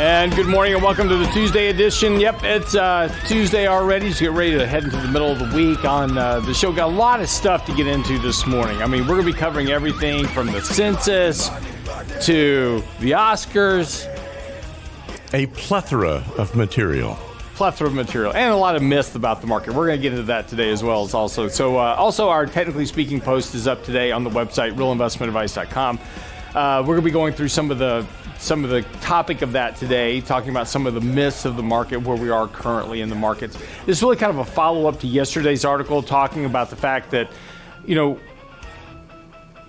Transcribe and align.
And 0.00 0.34
good 0.34 0.46
morning 0.46 0.72
and 0.72 0.82
welcome 0.82 1.10
to 1.10 1.16
the 1.18 1.26
Tuesday 1.26 1.68
edition. 1.68 2.18
Yep, 2.18 2.42
it's 2.42 2.74
uh, 2.74 3.14
Tuesday 3.26 3.66
already. 3.66 4.08
Just 4.08 4.20
get 4.20 4.30
ready 4.30 4.52
to 4.52 4.66
head 4.66 4.84
into 4.84 4.96
the 4.96 5.08
middle 5.08 5.30
of 5.30 5.38
the 5.38 5.54
week 5.54 5.84
on 5.84 6.16
uh, 6.16 6.40
the 6.40 6.54
show. 6.54 6.72
Got 6.72 6.88
a 6.88 6.96
lot 6.96 7.20
of 7.20 7.28
stuff 7.28 7.66
to 7.66 7.74
get 7.74 7.86
into 7.86 8.18
this 8.18 8.46
morning. 8.46 8.80
I 8.80 8.86
mean, 8.86 9.02
we're 9.02 9.16
going 9.16 9.26
to 9.26 9.32
be 9.34 9.38
covering 9.38 9.68
everything 9.68 10.26
from 10.26 10.46
the 10.46 10.62
census 10.62 11.50
to 12.24 12.82
the 13.00 13.10
Oscars. 13.10 14.06
A 15.34 15.44
plethora 15.48 16.24
of 16.38 16.56
material. 16.56 17.16
Plethora 17.54 17.88
of 17.88 17.92
material 17.92 18.32
and 18.32 18.54
a 18.54 18.56
lot 18.56 18.76
of 18.76 18.82
myths 18.82 19.14
about 19.16 19.42
the 19.42 19.46
market. 19.46 19.74
We're 19.74 19.86
going 19.86 19.98
to 19.98 20.02
get 20.02 20.12
into 20.12 20.24
that 20.28 20.48
today 20.48 20.70
as 20.70 20.82
well 20.82 21.04
as 21.04 21.12
also. 21.12 21.46
So, 21.48 21.76
uh, 21.76 21.94
also 21.98 22.30
our 22.30 22.46
technically 22.46 22.86
speaking 22.86 23.20
post 23.20 23.54
is 23.54 23.66
up 23.66 23.84
today 23.84 24.12
on 24.12 24.24
the 24.24 24.30
website 24.30 24.74
realinvestmentadvice.com. 24.76 26.00
Uh, 26.54 26.80
we're 26.80 26.94
going 26.94 26.96
to 26.96 27.02
be 27.02 27.10
going 27.10 27.34
through 27.34 27.48
some 27.48 27.70
of 27.70 27.78
the 27.78 28.06
some 28.40 28.64
of 28.64 28.70
the 28.70 28.82
topic 29.00 29.42
of 29.42 29.52
that 29.52 29.76
today, 29.76 30.20
talking 30.22 30.48
about 30.48 30.66
some 30.66 30.86
of 30.86 30.94
the 30.94 31.00
myths 31.00 31.44
of 31.44 31.56
the 31.56 31.62
market, 31.62 31.98
where 31.98 32.16
we 32.16 32.30
are 32.30 32.48
currently 32.48 33.02
in 33.02 33.10
the 33.10 33.14
markets. 33.14 33.56
This 33.84 33.98
is 33.98 34.02
really 34.02 34.16
kind 34.16 34.30
of 34.30 34.38
a 34.38 34.44
follow 34.44 34.88
up 34.88 34.98
to 35.00 35.06
yesterday's 35.06 35.64
article, 35.64 36.02
talking 36.02 36.46
about 36.46 36.70
the 36.70 36.76
fact 36.76 37.10
that, 37.10 37.30
you 37.86 37.94
know, 37.94 38.18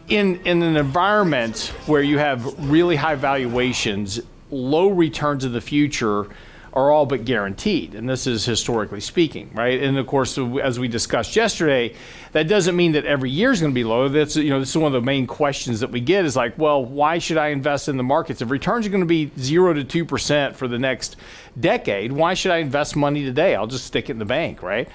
in 0.08 0.40
in 0.46 0.64
an 0.64 0.78
environment 0.78 1.74
where 1.86 2.02
you 2.02 2.18
have 2.18 2.70
really 2.70 2.96
high 2.96 3.16
valuations, 3.16 4.22
low 4.50 4.88
returns 4.88 5.44
in 5.44 5.52
the 5.52 5.62
future 5.62 6.28
are 6.74 6.90
all 6.90 7.06
but 7.06 7.26
guaranteed. 7.26 7.96
And 7.96 8.08
this 8.08 8.26
is 8.26 8.46
historically 8.46 9.02
speaking, 9.02 9.52
right? 9.54 9.82
And 9.82 9.98
of 9.98 10.08
course, 10.08 10.38
as 10.38 10.80
we 10.80 10.88
discussed 10.88 11.36
yesterday, 11.36 11.94
that 12.32 12.48
doesn't 12.48 12.76
mean 12.76 12.94
that 12.94 13.06
every 13.06 13.30
year 13.30 13.52
is 13.52 13.60
going 13.60 13.74
to 13.74 13.76
be 13.76 13.84
low. 13.84 14.08
That's, 14.08 14.38
you 14.38 14.50
know, 14.50 14.60
this 14.60 14.70
is 14.70 14.78
one 14.78 14.88
of 14.88 14.94
the 14.94 15.06
main 15.06 15.28
questions 15.28 15.82
that 15.82 15.92
we 15.92 16.00
get 16.00 16.24
is 16.24 16.36
like, 16.36 16.58
well, 16.58 16.84
why 16.84 17.18
should 17.18 17.38
I 17.38 17.48
invest 17.50 17.90
in 17.90 17.98
the 17.98 18.04
markets? 18.04 18.42
If 18.42 18.50
returns 18.50 18.88
are 18.88 18.90
going 18.90 19.02
to 19.02 19.06
be 19.06 19.32
zero 19.38 19.74
to 19.74 19.84
2% 20.06 20.56
for 20.56 20.68
the 20.68 20.80
next 20.80 21.18
decade, 21.60 22.14
why 22.14 22.34
should 22.34 22.52
I 22.52 22.58
invest 22.58 22.96
money 22.96 23.26
today? 23.26 23.54
I'll 23.56 23.68
just 23.68 23.86
stick 23.86 24.10
it 24.10 24.14
in 24.14 24.20
the 24.20 24.26
bank, 24.26 24.64
right? 24.64 24.88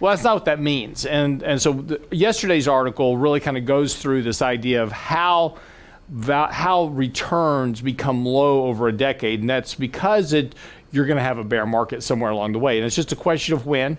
Well, 0.00 0.12
that's 0.12 0.24
not 0.24 0.34
what 0.34 0.44
that 0.46 0.60
means. 0.60 1.04
And, 1.04 1.42
and 1.42 1.60
so 1.60 1.72
the, 1.72 2.00
yesterday's 2.10 2.68
article 2.68 3.18
really 3.18 3.40
kind 3.40 3.58
of 3.58 3.66
goes 3.66 3.96
through 3.96 4.22
this 4.22 4.40
idea 4.40 4.82
of 4.82 4.92
how 4.92 5.58
how 6.24 6.86
returns 6.86 7.82
become 7.82 8.24
low 8.24 8.64
over 8.64 8.88
a 8.88 8.92
decade, 8.92 9.40
and 9.40 9.50
that's 9.50 9.74
because 9.74 10.32
it 10.32 10.54
you're 10.90 11.06
going 11.06 11.16
to 11.16 11.22
have 11.22 11.38
a 11.38 11.44
bear 11.44 11.66
market 11.66 12.02
somewhere 12.02 12.30
along 12.30 12.52
the 12.52 12.58
way. 12.58 12.78
And 12.78 12.86
it's 12.86 12.96
just 12.96 13.12
a 13.12 13.16
question 13.16 13.54
of 13.54 13.66
when. 13.66 13.98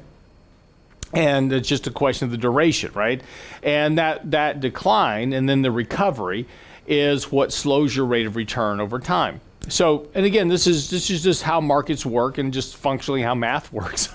And 1.13 1.51
it's 1.51 1.67
just 1.67 1.87
a 1.87 1.91
question 1.91 2.25
of 2.25 2.31
the 2.31 2.37
duration, 2.37 2.91
right? 2.93 3.21
And 3.63 3.97
that, 3.97 4.31
that 4.31 4.59
decline 4.59 5.33
and 5.33 5.49
then 5.49 5.61
the 5.61 5.71
recovery 5.71 6.45
is 6.87 7.31
what 7.31 7.51
slows 7.51 7.95
your 7.95 8.05
rate 8.05 8.25
of 8.25 8.35
return 8.35 8.79
over 8.79 8.99
time. 8.99 9.41
So, 9.67 10.07
and 10.15 10.25
again, 10.25 10.47
this 10.47 10.65
is 10.65 10.89
this 10.89 11.09
is 11.09 11.21
just 11.21 11.43
how 11.43 11.61
markets 11.61 12.05
work 12.05 12.37
and 12.37 12.51
just 12.51 12.77
functionally 12.77 13.21
how 13.21 13.35
math 13.35 13.71
works, 13.73 14.09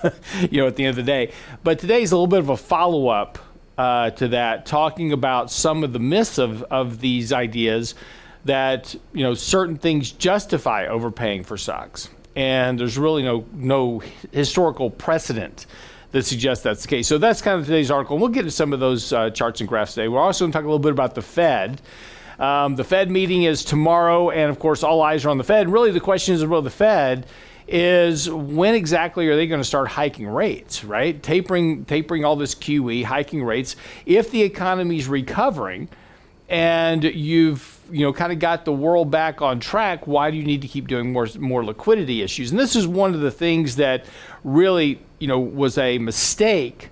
you 0.49 0.61
know, 0.61 0.67
at 0.67 0.75
the 0.75 0.85
end 0.85 0.91
of 0.91 0.95
the 0.97 1.03
day. 1.03 1.31
But 1.63 1.79
today 1.79 2.01
is 2.01 2.11
a 2.11 2.15
little 2.15 2.27
bit 2.27 2.39
of 2.39 2.49
a 2.49 2.57
follow 2.57 3.07
up 3.07 3.39
uh, 3.77 4.09
to 4.11 4.29
that, 4.29 4.65
talking 4.65 5.11
about 5.11 5.51
some 5.51 5.83
of 5.83 5.93
the 5.93 5.99
myths 5.99 6.37
of, 6.37 6.63
of 6.63 6.99
these 6.99 7.31
ideas 7.31 7.95
that 8.45 8.95
you 9.13 9.23
know 9.23 9.33
certain 9.33 9.77
things 9.77 10.11
justify 10.11 10.87
overpaying 10.87 11.43
for 11.43 11.57
stocks 11.57 12.09
and 12.35 12.79
there's 12.79 12.97
really 12.97 13.23
no 13.23 13.45
no 13.53 14.01
historical 14.31 14.89
precedent 14.89 15.65
that 16.11 16.23
suggests 16.23 16.63
that's 16.63 16.83
the 16.83 16.87
case. 16.87 17.07
So 17.07 17.17
that's 17.17 17.41
kind 17.41 17.59
of 17.59 17.65
today's 17.65 17.91
article. 17.91 18.15
And 18.15 18.21
We'll 18.21 18.31
get 18.31 18.43
to 18.43 18.51
some 18.51 18.71
of 18.71 18.79
those 18.79 19.11
uh, 19.11 19.31
charts 19.31 19.59
and 19.59 19.67
graphs 19.67 19.95
today. 19.95 20.07
We're 20.07 20.21
also 20.21 20.45
going 20.45 20.51
to 20.53 20.57
talk 20.57 20.63
a 20.63 20.67
little 20.67 20.79
bit 20.79 20.93
about 20.93 21.13
the 21.13 21.21
Fed. 21.21 21.81
Um, 22.39 22.75
the 22.75 22.83
Fed 22.83 23.11
meeting 23.11 23.43
is 23.43 23.65
tomorrow, 23.65 24.29
and 24.29 24.49
of 24.49 24.59
course, 24.59 24.83
all 24.83 25.01
eyes 25.01 25.25
are 25.25 25.29
on 25.29 25.37
the 25.37 25.43
Fed. 25.43 25.69
Really, 25.69 25.91
the 25.91 25.99
question 25.99 26.35
is, 26.35 26.45
well, 26.45 26.61
the 26.61 26.69
Fed 26.69 27.25
is 27.67 28.29
when 28.29 28.75
exactly 28.75 29.27
are 29.27 29.35
they 29.35 29.47
going 29.47 29.61
to 29.61 29.67
start 29.67 29.87
hiking 29.87 30.27
rates? 30.27 30.83
Right, 30.83 31.21
tapering 31.21 31.85
tapering 31.85 32.23
all 32.23 32.35
this 32.35 32.55
QE, 32.55 33.03
hiking 33.03 33.43
rates. 33.43 33.75
If 34.05 34.31
the 34.31 34.43
economy 34.43 34.97
is 34.97 35.07
recovering, 35.07 35.89
and 36.47 37.03
you've 37.03 37.74
you 37.91 38.05
know 38.05 38.13
kind 38.13 38.31
of 38.31 38.39
got 38.39 38.65
the 38.65 38.73
world 38.73 39.11
back 39.11 39.41
on 39.41 39.59
track 39.59 40.07
why 40.07 40.31
do 40.31 40.37
you 40.37 40.43
need 40.43 40.61
to 40.61 40.67
keep 40.67 40.87
doing 40.87 41.11
more 41.11 41.27
more 41.39 41.63
liquidity 41.63 42.21
issues? 42.21 42.51
And 42.51 42.59
this 42.59 42.75
is 42.75 42.87
one 42.87 43.13
of 43.13 43.21
the 43.21 43.31
things 43.31 43.75
that 43.77 44.05
really 44.43 45.01
you 45.19 45.27
know 45.27 45.39
was 45.39 45.77
a 45.77 45.97
mistake 45.97 46.89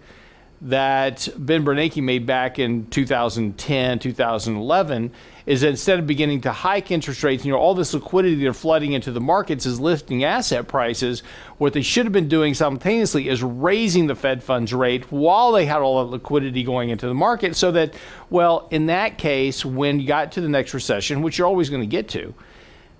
that 0.61 1.27
Ben 1.37 1.65
Bernanke 1.65 2.01
made 2.01 2.25
back 2.25 2.57
in 2.59 2.87
2010 2.87 3.99
2011 3.99 5.11
is 5.45 5.61
that 5.61 5.69
instead 5.69 5.99
of 5.99 6.07
beginning 6.07 6.41
to 6.41 6.51
hike 6.51 6.91
interest 6.91 7.23
rates, 7.23 7.43
you 7.43 7.51
know, 7.51 7.57
all 7.57 7.75
this 7.75 7.93
liquidity 7.93 8.35
they're 8.35 8.53
flooding 8.53 8.93
into 8.93 9.11
the 9.11 9.19
markets 9.19 9.65
is 9.65 9.79
lifting 9.79 10.23
asset 10.23 10.67
prices. 10.67 11.21
What 11.57 11.73
they 11.73 11.81
should 11.81 12.05
have 12.05 12.13
been 12.13 12.29
doing 12.29 12.53
simultaneously 12.53 13.27
is 13.27 13.43
raising 13.43 14.07
the 14.07 14.15
Fed 14.15 14.43
funds 14.43 14.73
rate 14.73 15.11
while 15.11 15.51
they 15.51 15.65
had 15.65 15.81
all 15.81 16.03
that 16.03 16.11
liquidity 16.11 16.63
going 16.63 16.89
into 16.89 17.07
the 17.07 17.13
market 17.13 17.55
so 17.55 17.71
that, 17.71 17.93
well, 18.29 18.67
in 18.71 18.85
that 18.85 19.17
case, 19.17 19.65
when 19.65 19.99
you 19.99 20.07
got 20.07 20.31
to 20.33 20.41
the 20.41 20.49
next 20.49 20.73
recession, 20.73 21.21
which 21.21 21.37
you're 21.37 21.47
always 21.47 21.69
going 21.69 21.81
to 21.81 21.87
get 21.87 22.07
to, 22.09 22.33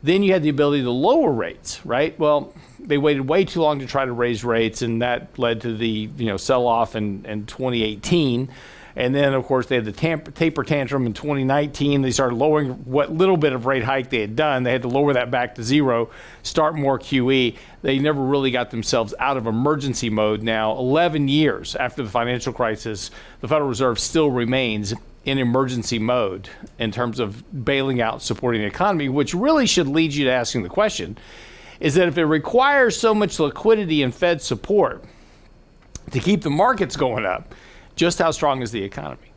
then 0.04 0.22
you 0.22 0.34
had 0.34 0.44
the 0.44 0.50
ability 0.50 0.84
to 0.84 0.92
lower 0.92 1.32
rates, 1.32 1.84
right? 1.86 2.18
Well, 2.20 2.54
they 2.78 2.98
waited 2.98 3.30
way 3.30 3.46
too 3.46 3.62
long 3.62 3.80
to 3.80 3.88
try 3.88 4.04
to 4.04 4.12
raise 4.12 4.44
rates, 4.44 4.82
and 4.82 5.02
that 5.02 5.40
led 5.40 5.62
to 5.62 5.76
the 5.76 6.10
you 6.18 6.26
know 6.26 6.36
sell 6.36 6.68
off 6.68 6.98
in, 6.98 7.26
in 7.26 7.46
2018 7.46 8.50
and 8.96 9.14
then, 9.16 9.34
of 9.34 9.46
course, 9.46 9.66
they 9.66 9.76
had 9.76 9.86
the 9.86 9.92
taper 9.92 10.64
tantrum 10.64 11.06
in 11.06 11.14
2019. 11.14 12.02
They 12.02 12.12
started 12.12 12.36
lowering 12.36 12.70
what 12.86 13.12
little 13.12 13.38
bit 13.38 13.54
of 13.54 13.66
rate 13.66 13.84
hike 13.84 14.10
they 14.10 14.22
had 14.22 14.36
done. 14.36 14.64
They 14.64 14.72
had 14.72 14.84
to 14.84 14.88
lower 14.88 15.14
that 15.14 15.32
back 15.32 15.56
to 15.56 15.64
zero, 15.64 16.12
start 16.44 16.76
more 16.76 17.00
QE. 17.00 17.58
They 17.82 18.00
never 18.00 18.22
really 18.22 18.52
got 18.52 18.70
themselves 18.72 19.14
out 19.20 19.38
of 19.38 19.48
emergency 19.48 20.10
mode. 20.10 20.44
Now, 20.44 20.78
11 20.78 21.28
years 21.28 21.76
after 21.76 22.04
the 22.04 22.10
financial 22.10 22.54
crisis, 22.54 23.10
the 23.42 23.48
Federal 23.48 23.70
Reserve 23.70 24.00
still 24.00 24.30
remains 24.30 24.94
in 25.26 25.38
emergency 25.38 26.00
mode 26.00 26.50
in 26.78 26.92
terms 26.92 27.20
of 27.20 27.66
bailing 27.66 28.02
out, 28.02 28.22
supporting 28.22 28.62
the 28.62 28.68
economy, 28.68 29.10
which 29.10 29.34
really 29.34 29.66
should 29.66 29.88
lead 29.88 30.14
you 30.14 30.26
to 30.26 30.32
asking 30.32 30.64
the 30.64 30.70
question 30.70 31.18
is 31.80 31.96
that 31.96 32.08
if 32.08 32.18
it 32.18 32.26
requires 32.26 32.98
so 32.98 33.14
much 33.14 33.40
liquidity 33.40 34.04
and 34.04 34.14
Fed 34.16 34.42
support 34.42 35.04
to 36.12 36.20
keep 36.20 36.42
the 36.42 36.50
markets 36.50 36.96
going 36.96 37.26
up, 37.26 37.54
just 37.96 38.20
how 38.20 38.32
strong 38.32 38.62
is 38.62 38.72
the 38.72 38.84
economy? 38.84 39.34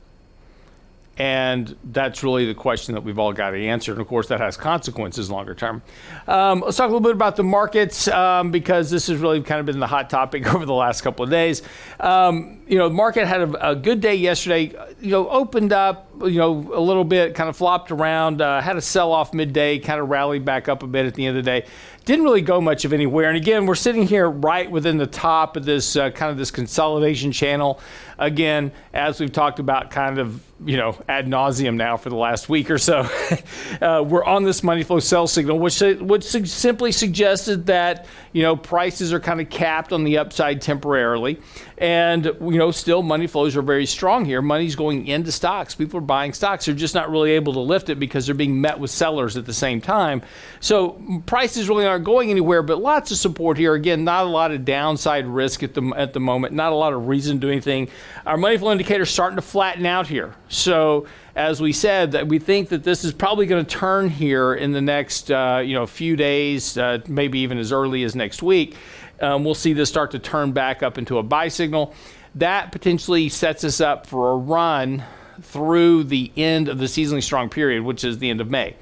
And 1.18 1.74
that's 1.82 2.22
really 2.22 2.44
the 2.44 2.54
question 2.54 2.94
that 2.94 3.00
we've 3.00 3.18
all 3.18 3.32
got 3.32 3.50
to 3.50 3.66
answer. 3.66 3.92
And 3.92 4.00
of 4.02 4.06
course, 4.06 4.28
that 4.28 4.38
has 4.40 4.58
consequences 4.58 5.30
longer 5.30 5.54
term. 5.54 5.82
Um, 6.28 6.60
let's 6.60 6.76
talk 6.76 6.90
a 6.90 6.92
little 6.92 7.00
bit 7.00 7.12
about 7.12 7.36
the 7.36 7.42
markets 7.42 8.06
um, 8.08 8.50
because 8.50 8.90
this 8.90 9.06
has 9.06 9.18
really 9.18 9.40
kind 9.40 9.58
of 9.58 9.64
been 9.64 9.78
the 9.78 9.86
hot 9.86 10.10
topic 10.10 10.46
over 10.54 10.66
the 10.66 10.74
last 10.74 11.00
couple 11.00 11.24
of 11.24 11.30
days. 11.30 11.62
Um, 12.00 12.60
you 12.68 12.76
know, 12.76 12.88
the 12.88 12.94
market 12.94 13.26
had 13.26 13.40
a, 13.40 13.70
a, 13.70 13.74
good 13.74 14.02
day 14.02 14.14
yesterday. 14.14 14.74
You 15.00 15.10
know, 15.10 15.28
opened 15.30 15.72
up, 15.72 16.10
you 16.20 16.32
know, 16.32 16.52
a 16.74 16.80
little 16.80 17.04
bit, 17.04 17.34
kind 17.34 17.48
of 17.48 17.56
flopped 17.56 17.90
around, 17.90 18.42
uh, 18.42 18.60
had 18.60 18.76
a 18.76 18.82
sell 18.82 19.10
off 19.10 19.32
midday, 19.32 19.78
kind 19.78 20.00
of 20.00 20.10
rallied 20.10 20.44
back 20.44 20.68
up 20.68 20.82
a 20.82 20.86
bit 20.86 21.06
at 21.06 21.14
the 21.14 21.24
end 21.24 21.38
of 21.38 21.44
the 21.44 21.50
day 21.50 21.66
didn't 22.06 22.24
really 22.24 22.40
go 22.40 22.60
much 22.60 22.84
of 22.84 22.92
anywhere. 22.92 23.28
And 23.28 23.36
again, 23.36 23.66
we're 23.66 23.74
sitting 23.74 24.06
here 24.06 24.30
right 24.30 24.70
within 24.70 24.96
the 24.96 25.08
top 25.08 25.56
of 25.56 25.64
this 25.64 25.96
uh, 25.96 26.10
kind 26.10 26.30
of 26.30 26.38
this 26.38 26.52
consolidation 26.52 27.32
channel. 27.32 27.80
Again, 28.16 28.70
as 28.94 29.20
we've 29.20 29.32
talked 29.32 29.58
about, 29.58 29.90
kind 29.90 30.18
of 30.18 30.40
you 30.64 30.76
know 30.76 30.96
ad 31.08 31.26
nauseum 31.26 31.76
now 31.76 31.96
for 31.96 32.08
the 32.08 32.16
last 32.16 32.48
week 32.48 32.70
or 32.70 32.78
so, 32.78 33.08
uh, 33.80 34.02
we're 34.06 34.24
on 34.24 34.44
this 34.44 34.62
money 34.62 34.82
flow 34.82 35.00
sell 35.00 35.26
signal, 35.26 35.58
which 35.58 35.80
which 35.80 36.24
simply 36.24 36.92
suggested 36.92 37.66
that 37.66 38.06
you 38.32 38.42
know 38.42 38.56
prices 38.56 39.12
are 39.12 39.20
kind 39.20 39.40
of 39.40 39.50
capped 39.50 39.92
on 39.92 40.04
the 40.04 40.18
upside 40.18 40.62
temporarily, 40.62 41.38
and 41.76 42.24
you 42.24 42.58
know 42.58 42.70
still 42.70 43.02
money 43.02 43.26
flows 43.26 43.54
are 43.56 43.62
very 43.62 43.86
strong 43.86 44.24
here. 44.24 44.40
Money's 44.40 44.76
going 44.76 45.06
into 45.06 45.30
stocks. 45.30 45.74
People 45.74 45.98
are 45.98 46.02
buying 46.02 46.32
stocks. 46.32 46.64
They're 46.64 46.74
just 46.74 46.94
not 46.94 47.10
really 47.10 47.32
able 47.32 47.52
to 47.54 47.60
lift 47.60 47.90
it 47.90 47.98
because 47.98 48.24
they're 48.24 48.34
being 48.34 48.60
met 48.60 48.78
with 48.78 48.90
sellers 48.90 49.36
at 49.36 49.44
the 49.44 49.54
same 49.54 49.80
time. 49.80 50.22
So 50.60 51.22
prices 51.26 51.68
really 51.68 51.86
aren't 51.86 52.04
going 52.04 52.30
anywhere, 52.30 52.62
but 52.62 52.80
lots 52.80 53.10
of 53.10 53.18
support 53.18 53.58
here. 53.58 53.74
Again, 53.74 54.04
not 54.04 54.24
a 54.24 54.28
lot 54.28 54.52
of 54.52 54.64
downside 54.64 55.26
risk 55.26 55.62
at 55.62 55.74
the 55.74 55.82
at 55.96 56.14
the 56.14 56.20
moment. 56.20 56.54
Not 56.54 56.72
a 56.72 56.76
lot 56.76 56.94
of 56.94 57.08
reason 57.08 57.36
to 57.36 57.46
do 57.46 57.52
anything. 57.52 57.88
Our 58.24 58.38
money 58.38 58.56
flow 58.56 58.72
indicator 58.72 59.04
starting 59.04 59.36
to 59.36 59.42
flatten 59.42 59.84
out 59.84 60.06
here. 60.06 60.34
So 60.56 61.06
as 61.34 61.60
we 61.60 61.72
said, 61.72 62.12
that 62.12 62.26
we 62.26 62.38
think 62.38 62.70
that 62.70 62.82
this 62.82 63.04
is 63.04 63.12
probably 63.12 63.46
going 63.46 63.64
to 63.64 63.70
turn 63.70 64.08
here 64.08 64.54
in 64.54 64.72
the 64.72 64.80
next 64.80 65.30
uh, 65.30 65.62
you 65.64 65.74
know 65.74 65.86
few 65.86 66.16
days, 66.16 66.78
uh, 66.78 66.98
maybe 67.06 67.40
even 67.40 67.58
as 67.58 67.72
early 67.72 68.02
as 68.04 68.16
next 68.16 68.42
week. 68.42 68.76
um, 69.20 69.44
we'll 69.44 69.54
see 69.54 69.72
this 69.72 69.88
start 69.88 70.10
to 70.12 70.18
turn 70.18 70.52
back 70.52 70.82
up 70.82 70.98
into 70.98 71.18
a 71.18 71.22
buy 71.22 71.48
signal. 71.48 71.94
That 72.34 72.72
potentially 72.72 73.28
sets 73.28 73.64
us 73.64 73.80
up 73.80 74.06
for 74.06 74.32
a 74.32 74.36
run 74.36 75.04
through 75.42 76.04
the 76.04 76.32
end 76.36 76.68
of 76.68 76.78
the 76.78 76.86
seasonally 76.86 77.22
strong 77.22 77.48
period, 77.48 77.82
which 77.82 78.04
is 78.04 78.18
the 78.18 78.30
end 78.30 78.40
of 78.40 78.50
May. 78.50 78.76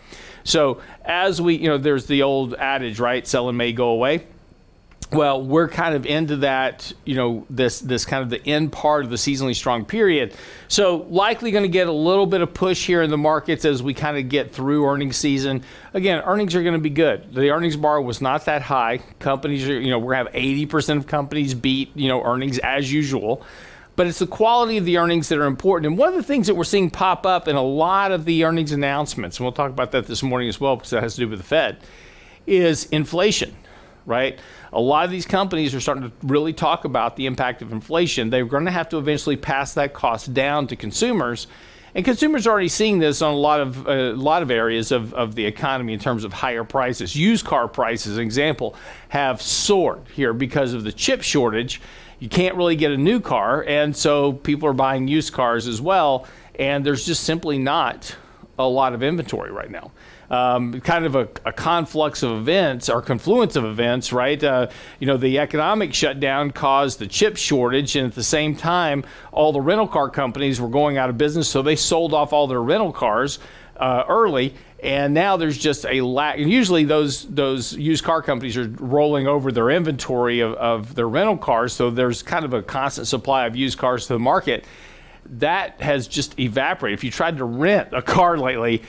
So 0.44 0.80
as 1.04 1.40
we, 1.40 1.56
you 1.56 1.68
know, 1.68 1.78
there's 1.78 2.06
the 2.06 2.22
old 2.22 2.54
adage, 2.54 3.00
right? 3.00 3.26
Sell 3.26 3.48
in 3.48 3.56
May, 3.56 3.72
go 3.72 3.88
away. 3.88 4.26
Well, 5.14 5.42
we're 5.42 5.68
kind 5.68 5.94
of 5.94 6.06
into 6.06 6.36
that, 6.38 6.92
you 7.04 7.14
know, 7.14 7.46
this 7.48 7.80
this 7.80 8.04
kind 8.04 8.22
of 8.22 8.30
the 8.30 8.44
end 8.46 8.72
part 8.72 9.04
of 9.04 9.10
the 9.10 9.16
seasonally 9.16 9.54
strong 9.54 9.84
period. 9.84 10.34
So 10.68 11.06
likely 11.08 11.50
going 11.50 11.62
to 11.62 11.68
get 11.68 11.86
a 11.86 11.92
little 11.92 12.26
bit 12.26 12.40
of 12.40 12.52
push 12.52 12.86
here 12.86 13.02
in 13.02 13.10
the 13.10 13.18
markets 13.18 13.64
as 13.64 13.82
we 13.82 13.94
kind 13.94 14.16
of 14.16 14.28
get 14.28 14.52
through 14.52 14.86
earnings 14.86 15.16
season. 15.16 15.62
Again, 15.92 16.22
earnings 16.24 16.54
are 16.54 16.62
going 16.62 16.74
to 16.74 16.80
be 16.80 16.90
good. 16.90 17.32
The 17.34 17.50
earnings 17.50 17.76
bar 17.76 18.00
was 18.00 18.20
not 18.20 18.44
that 18.46 18.62
high. 18.62 18.98
Companies 19.18 19.68
are, 19.68 19.78
you 19.78 19.90
know, 19.90 19.98
we're 19.98 20.14
going 20.14 20.26
to 20.26 20.32
have 20.32 20.68
80% 20.68 20.96
of 20.96 21.06
companies 21.06 21.54
beat, 21.54 21.96
you 21.96 22.08
know, 22.08 22.22
earnings 22.22 22.58
as 22.58 22.92
usual 22.92 23.44
but 23.96 24.06
it's 24.06 24.18
the 24.18 24.26
quality 24.26 24.76
of 24.76 24.84
the 24.84 24.98
earnings 24.98 25.28
that 25.28 25.38
are 25.38 25.46
important. 25.46 25.86
And 25.86 25.98
one 25.98 26.08
of 26.08 26.14
the 26.14 26.22
things 26.22 26.46
that 26.48 26.54
we're 26.54 26.64
seeing 26.64 26.90
pop 26.90 27.26
up 27.26 27.48
in 27.48 27.56
a 27.56 27.62
lot 27.62 28.12
of 28.12 28.24
the 28.24 28.44
earnings 28.44 28.72
announcements, 28.72 29.38
and 29.38 29.44
we'll 29.44 29.52
talk 29.52 29.70
about 29.70 29.92
that 29.92 30.06
this 30.06 30.22
morning 30.22 30.48
as 30.48 30.60
well 30.60 30.76
because 30.76 30.90
that 30.90 31.02
has 31.02 31.14
to 31.14 31.20
do 31.20 31.28
with 31.28 31.38
the 31.38 31.44
Fed, 31.44 31.78
is 32.46 32.86
inflation, 32.86 33.54
right? 34.06 34.38
A 34.72 34.80
lot 34.80 35.04
of 35.04 35.10
these 35.10 35.26
companies 35.26 35.74
are 35.74 35.80
starting 35.80 36.04
to 36.04 36.12
really 36.22 36.52
talk 36.52 36.84
about 36.84 37.16
the 37.16 37.26
impact 37.26 37.62
of 37.62 37.72
inflation. 37.72 38.30
They're 38.30 38.44
going 38.44 38.66
to 38.66 38.70
have 38.70 38.88
to 38.90 38.98
eventually 38.98 39.36
pass 39.36 39.74
that 39.74 39.94
cost 39.94 40.34
down 40.34 40.66
to 40.68 40.76
consumers. 40.76 41.46
And 41.94 42.04
consumers 42.04 42.46
are 42.46 42.50
already 42.50 42.68
seeing 42.68 42.98
this 42.98 43.22
on 43.22 43.34
a 43.34 43.36
lot 43.36 43.60
of 43.60 43.86
a 43.86 44.12
lot 44.12 44.42
of 44.42 44.50
areas 44.50 44.90
of, 44.90 45.14
of 45.14 45.36
the 45.36 45.46
economy 45.46 45.92
in 45.92 46.00
terms 46.00 46.24
of 46.24 46.32
higher 46.32 46.64
prices. 46.64 47.14
Used 47.14 47.46
car 47.46 47.68
prices, 47.68 48.16
an 48.16 48.22
example, 48.24 48.74
have 49.10 49.40
soared 49.40 50.08
here 50.12 50.32
because 50.32 50.74
of 50.74 50.82
the 50.82 50.90
chip 50.90 51.22
shortage 51.22 51.80
you 52.24 52.30
can't 52.30 52.56
really 52.56 52.76
get 52.76 52.90
a 52.90 52.96
new 52.96 53.20
car, 53.20 53.64
and 53.68 53.94
so 53.94 54.32
people 54.32 54.66
are 54.68 54.72
buying 54.72 55.08
used 55.08 55.32
cars 55.32 55.66
as 55.66 55.80
well. 55.80 56.26
And 56.58 56.86
there's 56.86 57.04
just 57.04 57.24
simply 57.24 57.58
not 57.58 58.16
a 58.58 58.66
lot 58.66 58.94
of 58.94 59.02
inventory 59.02 59.50
right 59.50 59.70
now. 59.70 59.90
Um, 60.30 60.80
kind 60.80 61.04
of 61.04 61.14
a, 61.14 61.28
a, 61.44 61.52
conflux 61.52 62.22
of 62.22 62.32
events 62.32 62.88
or 62.88 63.02
confluence 63.02 63.56
of 63.56 63.64
events, 63.66 64.10
right? 64.10 64.42
Uh, 64.42 64.68
you 64.98 65.06
know, 65.06 65.18
the 65.18 65.38
economic 65.38 65.92
shutdown 65.92 66.50
caused 66.50 66.98
the 66.98 67.06
chip 67.06 67.36
shortage, 67.36 67.94
and 67.94 68.06
at 68.06 68.14
the 68.14 68.22
same 68.22 68.56
time, 68.56 69.04
all 69.32 69.52
the 69.52 69.60
rental 69.60 69.86
car 69.86 70.08
companies 70.08 70.60
were 70.60 70.68
going 70.70 70.96
out 70.96 71.10
of 71.10 71.18
business, 71.18 71.46
so 71.46 71.60
they 71.60 71.76
sold 71.76 72.14
off 72.14 72.32
all 72.32 72.46
their 72.46 72.62
rental 72.62 72.90
cars 72.90 73.38
uh, 73.76 74.04
early 74.08 74.54
and 74.84 75.14
now 75.14 75.38
there's 75.38 75.56
just 75.56 75.86
a 75.86 76.02
lack. 76.02 76.38
Usually, 76.38 76.84
those 76.84 77.24
those 77.24 77.72
used 77.72 78.04
car 78.04 78.20
companies 78.20 78.56
are 78.58 78.68
rolling 78.68 79.26
over 79.26 79.50
their 79.50 79.70
inventory 79.70 80.40
of, 80.40 80.52
of 80.54 80.94
their 80.94 81.08
rental 81.08 81.38
cars, 81.38 81.72
so 81.72 81.90
there's 81.90 82.22
kind 82.22 82.44
of 82.44 82.52
a 82.52 82.62
constant 82.62 83.08
supply 83.08 83.46
of 83.46 83.56
used 83.56 83.78
cars 83.78 84.06
to 84.08 84.12
the 84.12 84.18
market. 84.18 84.66
That 85.24 85.80
has 85.80 86.06
just 86.06 86.38
evaporated. 86.38 86.98
If 86.98 87.02
you 87.02 87.10
tried 87.10 87.38
to 87.38 87.46
rent 87.46 87.88
a 87.92 88.02
car 88.02 88.36
lately, 88.36 88.82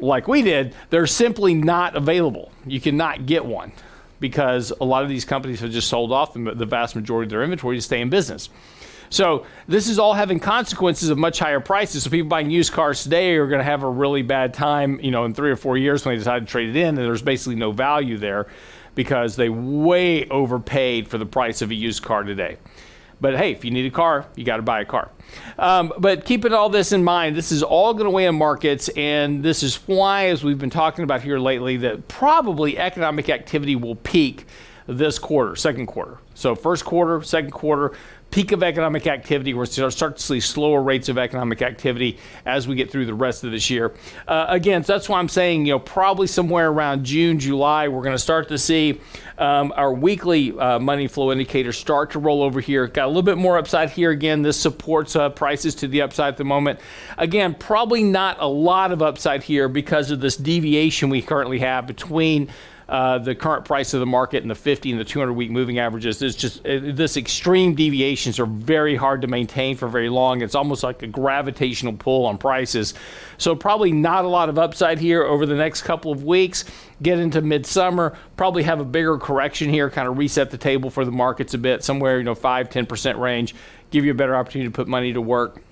like 0.00 0.28
we 0.28 0.42
did, 0.42 0.74
they're 0.90 1.06
simply 1.06 1.54
not 1.54 1.96
available. 1.96 2.52
You 2.66 2.80
cannot 2.80 3.26
get 3.26 3.44
one 3.44 3.72
because 4.20 4.72
a 4.80 4.84
lot 4.84 5.02
of 5.02 5.08
these 5.08 5.24
companies 5.24 5.60
have 5.60 5.70
just 5.70 5.88
sold 5.88 6.12
off 6.12 6.34
the, 6.34 6.66
vast 6.66 6.94
majority 6.94 7.26
of 7.26 7.30
their 7.30 7.42
inventory 7.42 7.76
to 7.76 7.82
stay 7.82 8.00
in 8.00 8.10
business. 8.10 8.50
So 9.08 9.44
this 9.66 9.88
is 9.88 9.98
all 9.98 10.14
having 10.14 10.38
consequences 10.38 11.08
of 11.08 11.18
much 11.18 11.40
higher 11.40 11.58
prices. 11.58 12.04
So 12.04 12.10
people 12.10 12.28
buying 12.28 12.50
used 12.50 12.72
cars 12.72 13.02
today 13.02 13.34
are 13.36 13.48
going 13.48 13.58
to 13.58 13.64
have 13.64 13.82
a 13.82 13.90
really 13.90 14.22
bad 14.22 14.54
time, 14.54 15.00
you 15.00 15.10
know, 15.10 15.24
in 15.24 15.34
three 15.34 15.50
or 15.50 15.56
four 15.56 15.76
years 15.76 16.04
when 16.04 16.14
they 16.14 16.18
decide 16.18 16.46
to 16.46 16.50
trade 16.50 16.68
it 16.68 16.76
in, 16.76 16.88
and 16.88 16.98
there's 16.98 17.22
basically 17.22 17.56
no 17.56 17.72
value 17.72 18.18
there 18.18 18.46
because 18.94 19.34
they 19.34 19.48
way 19.48 20.28
overpaid 20.28 21.08
for 21.08 21.18
the 21.18 21.26
price 21.26 21.60
of 21.62 21.70
a 21.70 21.74
used 21.74 22.02
car 22.02 22.22
today. 22.22 22.56
But 23.20 23.36
hey, 23.36 23.52
if 23.52 23.64
you 23.64 23.70
need 23.70 23.86
a 23.86 23.90
car, 23.90 24.26
you 24.34 24.44
got 24.44 24.56
to 24.56 24.62
buy 24.62 24.80
a 24.80 24.84
car. 24.84 25.10
Um, 25.58 25.92
but 25.98 26.24
keeping 26.24 26.52
all 26.52 26.70
this 26.70 26.92
in 26.92 27.04
mind, 27.04 27.36
this 27.36 27.52
is 27.52 27.62
all 27.62 27.92
going 27.92 28.04
to 28.04 28.10
weigh 28.10 28.26
on 28.26 28.36
markets, 28.36 28.88
and 28.96 29.42
this 29.42 29.62
is 29.62 29.76
why, 29.86 30.26
as 30.26 30.42
we've 30.42 30.58
been 30.58 30.70
talking 30.70 31.04
about 31.04 31.20
here 31.20 31.38
lately, 31.38 31.76
that 31.78 32.08
probably 32.08 32.78
economic 32.78 33.28
activity 33.28 33.76
will 33.76 33.96
peak 33.96 34.46
this 34.86 35.18
quarter, 35.18 35.54
second 35.54 35.86
quarter. 35.86 36.18
So 36.34 36.54
first 36.54 36.84
quarter, 36.84 37.22
second 37.22 37.50
quarter, 37.50 37.92
peak 38.30 38.52
of 38.52 38.62
economic 38.62 39.06
activity. 39.06 39.54
We're 39.54 39.66
to 39.66 39.90
start 39.90 40.16
to 40.16 40.22
see 40.22 40.40
slower 40.40 40.82
rates 40.82 41.08
of 41.08 41.18
economic 41.18 41.62
activity 41.62 42.18
as 42.46 42.68
we 42.68 42.76
get 42.76 42.90
through 42.90 43.06
the 43.06 43.14
rest 43.14 43.44
of 43.44 43.50
this 43.50 43.70
year. 43.70 43.92
Uh, 44.28 44.46
again, 44.48 44.84
so 44.84 44.92
that's 44.92 45.08
why 45.08 45.18
I'm 45.18 45.28
saying, 45.28 45.66
you 45.66 45.72
know, 45.72 45.78
probably 45.78 46.26
somewhere 46.26 46.68
around 46.68 47.04
June, 47.04 47.38
July, 47.38 47.88
we're 47.88 48.02
going 48.02 48.14
to 48.14 48.18
start 48.18 48.48
to 48.48 48.58
see 48.58 49.00
um, 49.38 49.72
our 49.76 49.92
weekly 49.92 50.56
uh, 50.58 50.78
money 50.78 51.08
flow 51.08 51.32
indicators 51.32 51.76
start 51.76 52.12
to 52.12 52.18
roll 52.18 52.42
over 52.42 52.60
here. 52.60 52.86
Got 52.86 53.06
a 53.06 53.08
little 53.08 53.22
bit 53.22 53.38
more 53.38 53.58
upside 53.58 53.90
here. 53.90 54.10
Again, 54.10 54.42
this 54.42 54.58
supports 54.58 55.16
uh, 55.16 55.30
prices 55.30 55.74
to 55.76 55.88
the 55.88 56.02
upside 56.02 56.34
at 56.34 56.36
the 56.36 56.44
moment. 56.44 56.78
Again, 57.18 57.54
probably 57.54 58.02
not 58.02 58.36
a 58.40 58.46
lot 58.46 58.92
of 58.92 59.02
upside 59.02 59.42
here 59.42 59.68
because 59.68 60.10
of 60.10 60.20
this 60.20 60.36
deviation 60.36 61.10
we 61.10 61.22
currently 61.22 61.58
have 61.60 61.86
between 61.86 62.50
uh, 62.90 63.18
the 63.18 63.36
current 63.36 63.64
price 63.64 63.94
of 63.94 64.00
the 64.00 64.06
market 64.06 64.42
and 64.42 64.50
the 64.50 64.54
50 64.56 64.90
and 64.90 64.98
the 64.98 65.04
200 65.04 65.32
week 65.32 65.48
moving 65.48 65.78
averages. 65.78 66.18
There's 66.18 66.34
just 66.34 66.66
uh, 66.66 66.80
this 66.82 67.16
extreme 67.16 67.76
deviations 67.76 68.40
are 68.40 68.46
very 68.46 68.96
hard 68.96 69.22
to 69.22 69.28
maintain 69.28 69.76
for 69.76 69.86
very 69.86 70.08
long. 70.08 70.42
It's 70.42 70.56
almost 70.56 70.82
like 70.82 71.00
a 71.04 71.06
gravitational 71.06 71.92
pull 71.92 72.26
on 72.26 72.36
prices. 72.36 72.94
So 73.38 73.54
probably 73.54 73.92
not 73.92 74.24
a 74.24 74.28
lot 74.28 74.48
of 74.48 74.58
upside 74.58 74.98
here 74.98 75.22
over 75.22 75.46
the 75.46 75.54
next 75.54 75.82
couple 75.82 76.10
of 76.10 76.24
weeks. 76.24 76.64
Get 77.00 77.20
into 77.20 77.40
midsummer, 77.42 78.18
probably 78.36 78.64
have 78.64 78.80
a 78.80 78.84
bigger 78.84 79.18
correction 79.18 79.70
here, 79.70 79.88
kind 79.88 80.08
of 80.08 80.18
reset 80.18 80.50
the 80.50 80.58
table 80.58 80.90
for 80.90 81.04
the 81.04 81.12
markets 81.12 81.54
a 81.54 81.58
bit, 81.58 81.84
somewhere 81.84 82.18
you 82.18 82.24
know 82.24 82.34
five 82.34 82.70
ten 82.70 82.86
percent 82.86 83.18
range, 83.18 83.54
give 83.90 84.04
you 84.04 84.10
a 84.10 84.14
better 84.14 84.34
opportunity 84.34 84.68
to 84.68 84.74
put 84.74 84.88
money 84.88 85.12
to 85.12 85.20
work. 85.20 85.62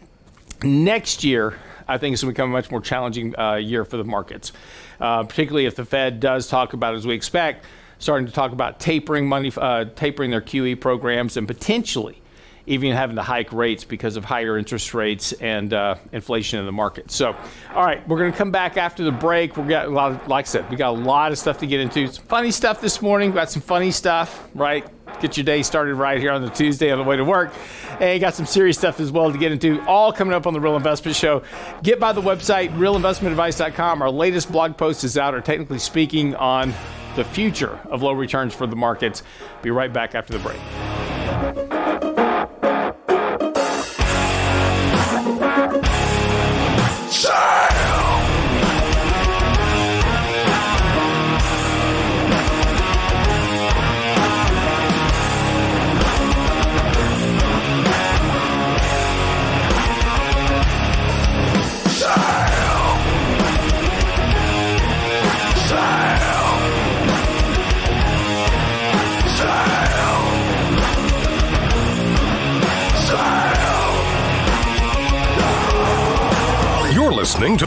Next 0.62 1.24
year, 1.24 1.58
I 1.88 1.98
think 1.98 2.12
it's 2.12 2.22
going 2.22 2.32
to 2.32 2.38
become 2.38 2.50
a 2.50 2.52
much 2.52 2.70
more 2.70 2.80
challenging 2.80 3.36
uh, 3.36 3.56
year 3.56 3.84
for 3.84 3.96
the 3.96 4.04
markets 4.04 4.52
uh, 5.00 5.24
particularly 5.24 5.66
if 5.66 5.76
the 5.76 5.84
Fed 5.84 6.20
does 6.20 6.48
talk 6.48 6.72
about, 6.72 6.94
as 6.94 7.06
we 7.06 7.14
expect, 7.14 7.64
starting 7.98 8.26
to 8.26 8.32
talk 8.32 8.52
about 8.52 8.80
tapering 8.80 9.26
money, 9.28 9.52
uh, 9.56 9.86
tapering 9.96 10.30
their 10.30 10.40
QE 10.40 10.80
programs, 10.80 11.36
and 11.36 11.46
potentially 11.46 12.20
even 12.68 12.92
having 12.92 13.16
to 13.16 13.22
hike 13.22 13.52
rates 13.52 13.84
because 13.84 14.16
of 14.16 14.24
higher 14.24 14.58
interest 14.58 14.94
rates 14.94 15.32
and 15.32 15.72
uh, 15.72 15.96
inflation 16.12 16.58
in 16.60 16.66
the 16.66 16.72
market. 16.72 17.10
So, 17.10 17.34
all 17.74 17.84
right, 17.84 18.06
we're 18.06 18.18
going 18.18 18.30
to 18.30 18.36
come 18.36 18.50
back 18.50 18.76
after 18.76 19.02
the 19.02 19.10
break. 19.10 19.56
We 19.56 19.64
got 19.64 19.86
a 19.86 19.90
lot, 19.90 20.12
of, 20.12 20.28
like 20.28 20.46
I 20.46 20.48
said, 20.48 20.70
we 20.70 20.76
got 20.76 20.90
a 20.90 21.00
lot 21.00 21.32
of 21.32 21.38
stuff 21.38 21.58
to 21.58 21.66
get 21.66 21.80
into. 21.80 22.06
Some 22.08 22.24
funny 22.26 22.50
stuff 22.50 22.80
this 22.80 23.00
morning. 23.02 23.32
Got 23.32 23.50
some 23.50 23.62
funny 23.62 23.90
stuff, 23.90 24.48
right? 24.54 24.86
Get 25.20 25.36
your 25.36 25.44
day 25.44 25.62
started 25.62 25.94
right 25.94 26.20
here 26.20 26.30
on 26.30 26.42
the 26.42 26.50
Tuesday 26.50 26.92
on 26.92 26.98
the 26.98 27.04
way 27.04 27.16
to 27.16 27.24
work. 27.24 27.52
And 28.00 28.20
got 28.20 28.34
some 28.34 28.46
serious 28.46 28.78
stuff 28.78 29.00
as 29.00 29.10
well 29.10 29.32
to 29.32 29.38
get 29.38 29.50
into. 29.50 29.82
All 29.86 30.12
coming 30.12 30.34
up 30.34 30.46
on 30.46 30.52
the 30.52 30.60
Real 30.60 30.76
Investment 30.76 31.16
Show. 31.16 31.42
Get 31.82 31.98
by 31.98 32.12
the 32.12 32.22
website 32.22 32.70
realinvestmentadvice.com. 32.76 34.02
Our 34.02 34.10
latest 34.10 34.52
blog 34.52 34.76
post 34.76 35.02
is 35.04 35.18
out, 35.18 35.34
or 35.34 35.40
technically 35.40 35.78
speaking, 35.78 36.34
on 36.36 36.72
the 37.16 37.24
future 37.24 37.80
of 37.86 38.02
low 38.02 38.12
returns 38.12 38.54
for 38.54 38.66
the 38.66 38.76
markets. 38.76 39.22
Be 39.62 39.70
right 39.70 39.92
back 39.92 40.14
after 40.14 40.36
the 40.36 40.38
break. 40.38 42.07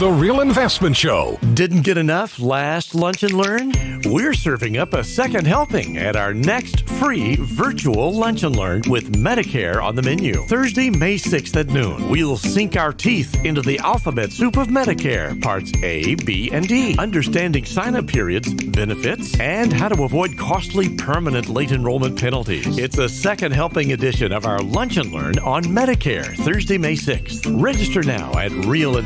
The 0.02 0.10
Real 0.10 0.40
Investment 0.40 0.96
Show. 0.96 1.38
Didn't 1.54 1.82
get 1.82 1.96
enough 1.96 2.40
last 2.40 2.92
lunch 2.92 3.22
and 3.22 3.34
learn? 3.34 3.72
We're 4.04 4.34
serving 4.34 4.76
up 4.76 4.94
a 4.94 5.04
second 5.04 5.46
helping 5.46 5.96
at 5.96 6.16
our 6.16 6.34
next 6.34 6.88
free 6.88 7.36
virtual 7.36 8.12
lunch 8.12 8.42
and 8.42 8.56
learn 8.56 8.82
with 8.88 9.12
Medicare 9.12 9.80
on 9.80 9.94
the 9.94 10.02
menu. 10.02 10.42
Thursday, 10.46 10.90
May 10.90 11.14
6th 11.14 11.56
at 11.56 11.68
noon, 11.68 12.08
we'll 12.08 12.36
sink 12.36 12.76
our 12.76 12.92
teeth 12.92 13.44
into 13.44 13.62
the 13.62 13.78
alphabet 13.78 14.32
soup 14.32 14.56
of 14.56 14.66
Medicare, 14.66 15.40
parts 15.40 15.72
A, 15.84 16.16
B, 16.16 16.50
and 16.52 16.66
D, 16.66 16.96
understanding 16.98 17.64
sign 17.64 17.94
up 17.94 18.08
periods, 18.08 18.52
benefits, 18.52 19.38
and 19.38 19.72
how 19.72 19.88
to 19.88 20.02
avoid 20.02 20.36
costly 20.36 20.96
permanent 20.96 21.48
late 21.48 21.70
enrollment 21.70 22.18
penalties. 22.18 22.76
It's 22.76 22.98
a 22.98 23.08
second 23.08 23.52
helping 23.52 23.92
edition 23.92 24.32
of 24.32 24.46
our 24.46 24.58
lunch 24.58 24.96
and 24.96 25.12
learn 25.12 25.38
on 25.38 25.62
Medicare, 25.62 26.34
Thursday, 26.38 26.76
May 26.76 26.94
6th. 26.94 27.62
Register 27.62 28.02
now 28.02 28.36
at 28.36 28.50
Real 28.66 28.96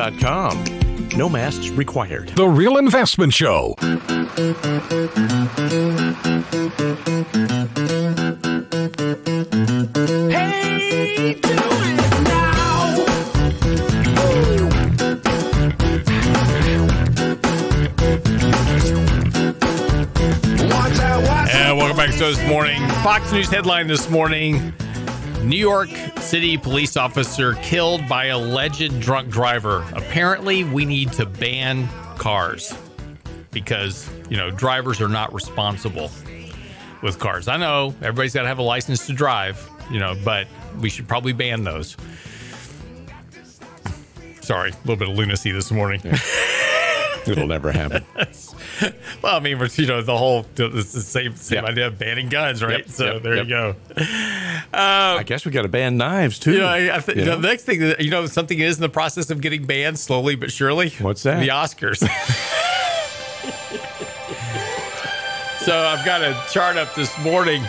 Progressive.com. 0.00 1.08
No 1.18 1.28
masks 1.28 1.68
required. 1.70 2.30
The 2.30 2.48
Real 2.48 2.78
Investment 2.78 3.34
Show. 3.34 3.74
Hey, 3.78 3.88
do 11.34 11.50
it 11.50 12.22
now. 12.24 12.96
And 21.52 21.76
welcome 21.76 21.96
back 21.96 22.10
to 22.10 22.26
us 22.26 22.36
this 22.38 22.48
morning. 22.48 22.86
Fox 23.02 23.30
News 23.32 23.50
headline 23.50 23.86
this 23.86 24.08
morning 24.08 24.72
New 25.44 25.56
York 25.56 25.88
City 26.18 26.58
police 26.58 26.96
officer 26.96 27.54
killed 27.54 28.06
by 28.08 28.26
alleged 28.26 29.00
drunk 29.00 29.30
driver. 29.30 29.86
Apparently, 29.94 30.64
we 30.64 30.84
need 30.84 31.12
to 31.12 31.24
ban 31.24 31.88
cars 32.18 32.74
because, 33.50 34.08
you 34.28 34.36
know, 34.36 34.50
drivers 34.50 35.00
are 35.00 35.08
not 35.08 35.32
responsible 35.32 36.10
with 37.02 37.18
cars. 37.18 37.48
I 37.48 37.56
know 37.56 37.94
everybody's 38.02 38.34
got 38.34 38.42
to 38.42 38.48
have 38.48 38.58
a 38.58 38.62
license 38.62 39.06
to 39.06 39.14
drive, 39.14 39.68
you 39.90 39.98
know, 39.98 40.14
but 40.24 40.46
we 40.78 40.90
should 40.90 41.08
probably 41.08 41.32
ban 41.32 41.64
those. 41.64 41.96
Sorry, 44.42 44.70
a 44.70 44.76
little 44.84 44.96
bit 44.96 45.08
of 45.08 45.16
lunacy 45.16 45.52
this 45.52 45.70
morning. 45.70 46.02
It'll 47.32 47.46
never 47.46 47.72
happen. 47.72 48.04
well, 49.22 49.36
I 49.36 49.40
mean, 49.40 49.58
you 49.74 49.86
know, 49.86 50.02
the 50.02 50.16
whole 50.16 50.46
it's 50.56 50.92
the 50.92 51.00
same 51.00 51.34
same 51.36 51.64
Yeah. 51.64 51.70
idea 51.70 51.86
of 51.88 51.98
banning 51.98 52.28
guns, 52.28 52.62
right? 52.62 52.78
Yep, 52.78 52.88
so 52.88 53.12
yep, 53.14 53.22
there 53.22 53.36
yep. 53.36 53.44
you 53.44 53.50
go. 53.50 53.76
I 54.72 55.16
um, 55.18 55.24
guess 55.24 55.44
we 55.44 55.52
got 55.52 55.62
to 55.62 55.68
ban 55.68 55.96
knives 55.96 56.38
too. 56.38 56.52
You 56.52 56.58
know, 56.58 56.66
I, 56.66 56.96
I 56.96 57.00
think 57.00 57.18
You 57.18 57.24
the 57.24 57.36
next 57.36 57.64
thing 57.64 57.94
you 57.98 58.10
know, 58.10 58.26
something 58.26 58.58
is 58.58 58.76
in 58.76 58.82
the 58.82 58.88
process 58.88 59.30
of 59.30 59.40
getting 59.40 59.66
banned 59.66 59.98
slowly 59.98 60.36
but 60.36 60.50
surely. 60.50 60.90
What's 61.00 61.22
that? 61.24 61.40
The 61.40 61.48
Oscars. 61.48 62.00
so 65.60 65.78
I've 65.78 66.04
got 66.04 66.22
a 66.22 66.40
chart 66.50 66.76
up 66.76 66.94
this 66.94 67.16
morning. 67.20 67.62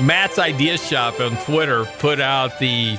Matt's 0.00 0.38
Idea 0.38 0.76
Shop 0.76 1.20
on 1.20 1.36
Twitter 1.38 1.84
put 1.98 2.20
out 2.20 2.58
the 2.58 2.98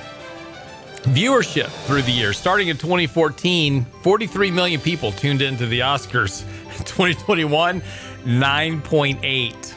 viewership 1.08 1.68
through 1.86 2.04
the 2.04 2.12
year. 2.12 2.34
Starting 2.34 2.68
in 2.68 2.78
2014, 2.78 3.86
43 4.02 4.52
million 4.52 4.82
people 4.82 5.12
tuned 5.12 5.42
into 5.42 5.66
the 5.66 5.80
Oscars. 5.80 6.46
2021, 6.78 7.82
9.8. 8.26 9.74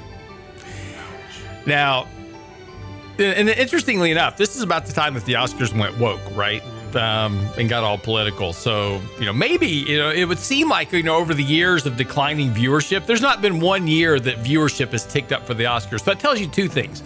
Now, 1.67 2.07
and 3.19 3.49
interestingly 3.49 4.11
enough, 4.11 4.37
this 4.37 4.57
is 4.57 4.63
about 4.63 4.87
the 4.87 4.93
time 4.93 5.15
that 5.15 5.25
the 5.25 5.35
Oscars 5.35 5.77
went 5.79 5.99
woke, 5.99 6.21
right? 6.35 6.63
Um, 6.95 7.49
and 7.57 7.69
got 7.69 7.85
all 7.85 7.99
political. 7.99 8.53
So, 8.53 9.01
you 9.19 9.27
know, 9.27 9.33
maybe, 9.33 9.69
you 9.69 9.99
know, 9.99 10.11
it 10.11 10.25
would 10.25 10.39
seem 10.39 10.69
like, 10.69 10.91
you 10.93 11.03
know, 11.03 11.17
over 11.17 11.35
the 11.35 11.45
years 11.45 11.87
of 11.87 11.97
declining 11.97 12.51
viewership, 12.51 13.07
there's 13.07 13.21
not 13.21 13.41
been 13.41 13.61
one 13.61 13.87
year 13.87 14.19
that 14.19 14.39
viewership 14.39 14.91
has 14.91 15.07
ticked 15.07 15.31
up 15.31 15.47
for 15.47 15.55
the 15.55 15.65
Oscars. 15.65 16.01
So 16.01 16.07
that 16.07 16.21
tells 16.21 16.41
you 16.41 16.49
two 16.49 16.69
things. 16.69 17.01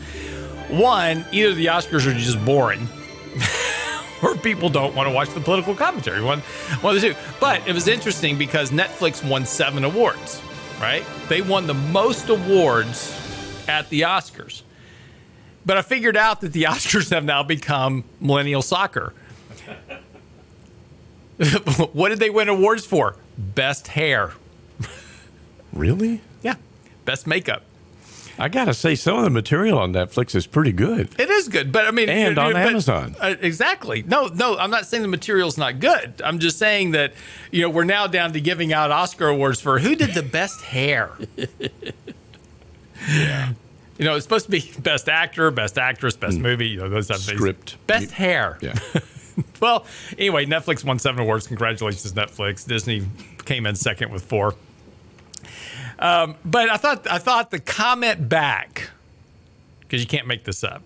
One, 0.70 1.24
either 1.32 1.52
the 1.52 1.66
Oscars 1.66 2.06
are 2.06 2.14
just 2.14 2.42
boring 2.44 2.88
or 4.24 4.34
people 4.36 4.68
don't 4.68 4.94
want 4.94 5.08
to 5.08 5.14
watch 5.14 5.28
the 5.30 5.40
political 5.40 5.74
commentary. 5.74 6.22
One, 6.22 6.40
one 6.80 6.96
of 6.96 7.02
the 7.02 7.08
two. 7.08 7.16
But 7.40 7.66
it 7.68 7.74
was 7.74 7.88
interesting 7.88 8.38
because 8.38 8.70
Netflix 8.70 9.28
won 9.28 9.44
seven 9.44 9.84
awards, 9.84 10.40
right? 10.80 11.04
They 11.28 11.42
won 11.42 11.66
the 11.66 11.74
most 11.74 12.28
awards 12.30 13.14
at 13.68 13.88
the 13.90 14.02
Oscars. 14.02 14.62
But 15.66 15.76
I 15.76 15.82
figured 15.82 16.16
out 16.16 16.40
that 16.40 16.52
the 16.52 16.62
Oscars 16.68 17.10
have 17.10 17.24
now 17.24 17.42
become 17.42 18.04
millennial 18.20 18.62
soccer. 18.62 19.12
what 21.92 22.08
did 22.10 22.18
they 22.18 22.30
win 22.30 22.48
awards 22.48 22.86
for? 22.86 23.16
Best 23.36 23.88
hair. 23.88 24.32
Really? 25.72 26.20
Yeah. 26.42 26.54
Best 27.04 27.26
makeup. 27.26 27.62
I 28.38 28.48
gotta 28.48 28.74
say, 28.74 28.94
some 28.96 29.16
of 29.18 29.24
the 29.24 29.30
material 29.30 29.78
on 29.78 29.92
Netflix 29.92 30.34
is 30.34 30.46
pretty 30.46 30.72
good. 30.72 31.08
It 31.20 31.30
is 31.30 31.48
good, 31.48 31.70
but 31.70 31.86
I 31.86 31.90
mean, 31.92 32.08
And 32.08 32.36
on 32.38 32.52
but- 32.52 32.66
Amazon. 32.66 33.14
uh, 33.20 33.34
exactly. 33.40 34.02
No, 34.02 34.26
no, 34.26 34.56
I'm 34.58 34.70
not 34.70 34.86
saying 34.86 35.02
the 35.02 35.08
material's 35.08 35.56
not 35.56 35.78
good. 35.78 36.20
I'm 36.24 36.38
just 36.40 36.58
saying 36.58 36.90
that 36.92 37.12
you 37.52 37.62
know 37.62 37.70
we're 37.70 37.84
now 37.84 38.06
down 38.08 38.32
to 38.32 38.40
giving 38.40 38.72
out 38.72 38.90
Oscar 38.90 39.28
awards 39.28 39.60
for 39.60 39.78
who 39.78 39.94
did 39.94 40.14
the 40.14 40.22
best 40.22 40.60
hair. 40.62 41.10
yeah. 43.08 43.52
You 43.98 44.04
know, 44.04 44.16
it's 44.16 44.24
supposed 44.24 44.46
to 44.46 44.50
be 44.50 44.72
best 44.80 45.08
actor, 45.08 45.50
best 45.52 45.78
actress, 45.78 46.16
best 46.16 46.38
movie. 46.38 46.66
You 46.68 46.78
know, 46.78 46.88
those 46.88 47.06
type. 47.06 47.18
Script. 47.18 47.76
Best 47.86 48.10
hair. 48.12 48.58
Yeah. 48.60 48.74
Well, 49.60 49.84
anyway, 50.18 50.46
Netflix 50.46 50.84
won 50.84 50.98
seven 51.00 51.20
awards. 51.20 51.46
Congratulations, 51.48 52.12
Netflix. 52.12 52.64
Disney 52.66 53.02
came 53.46 53.66
in 53.66 53.74
second 53.74 54.12
with 54.12 54.24
four. 54.24 54.54
Um, 55.98 56.36
but 56.44 56.68
I 56.70 56.76
thought 56.76 57.06
I 57.10 57.18
thought 57.18 57.50
the 57.50 57.60
comment 57.60 58.28
back 58.28 58.90
because 59.80 60.00
you 60.00 60.06
can't 60.08 60.26
make 60.26 60.44
this 60.44 60.64
up 60.64 60.82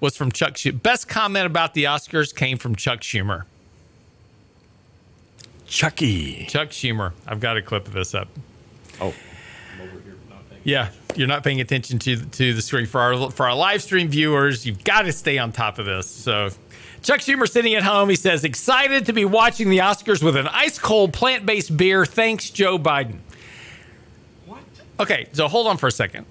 was 0.00 0.16
from 0.16 0.30
Chuck 0.30 0.54
Schumer. 0.54 0.82
Best 0.82 1.08
comment 1.08 1.46
about 1.46 1.74
the 1.74 1.84
Oscars 1.84 2.34
came 2.34 2.56
from 2.58 2.76
Chuck 2.76 3.00
Schumer. 3.00 3.44
Chucky. 5.66 6.46
Chuck 6.46 6.70
Schumer. 6.70 7.12
I've 7.26 7.40
got 7.40 7.56
a 7.56 7.62
clip 7.62 7.86
of 7.86 7.92
this 7.92 8.14
up. 8.14 8.28
Oh, 9.00 9.14
Yeah, 10.64 10.90
you're 11.14 11.28
not 11.28 11.44
paying 11.44 11.60
attention 11.60 11.98
to 12.00 12.16
to 12.16 12.54
the 12.54 12.62
screen 12.62 12.86
for 12.86 13.00
our 13.00 13.30
for 13.30 13.46
our 13.46 13.54
live 13.54 13.82
stream 13.82 14.08
viewers. 14.08 14.66
You've 14.66 14.82
got 14.84 15.02
to 15.02 15.12
stay 15.12 15.38
on 15.38 15.52
top 15.52 15.78
of 15.78 15.86
this. 15.86 16.06
So, 16.06 16.50
Chuck 17.02 17.20
Schumer 17.20 17.48
sitting 17.48 17.74
at 17.74 17.82
home. 17.82 18.08
He 18.08 18.16
says, 18.16 18.44
"Excited 18.44 19.06
to 19.06 19.12
be 19.12 19.24
watching 19.24 19.70
the 19.70 19.78
Oscars 19.78 20.22
with 20.22 20.36
an 20.36 20.48
ice 20.48 20.78
cold 20.78 21.12
plant 21.12 21.46
based 21.46 21.76
beer. 21.76 22.04
Thanks, 22.04 22.50
Joe 22.50 22.78
Biden." 22.78 23.18
What? 24.46 24.60
Okay, 25.00 25.28
so 25.32 25.48
hold 25.48 25.66
on 25.66 25.76
for 25.76 25.86
a 25.86 25.92
second. 25.92 26.26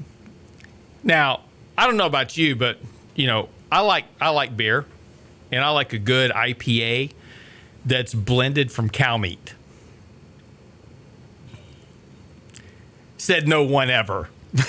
Now, 1.03 1.41
I 1.77 1.85
don't 1.85 1.97
know 1.97 2.05
about 2.05 2.37
you, 2.37 2.55
but 2.55 2.79
you 3.15 3.27
know, 3.27 3.49
I 3.71 3.81
like 3.81 4.05
I 4.19 4.29
like 4.29 4.55
beer, 4.57 4.85
and 5.51 5.63
I 5.63 5.69
like 5.69 5.93
a 5.93 5.99
good 5.99 6.31
IPA 6.31 7.13
that's 7.85 8.13
blended 8.13 8.71
from 8.71 8.89
cow 8.89 9.17
meat. 9.17 9.53
Said 13.17 13.47
no 13.47 13.63
one 13.63 13.89
ever. 13.89 14.29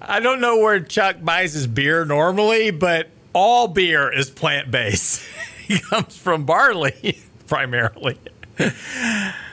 I 0.00 0.20
don't 0.20 0.40
know 0.40 0.58
where 0.58 0.80
Chuck 0.80 1.16
buys 1.22 1.54
his 1.54 1.66
beer 1.66 2.04
normally, 2.04 2.70
but 2.70 3.08
all 3.32 3.68
beer 3.68 4.12
is 4.12 4.30
plant 4.30 4.70
based. 4.70 5.26
he 5.66 5.78
comes 5.78 6.16
from 6.16 6.44
barley 6.44 7.18
primarily. 7.46 8.18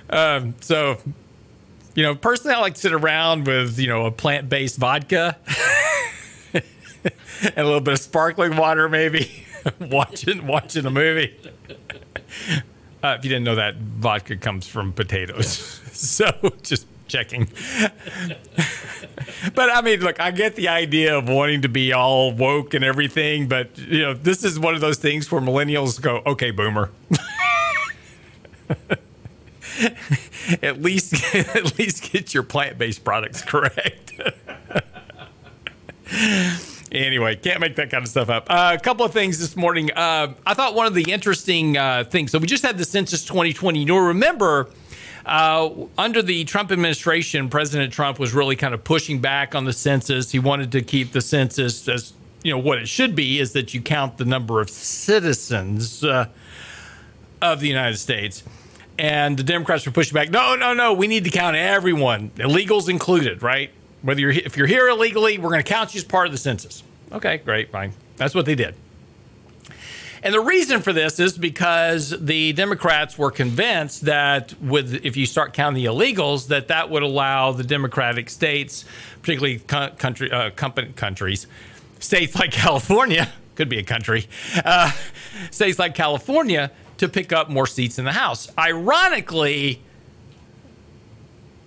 um, 0.09 0.55
so, 0.61 0.97
you 1.95 2.03
know, 2.03 2.15
personally, 2.15 2.55
I 2.55 2.59
like 2.59 2.75
to 2.75 2.81
sit 2.81 2.93
around 2.93 3.47
with, 3.47 3.79
you 3.79 3.87
know, 3.87 4.05
a 4.05 4.11
plant 4.11 4.49
based 4.49 4.77
vodka 4.77 5.37
and 6.53 6.63
a 7.57 7.63
little 7.63 7.81
bit 7.81 7.93
of 7.93 7.99
sparkling 7.99 8.57
water, 8.57 8.89
maybe 8.89 9.45
watching 9.79 10.47
watching 10.47 10.85
a 10.85 10.91
movie. 10.91 11.35
Uh, 13.03 13.15
if 13.17 13.23
you 13.23 13.29
didn't 13.29 13.43
know 13.43 13.55
that, 13.55 13.75
vodka 13.75 14.35
comes 14.37 14.67
from 14.67 14.91
potatoes. 14.91 15.47
so 15.93 16.29
just 16.63 16.87
checking. 17.07 17.47
but 19.55 19.69
I 19.69 19.81
mean, 19.81 20.01
look, 20.01 20.19
I 20.19 20.31
get 20.31 20.55
the 20.55 20.67
idea 20.67 21.17
of 21.17 21.29
wanting 21.29 21.61
to 21.63 21.69
be 21.69 21.93
all 21.93 22.31
woke 22.31 22.73
and 22.73 22.83
everything, 22.83 23.47
but 23.47 23.77
you 23.77 24.01
know, 24.01 24.13
this 24.13 24.43
is 24.43 24.59
one 24.59 24.75
of 24.75 24.81
those 24.81 24.97
things 24.97 25.31
where 25.31 25.41
millennials 25.41 26.01
go, 26.01 26.21
"Okay, 26.25 26.51
boomer." 26.51 26.91
at 30.61 30.81
least, 30.81 31.35
at 31.35 31.77
least 31.77 32.11
get 32.11 32.33
your 32.33 32.43
plant-based 32.43 33.03
products 33.03 33.41
correct. 33.41 34.13
Anyway, 36.89 37.35
can't 37.35 37.59
make 37.59 37.75
that 37.75 37.89
kind 37.89 38.03
of 38.03 38.09
stuff 38.09 38.29
up. 38.29 38.47
Uh, 38.49 38.75
a 38.77 38.79
couple 38.81 39.05
of 39.05 39.11
things 39.11 39.39
this 39.39 39.57
morning. 39.57 39.91
Uh, 39.91 40.33
I 40.45 40.53
thought 40.53 40.73
one 40.73 40.87
of 40.87 40.93
the 40.93 41.11
interesting 41.11 41.77
uh, 41.77 42.05
things. 42.05 42.31
So 42.31 42.39
we 42.39 42.47
just 42.47 42.63
had 42.63 42.77
the 42.77 42.85
census 42.85 43.25
2020. 43.25 43.83
You'll 43.83 43.99
remember. 43.99 44.69
Uh, 45.27 45.87
under 45.97 46.21
the 46.21 46.45
Trump 46.45 46.71
administration, 46.71 47.49
President 47.49 47.91
Trump 47.91 48.17
was 48.17 48.33
really 48.33 48.55
kind 48.55 48.73
of 48.73 48.83
pushing 48.85 49.19
back 49.19 49.55
on 49.55 49.65
the 49.65 49.73
census. 49.73 50.31
He 50.31 50.39
wanted 50.39 50.71
to 50.71 50.81
keep 50.81 51.11
the 51.11 51.19
census 51.19 51.87
as 51.89 52.13
you 52.43 52.51
know 52.51 52.59
what 52.59 52.77
it 52.77 52.87
should 52.87 53.13
be 53.13 53.39
is 53.39 53.51
that 53.51 53.73
you 53.73 53.81
count 53.81 54.17
the 54.17 54.23
number 54.23 54.61
of 54.61 54.69
citizens 54.69 56.01
uh, 56.01 56.27
of 57.41 57.59
the 57.59 57.67
United 57.67 57.97
States. 57.97 58.41
And 58.97 59.37
the 59.37 59.43
Democrats 59.43 59.85
were 59.85 59.91
pushing 59.91 60.13
back. 60.13 60.29
No, 60.29 60.55
no, 60.55 60.73
no. 60.73 60.93
We 60.93 61.07
need 61.07 61.25
to 61.25 61.29
count 61.29 61.57
everyone, 61.57 62.31
illegals 62.37 62.89
included, 62.89 63.43
right? 63.43 63.69
Whether 64.03 64.21
you're 64.21 64.31
if 64.31 64.55
you're 64.55 64.65
here 64.65 64.87
illegally, 64.87 65.37
we're 65.37 65.49
going 65.49 65.63
to 65.63 65.69
count 65.69 65.93
you 65.93 65.97
as 65.97 66.05
part 66.05 66.27
of 66.27 66.31
the 66.31 66.37
census. 66.37 66.83
Okay, 67.11 67.37
great, 67.39 67.69
fine. 67.69 67.91
That's 68.15 68.33
what 68.33 68.45
they 68.45 68.55
did. 68.55 68.75
And 70.23 70.33
the 70.33 70.39
reason 70.39 70.81
for 70.81 70.93
this 70.93 71.19
is 71.19 71.37
because 71.37 72.09
the 72.19 72.53
Democrats 72.53 73.17
were 73.17 73.31
convinced 73.31 74.01
that 74.05 74.59
with 74.61 75.05
if 75.05 75.15
you 75.15 75.25
start 75.25 75.53
counting 75.53 75.83
the 75.83 75.89
illegals, 75.89 76.47
that 76.47 76.67
that 76.69 76.89
would 76.89 77.03
allow 77.03 77.51
the 77.51 77.63
Democratic 77.63 78.29
states, 78.29 78.85
particularly 79.21 79.59
co- 79.59 79.91
country 79.97 80.31
uh, 80.31 80.49
countries, 80.51 81.47
states 81.99 82.35
like 82.35 82.51
California, 82.51 83.31
could 83.55 83.69
be 83.69 83.77
a 83.77 83.83
country, 83.83 84.27
uh, 84.65 84.91
states 85.51 85.77
like 85.79 85.95
California, 85.95 86.71
to 86.97 87.07
pick 87.07 87.31
up 87.31 87.49
more 87.49 87.67
seats 87.67 87.99
in 87.99 88.05
the 88.05 88.11
House. 88.11 88.51
Ironically, 88.57 89.81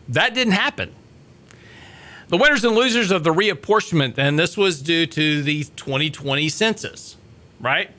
that 0.09 0.35
didn't 0.35 0.55
happen. 0.55 0.93
The 2.29 2.37
winners 2.37 2.65
and 2.65 2.77
losers 2.77 3.11
of 3.11 3.25
the 3.25 3.35
reapportionment, 3.35 4.17
and 4.17 4.39
this 4.39 4.57
was 4.57 4.81
due 4.83 5.07
to 5.07 5.43
the 5.43 5.65
2020 5.65 6.49
census, 6.49 7.17
right? 7.61 7.91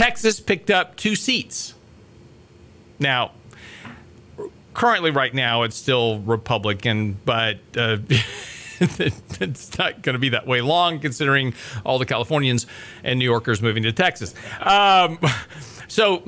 Texas 0.00 0.40
picked 0.40 0.70
up 0.70 0.96
two 0.96 1.14
seats. 1.14 1.74
Now, 2.98 3.32
currently, 4.72 5.10
right 5.10 5.34
now, 5.34 5.62
it's 5.64 5.76
still 5.76 6.20
Republican, 6.20 7.18
but 7.26 7.58
uh, 7.76 7.98
it's 8.80 9.78
not 9.78 10.00
going 10.00 10.14
to 10.14 10.18
be 10.18 10.30
that 10.30 10.46
way 10.46 10.62
long, 10.62 11.00
considering 11.00 11.52
all 11.84 11.98
the 11.98 12.06
Californians 12.06 12.66
and 13.04 13.18
New 13.18 13.26
Yorkers 13.26 13.60
moving 13.60 13.82
to 13.82 13.92
Texas. 13.92 14.34
Um, 14.60 15.18
so. 15.88 16.24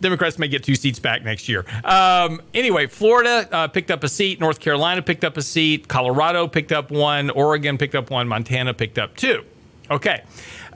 Democrats 0.00 0.36
may 0.36 0.48
get 0.48 0.64
two 0.64 0.74
seats 0.74 0.98
back 0.98 1.22
next 1.22 1.48
year. 1.48 1.64
Um, 1.84 2.42
anyway, 2.54 2.88
Florida 2.88 3.48
uh, 3.52 3.68
picked 3.68 3.92
up 3.92 4.02
a 4.02 4.08
seat. 4.08 4.40
North 4.40 4.58
Carolina 4.58 5.00
picked 5.00 5.22
up 5.22 5.36
a 5.36 5.42
seat. 5.42 5.86
Colorado 5.86 6.48
picked 6.48 6.72
up 6.72 6.90
one. 6.90 7.30
Oregon 7.30 7.78
picked 7.78 7.94
up 7.94 8.10
one. 8.10 8.26
Montana 8.26 8.74
picked 8.74 8.98
up 8.98 9.14
two. 9.16 9.44
Okay. 9.92 10.24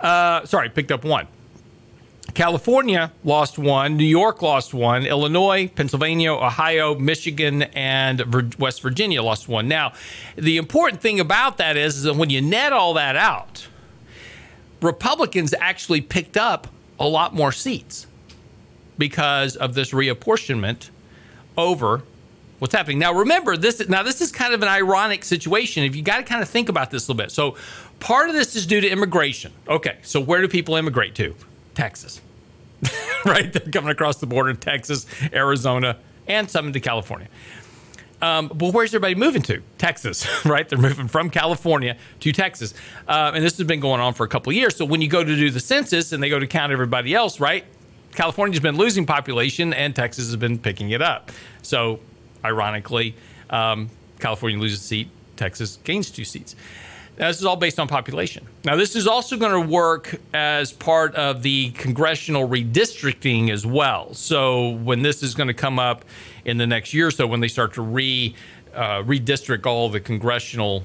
Uh, 0.00 0.46
sorry, 0.46 0.68
picked 0.68 0.92
up 0.92 1.04
one. 1.04 1.26
California 2.36 3.10
lost 3.24 3.58
one, 3.58 3.96
New 3.96 4.04
York 4.04 4.42
lost 4.42 4.74
one, 4.74 5.06
Illinois, 5.06 5.68
Pennsylvania, 5.74 6.34
Ohio, 6.34 6.94
Michigan, 6.94 7.62
and 7.62 8.54
West 8.58 8.82
Virginia 8.82 9.22
lost 9.22 9.48
one. 9.48 9.68
Now, 9.68 9.94
the 10.36 10.58
important 10.58 11.00
thing 11.00 11.18
about 11.18 11.56
that 11.56 11.78
is, 11.78 11.96
is 11.96 12.02
that 12.02 12.14
when 12.16 12.28
you 12.28 12.42
net 12.42 12.74
all 12.74 12.92
that 12.92 13.16
out, 13.16 13.66
Republicans 14.82 15.54
actually 15.58 16.02
picked 16.02 16.36
up 16.36 16.68
a 17.00 17.08
lot 17.08 17.34
more 17.34 17.52
seats 17.52 18.06
because 18.98 19.56
of 19.56 19.72
this 19.72 19.92
reapportionment 19.92 20.90
over 21.56 22.02
what's 22.58 22.74
happening. 22.74 22.98
Now, 22.98 23.14
remember 23.14 23.56
this. 23.56 23.88
Now, 23.88 24.02
this 24.02 24.20
is 24.20 24.30
kind 24.30 24.52
of 24.52 24.60
an 24.60 24.68
ironic 24.68 25.24
situation. 25.24 25.84
If 25.84 25.96
you 25.96 26.02
got 26.02 26.18
to 26.18 26.22
kind 26.22 26.42
of 26.42 26.50
think 26.50 26.68
about 26.68 26.90
this 26.90 27.08
a 27.08 27.12
little 27.12 27.24
bit. 27.24 27.32
So, 27.32 27.56
part 27.98 28.28
of 28.28 28.34
this 28.34 28.54
is 28.54 28.66
due 28.66 28.82
to 28.82 28.88
immigration. 28.88 29.52
Okay, 29.66 29.96
so 30.02 30.20
where 30.20 30.42
do 30.42 30.48
people 30.48 30.76
immigrate 30.76 31.14
to? 31.14 31.34
Texas. 31.74 32.20
right? 33.24 33.52
They're 33.52 33.72
coming 33.72 33.90
across 33.90 34.16
the 34.16 34.26
border, 34.26 34.54
Texas, 34.54 35.06
Arizona, 35.32 35.98
and 36.26 36.50
some 36.50 36.66
into 36.68 36.80
California. 36.80 37.28
Um, 38.22 38.48
but 38.48 38.72
where's 38.72 38.90
everybody 38.90 39.14
moving 39.14 39.42
to? 39.42 39.62
Texas, 39.78 40.26
right? 40.44 40.68
They're 40.68 40.78
moving 40.78 41.08
from 41.08 41.30
California 41.30 41.96
to 42.20 42.32
Texas. 42.32 42.74
Uh, 43.06 43.32
and 43.34 43.44
this 43.44 43.58
has 43.58 43.66
been 43.66 43.80
going 43.80 44.00
on 44.00 44.14
for 44.14 44.24
a 44.24 44.28
couple 44.28 44.52
years. 44.52 44.76
So 44.76 44.84
when 44.84 45.02
you 45.02 45.08
go 45.08 45.22
to 45.22 45.36
do 45.36 45.50
the 45.50 45.60
census 45.60 46.12
and 46.12 46.22
they 46.22 46.28
go 46.28 46.38
to 46.38 46.46
count 46.46 46.72
everybody 46.72 47.14
else, 47.14 47.40
right? 47.40 47.64
California's 48.12 48.60
been 48.60 48.76
losing 48.76 49.04
population 49.04 49.74
and 49.74 49.94
Texas 49.94 50.26
has 50.26 50.36
been 50.36 50.58
picking 50.58 50.90
it 50.90 51.02
up. 51.02 51.30
So 51.62 52.00
ironically, 52.44 53.14
um, 53.50 53.90
California 54.18 54.58
loses 54.58 54.80
a 54.80 54.82
seat, 54.82 55.08
Texas 55.36 55.78
gains 55.84 56.10
two 56.10 56.24
seats. 56.24 56.56
Now, 57.18 57.28
this 57.28 57.38
is 57.38 57.46
all 57.46 57.56
based 57.56 57.80
on 57.80 57.88
population. 57.88 58.46
Now, 58.64 58.76
this 58.76 58.94
is 58.94 59.06
also 59.06 59.36
going 59.38 59.52
to 59.52 59.70
work 59.70 60.20
as 60.34 60.72
part 60.72 61.14
of 61.14 61.42
the 61.42 61.70
congressional 61.70 62.46
redistricting 62.46 63.50
as 63.50 63.64
well. 63.64 64.12
So, 64.12 64.70
when 64.70 65.02
this 65.02 65.22
is 65.22 65.34
going 65.34 65.48
to 65.48 65.54
come 65.54 65.78
up 65.78 66.04
in 66.44 66.58
the 66.58 66.66
next 66.66 66.92
year 66.92 67.06
or 67.06 67.10
so, 67.10 67.26
when 67.26 67.40
they 67.40 67.48
start 67.48 67.74
to 67.74 67.82
re 67.82 68.34
uh, 68.74 69.02
redistrict 69.02 69.64
all 69.64 69.88
the 69.88 70.00
congressional 70.00 70.84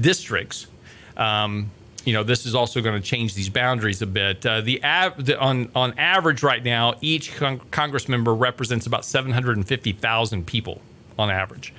districts, 0.00 0.68
um, 1.16 1.70
you 2.04 2.12
know, 2.12 2.22
this 2.22 2.46
is 2.46 2.54
also 2.54 2.80
going 2.80 3.00
to 3.00 3.06
change 3.06 3.34
these 3.34 3.48
boundaries 3.48 4.00
a 4.00 4.06
bit. 4.06 4.46
Uh, 4.46 4.60
the, 4.60 4.82
av- 4.84 5.24
the, 5.24 5.38
on 5.40 5.70
on 5.74 5.98
average 5.98 6.44
right 6.44 6.62
now, 6.62 6.94
each 7.00 7.34
con- 7.34 7.60
Congress 7.72 8.08
member 8.08 8.32
represents 8.32 8.86
about 8.86 9.04
750,000 9.04 10.46
people 10.46 10.80
on 11.18 11.30
average. 11.30 11.74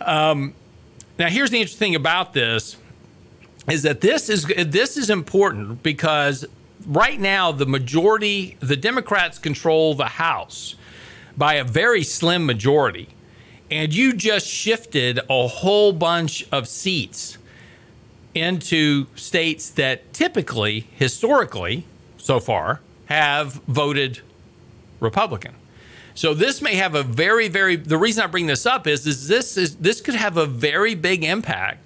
Um, 0.00 0.54
now, 1.18 1.28
here's 1.28 1.50
the 1.50 1.58
interesting 1.58 1.78
thing 1.78 1.94
about 1.94 2.32
this 2.32 2.76
is 3.70 3.82
that 3.82 4.00
this 4.00 4.28
is 4.28 4.44
this 4.44 4.96
is 4.96 5.10
important 5.10 5.82
because 5.82 6.44
right 6.86 7.20
now 7.20 7.52
the 7.52 7.66
majority 7.66 8.56
the 8.60 8.76
Democrats 8.76 9.38
control 9.38 9.94
the 9.94 10.06
House 10.06 10.74
by 11.36 11.54
a 11.54 11.64
very 11.64 12.02
slim 12.02 12.44
majority. 12.44 13.08
And 13.70 13.94
you 13.94 14.14
just 14.14 14.46
shifted 14.46 15.20
a 15.28 15.46
whole 15.46 15.92
bunch 15.92 16.46
of 16.50 16.66
seats 16.66 17.36
into 18.34 19.06
states 19.14 19.70
that 19.70 20.12
typically, 20.12 20.86
historically, 20.96 21.84
so 22.16 22.40
far, 22.40 22.80
have 23.06 23.54
voted 23.66 24.20
Republican. 25.00 25.54
So 26.14 26.34
this 26.34 26.60
may 26.60 26.74
have 26.74 26.94
a 26.94 27.02
very, 27.02 27.48
very. 27.48 27.76
The 27.76 27.98
reason 27.98 28.24
I 28.24 28.26
bring 28.26 28.46
this 28.46 28.66
up 28.66 28.86
is, 28.86 29.06
is 29.06 29.28
this 29.28 29.56
is 29.56 29.76
this 29.76 30.00
could 30.00 30.16
have 30.16 30.36
a 30.36 30.46
very 30.46 30.94
big 30.94 31.22
impact 31.22 31.84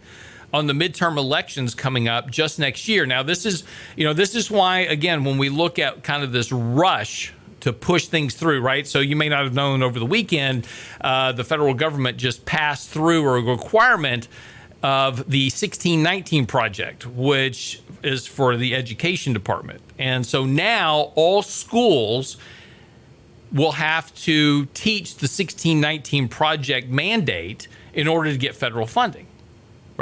on 0.53 0.67
the 0.67 0.73
midterm 0.73 1.17
elections 1.17 1.75
coming 1.75 2.09
up 2.09 2.31
just 2.31 2.59
next 2.59 2.87
year. 2.89 3.07
Now, 3.07 3.23
this 3.23 3.47
is, 3.47 3.65
you 3.97 4.05
know, 4.05 4.13
this 4.13 4.35
is 4.35 4.51
why, 4.51 4.81
again, 4.81 5.25
when 5.25 5.39
we 5.39 5.49
look 5.49 5.79
at 5.79 6.03
kind 6.03 6.23
of 6.23 6.33
this 6.33 6.53
rush 6.53 7.33
to 7.61 7.73
push 7.73 8.07
things 8.07 8.35
through, 8.35 8.61
right? 8.61 8.87
So 8.87 8.99
you 8.99 9.17
may 9.17 9.29
not 9.29 9.45
have 9.45 9.55
known 9.55 9.83
over 9.83 9.99
the 9.99 10.07
weekend, 10.07 10.67
uh, 11.01 11.33
the 11.33 11.45
federal 11.45 11.75
government 11.75 12.19
just 12.19 12.45
passed 12.45 12.91
through 12.91 13.27
a 13.29 13.41
requirement 13.41 14.29
of 14.83 15.31
the 15.31 15.45
1619 15.45 16.47
project, 16.47 17.07
which 17.07 17.81
is 18.03 18.27
for 18.27 18.57
the 18.57 18.75
education 18.75 19.33
department. 19.33 19.81
And 19.97 20.27
so 20.27 20.45
now 20.45 21.13
all 21.15 21.41
schools 21.43 22.37
will 23.53 23.73
have 23.73 24.13
to 24.17 24.67
teach 24.67 25.15
the 25.17 25.29
1619 25.29 26.29
project 26.29 26.89
mandate 26.89 27.69
in 27.95 28.09
order 28.09 28.33
to 28.33 28.39
get 28.39 28.57
federal 28.57 28.87
funding 28.87 29.27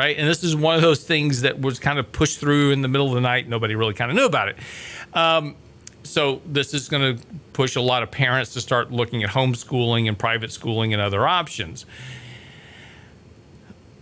right? 0.00 0.16
And 0.16 0.26
this 0.26 0.42
is 0.42 0.56
one 0.56 0.76
of 0.76 0.80
those 0.80 1.04
things 1.04 1.42
that 1.42 1.60
was 1.60 1.78
kind 1.78 1.98
of 1.98 2.10
pushed 2.10 2.38
through 2.40 2.70
in 2.70 2.80
the 2.80 2.88
middle 2.88 3.06
of 3.06 3.12
the 3.12 3.20
night. 3.20 3.46
Nobody 3.46 3.74
really 3.74 3.92
kind 3.92 4.10
of 4.10 4.16
knew 4.16 4.24
about 4.24 4.48
it. 4.48 4.56
Um, 5.12 5.56
so 6.04 6.40
this 6.46 6.72
is 6.72 6.88
going 6.88 7.18
to 7.18 7.26
push 7.52 7.76
a 7.76 7.82
lot 7.82 8.02
of 8.02 8.10
parents 8.10 8.54
to 8.54 8.62
start 8.62 8.90
looking 8.90 9.22
at 9.24 9.28
homeschooling 9.28 10.08
and 10.08 10.18
private 10.18 10.52
schooling 10.52 10.94
and 10.94 11.02
other 11.02 11.28
options. 11.28 11.84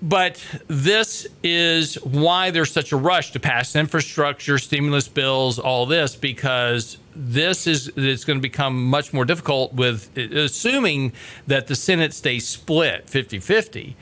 But 0.00 0.40
this 0.68 1.26
is 1.42 1.96
why 1.96 2.52
there's 2.52 2.70
such 2.70 2.92
a 2.92 2.96
rush 2.96 3.32
to 3.32 3.40
pass 3.40 3.74
infrastructure, 3.74 4.56
stimulus 4.58 5.08
bills, 5.08 5.58
all 5.58 5.84
this, 5.84 6.14
because 6.14 6.98
this 7.16 7.66
is 7.66 7.90
it's 7.96 8.24
going 8.24 8.38
to 8.38 8.40
become 8.40 8.84
much 8.84 9.12
more 9.12 9.24
difficult 9.24 9.74
with 9.74 10.16
assuming 10.16 11.12
that 11.48 11.66
the 11.66 11.74
Senate 11.74 12.14
stays 12.14 12.46
split 12.46 13.10
50 13.10 13.40
50 13.40 13.96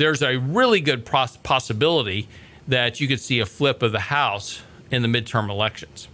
there's 0.00 0.22
a 0.22 0.38
really 0.38 0.80
good 0.80 1.04
pos- 1.04 1.36
possibility 1.36 2.26
that 2.66 3.00
you 3.00 3.06
could 3.06 3.20
see 3.20 3.38
a 3.40 3.46
flip 3.46 3.82
of 3.82 3.92
the 3.92 4.00
House 4.00 4.62
in 4.90 5.02
the 5.02 5.08
midterm 5.08 5.50
elections. 5.50 6.08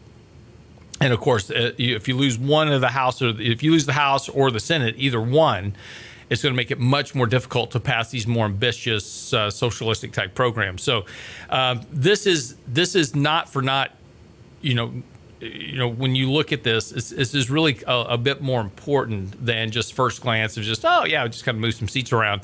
And 1.01 1.12
of 1.12 1.20
course, 1.20 1.51
uh, 1.51 1.72
if 1.79 2.09
you 2.09 2.16
lose 2.16 2.37
one 2.37 2.68
of 2.68 2.81
the 2.81 2.88
House, 2.88 3.22
or 3.22 3.29
if 3.40 3.62
you 3.62 3.70
lose 3.70 3.87
the 3.87 3.92
House 3.92 4.29
or 4.29 4.51
the 4.51 4.61
Senate, 4.61 4.96
either 4.99 5.20
one, 5.20 5.77
it's 6.31 6.42
going 6.42 6.53
to 6.53 6.57
make 6.57 6.72
it 6.72 6.81
much 6.81 7.14
more 7.14 7.27
difficult 7.27 7.70
to 7.72 7.81
pass 7.81 8.11
these 8.11 8.27
more 8.27 8.46
ambitious 8.46 9.33
uh, 9.33 9.51
socialistic 9.51 10.12
type 10.12 10.35
programs. 10.35 10.83
So 10.83 11.07
uh, 11.49 11.77
this 11.92 12.27
is 12.27 12.57
this 12.66 12.96
is 12.96 13.14
not 13.14 13.49
for 13.49 13.62
not, 13.62 13.92
you 14.62 14.75
know, 14.75 14.92
you 15.40 15.79
know 15.79 15.88
when 15.88 16.16
you 16.16 16.33
look 16.33 16.53
at 16.53 16.64
this, 16.64 16.90
this, 16.90 17.11
this 17.11 17.35
is 17.35 17.51
really 17.51 17.79
a, 17.87 18.01
a, 18.01 18.18
bit 18.18 18.40
more 18.40 18.61
important 18.61 19.44
than 19.44 19.70
just 19.70 19.92
first 19.92 20.22
glance 20.22 20.57
of 20.57 20.64
just 20.64 20.85
oh 20.85 21.05
yeah, 21.05 21.29
just 21.29 21.44
kind 21.44 21.57
of 21.57 21.61
move 21.61 21.75
some 21.75 21.87
seats 21.88 22.12
around. 22.12 22.40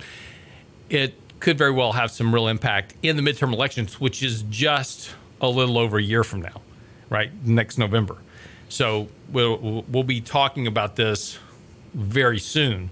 It 0.88 1.14
could 1.42 1.59
very 1.59 1.72
well 1.72 1.92
have 1.92 2.11
some 2.11 2.33
real 2.33 2.46
impact 2.48 2.94
in 3.02 3.16
the 3.16 3.22
midterm 3.22 3.52
elections, 3.52 4.00
which 4.00 4.22
is 4.22 4.42
just 4.48 5.11
a 5.40 5.48
little 5.48 5.76
over 5.76 5.98
a 5.98 6.02
year 6.02 6.22
from 6.22 6.40
now, 6.40 6.62
right? 7.11 7.31
Next 7.44 7.78
November. 7.78 8.16
So 8.68 9.09
we'll, 9.28 9.85
we'll 9.88 10.05
be 10.05 10.20
talking 10.20 10.68
about 10.68 10.94
this 10.94 11.38
very 11.94 12.38
soon 12.38 12.90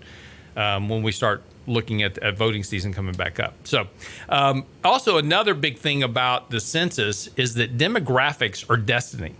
um, 0.56 0.88
when 0.88 1.02
we 1.02 1.12
start 1.12 1.42
looking 1.68 2.02
at, 2.02 2.18
at, 2.18 2.36
voting 2.36 2.64
season 2.64 2.92
coming 2.92 3.14
back 3.14 3.38
up. 3.38 3.54
So, 3.64 3.86
um, 4.28 4.66
also 4.82 5.16
another 5.16 5.54
big 5.54 5.78
thing 5.78 6.02
about 6.02 6.50
the 6.50 6.58
census 6.58 7.28
is 7.36 7.54
that 7.54 7.78
demographics 7.78 8.68
are 8.68 8.76
destiny, 8.76 9.36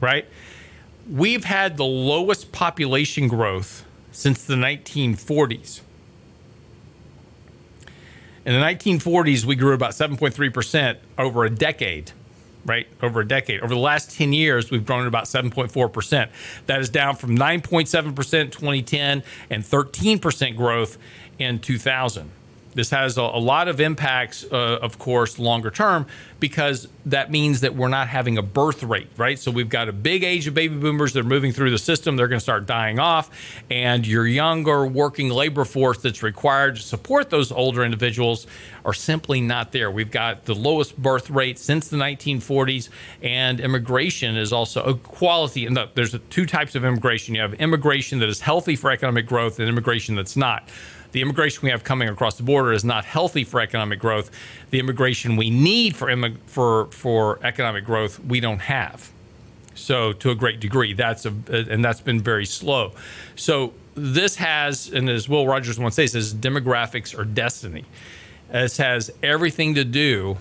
right? 0.00 0.26
We've 1.10 1.44
had 1.44 1.78
the 1.78 1.84
lowest 1.84 2.52
population 2.52 3.26
growth 3.26 3.86
since 4.12 4.44
the 4.44 4.56
1940s. 4.56 5.80
In 8.46 8.52
the 8.52 8.60
1940s, 8.60 9.44
we 9.44 9.56
grew 9.56 9.74
about 9.74 9.90
7.3% 9.90 10.98
over 11.18 11.44
a 11.44 11.50
decade, 11.50 12.12
right? 12.64 12.86
Over 13.02 13.22
a 13.22 13.26
decade. 13.26 13.60
Over 13.60 13.74
the 13.74 13.80
last 13.80 14.16
10 14.16 14.32
years, 14.32 14.70
we've 14.70 14.86
grown 14.86 15.00
at 15.00 15.08
about 15.08 15.24
7.4%. 15.24 16.28
That 16.66 16.80
is 16.80 16.88
down 16.88 17.16
from 17.16 17.36
9.7% 17.36 18.40
in 18.40 18.50
2010 18.52 19.24
and 19.50 19.64
13% 19.64 20.56
growth 20.56 20.96
in 21.40 21.58
2000. 21.58 22.30
This 22.76 22.90
has 22.90 23.16
a, 23.16 23.22
a 23.22 23.40
lot 23.40 23.68
of 23.68 23.80
impacts, 23.80 24.44
uh, 24.44 24.78
of 24.82 24.98
course, 24.98 25.38
longer 25.38 25.70
term, 25.70 26.06
because 26.40 26.88
that 27.06 27.30
means 27.30 27.62
that 27.62 27.74
we're 27.74 27.88
not 27.88 28.06
having 28.06 28.36
a 28.36 28.42
birth 28.42 28.82
rate, 28.82 29.08
right? 29.16 29.38
So 29.38 29.50
we've 29.50 29.70
got 29.70 29.88
a 29.88 29.94
big 29.94 30.22
age 30.22 30.46
of 30.46 30.52
baby 30.52 30.76
boomers 30.76 31.14
that 31.14 31.20
are 31.20 31.24
moving 31.24 31.52
through 31.52 31.70
the 31.70 31.78
system. 31.78 32.16
They're 32.16 32.28
going 32.28 32.38
to 32.38 32.42
start 32.44 32.66
dying 32.66 32.98
off. 32.98 33.30
And 33.70 34.06
your 34.06 34.26
younger 34.26 34.86
working 34.86 35.30
labor 35.30 35.64
force 35.64 35.96
that's 35.96 36.22
required 36.22 36.76
to 36.76 36.82
support 36.82 37.30
those 37.30 37.50
older 37.50 37.82
individuals 37.82 38.46
are 38.84 38.92
simply 38.92 39.40
not 39.40 39.72
there. 39.72 39.90
We've 39.90 40.10
got 40.10 40.44
the 40.44 40.54
lowest 40.54 41.00
birth 41.00 41.30
rate 41.30 41.58
since 41.58 41.88
the 41.88 41.96
1940s, 41.96 42.90
and 43.22 43.58
immigration 43.58 44.36
is 44.36 44.52
also 44.52 44.82
a 44.82 44.94
quality. 44.94 45.64
And 45.64 45.78
there's 45.94 46.14
two 46.28 46.44
types 46.44 46.74
of 46.74 46.84
immigration 46.84 47.34
you 47.34 47.40
have 47.40 47.54
immigration 47.54 48.18
that 48.18 48.28
is 48.28 48.40
healthy 48.40 48.76
for 48.76 48.90
economic 48.90 49.26
growth, 49.26 49.58
and 49.60 49.66
immigration 49.66 50.14
that's 50.14 50.36
not 50.36 50.68
the 51.16 51.22
immigration 51.22 51.62
we 51.62 51.70
have 51.70 51.82
coming 51.82 52.10
across 52.10 52.36
the 52.36 52.42
border 52.42 52.74
is 52.74 52.84
not 52.84 53.06
healthy 53.06 53.42
for 53.42 53.58
economic 53.58 53.98
growth. 53.98 54.30
The 54.68 54.78
immigration 54.78 55.36
we 55.36 55.48
need 55.48 55.96
for 55.96 56.14
for 56.44 56.88
for 56.88 57.40
economic 57.42 57.86
growth 57.86 58.20
we 58.20 58.38
don't 58.38 58.58
have. 58.58 59.10
So 59.74 60.12
to 60.12 60.30
a 60.30 60.34
great 60.34 60.60
degree, 60.60 60.92
that's 60.92 61.24
a 61.24 61.32
and 61.48 61.82
that's 61.82 62.02
been 62.02 62.20
very 62.20 62.44
slow. 62.44 62.92
So 63.34 63.72
this 63.94 64.36
has, 64.36 64.92
and 64.92 65.08
as 65.08 65.26
Will 65.26 65.46
Rogers 65.46 65.78
once 65.78 65.94
says, 65.94 66.12
says 66.12 66.34
demographics 66.34 67.18
are 67.18 67.24
destiny. 67.24 67.86
This 68.52 68.76
has 68.76 69.10
everything 69.22 69.74
to 69.76 69.84
do 69.84 70.36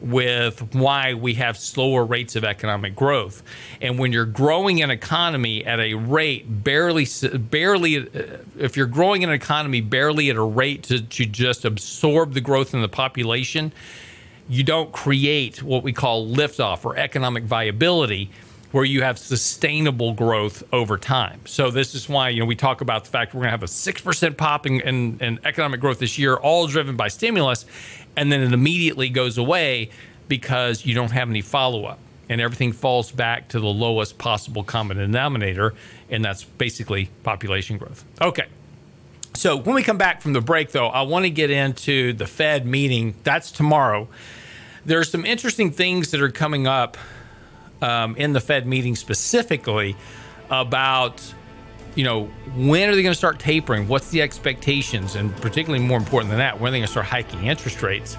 with 0.00 0.74
why 0.74 1.14
we 1.14 1.34
have 1.34 1.56
slower 1.56 2.04
rates 2.04 2.36
of 2.36 2.44
economic 2.44 2.94
growth. 2.94 3.42
And 3.80 3.98
when 3.98 4.12
you're 4.12 4.26
growing 4.26 4.82
an 4.82 4.90
economy 4.90 5.64
at 5.64 5.80
a 5.80 5.94
rate 5.94 6.64
barely, 6.64 7.06
barely, 7.34 7.98
uh, 7.98 8.38
if 8.58 8.76
you're 8.76 8.86
growing 8.86 9.24
an 9.24 9.30
economy 9.30 9.80
barely 9.80 10.30
at 10.30 10.36
a 10.36 10.42
rate 10.42 10.84
to, 10.84 11.00
to 11.02 11.26
just 11.26 11.64
absorb 11.64 12.34
the 12.34 12.40
growth 12.40 12.74
in 12.74 12.82
the 12.82 12.88
population, 12.88 13.72
you 14.48 14.64
don't 14.64 14.90
create 14.92 15.62
what 15.62 15.82
we 15.82 15.92
call 15.92 16.26
liftoff 16.26 16.84
or 16.84 16.96
economic 16.96 17.44
viability 17.44 18.30
where 18.72 18.84
you 18.84 19.02
have 19.02 19.18
sustainable 19.18 20.12
growth 20.12 20.62
over 20.72 20.96
time. 20.96 21.40
So 21.44 21.70
this 21.70 21.94
is 21.94 22.08
why 22.08 22.28
you 22.28 22.40
know 22.40 22.46
we 22.46 22.54
talk 22.54 22.80
about 22.80 23.04
the 23.04 23.10
fact 23.10 23.34
we're 23.34 23.40
going 23.40 23.48
to 23.48 23.52
have 23.52 23.62
a 23.62 23.68
six 23.68 24.00
percent 24.00 24.36
pop 24.36 24.66
in, 24.66 24.80
in, 24.80 25.18
in, 25.20 25.40
economic 25.44 25.80
growth 25.80 25.98
this 25.98 26.18
year, 26.18 26.36
all 26.36 26.66
driven 26.66 26.96
by 26.96 27.08
stimulus, 27.08 27.66
and 28.16 28.30
then 28.30 28.40
it 28.40 28.52
immediately 28.52 29.08
goes 29.08 29.38
away 29.38 29.90
because 30.28 30.86
you 30.86 30.94
don't 30.94 31.12
have 31.12 31.28
any 31.28 31.40
follow 31.40 31.84
up, 31.84 31.98
and 32.28 32.40
everything 32.40 32.72
falls 32.72 33.10
back 33.10 33.48
to 33.48 33.60
the 33.60 33.66
lowest 33.66 34.18
possible 34.18 34.62
common 34.62 34.96
denominator, 34.96 35.74
and 36.08 36.24
that's 36.24 36.44
basically 36.44 37.10
population 37.22 37.78
growth. 37.78 38.04
Okay. 38.20 38.46
So 39.34 39.56
when 39.56 39.74
we 39.74 39.82
come 39.82 39.98
back 39.98 40.22
from 40.22 40.32
the 40.32 40.40
break, 40.40 40.72
though, 40.72 40.88
I 40.88 41.02
want 41.02 41.24
to 41.24 41.30
get 41.30 41.50
into 41.50 42.12
the 42.12 42.26
Fed 42.26 42.66
meeting. 42.66 43.14
That's 43.22 43.52
tomorrow. 43.52 44.08
There 44.84 44.98
are 44.98 45.04
some 45.04 45.24
interesting 45.24 45.70
things 45.70 46.10
that 46.10 46.20
are 46.20 46.30
coming 46.30 46.66
up 46.66 46.96
um, 47.80 48.16
in 48.16 48.32
the 48.32 48.40
Fed 48.40 48.66
meeting 48.66 48.96
specifically 48.96 49.96
about 50.50 51.22
you 51.94 52.04
know 52.04 52.24
when 52.56 52.88
are 52.88 52.94
they 52.94 53.02
going 53.02 53.12
to 53.12 53.18
start 53.18 53.38
tapering 53.38 53.88
what's 53.88 54.10
the 54.10 54.22
expectations 54.22 55.16
and 55.16 55.34
particularly 55.36 55.84
more 55.84 55.98
important 55.98 56.30
than 56.30 56.38
that 56.38 56.60
when 56.60 56.70
are 56.70 56.72
they 56.72 56.78
going 56.78 56.86
to 56.86 56.90
start 56.90 57.06
hiking 57.06 57.46
interest 57.46 57.82
rates 57.82 58.16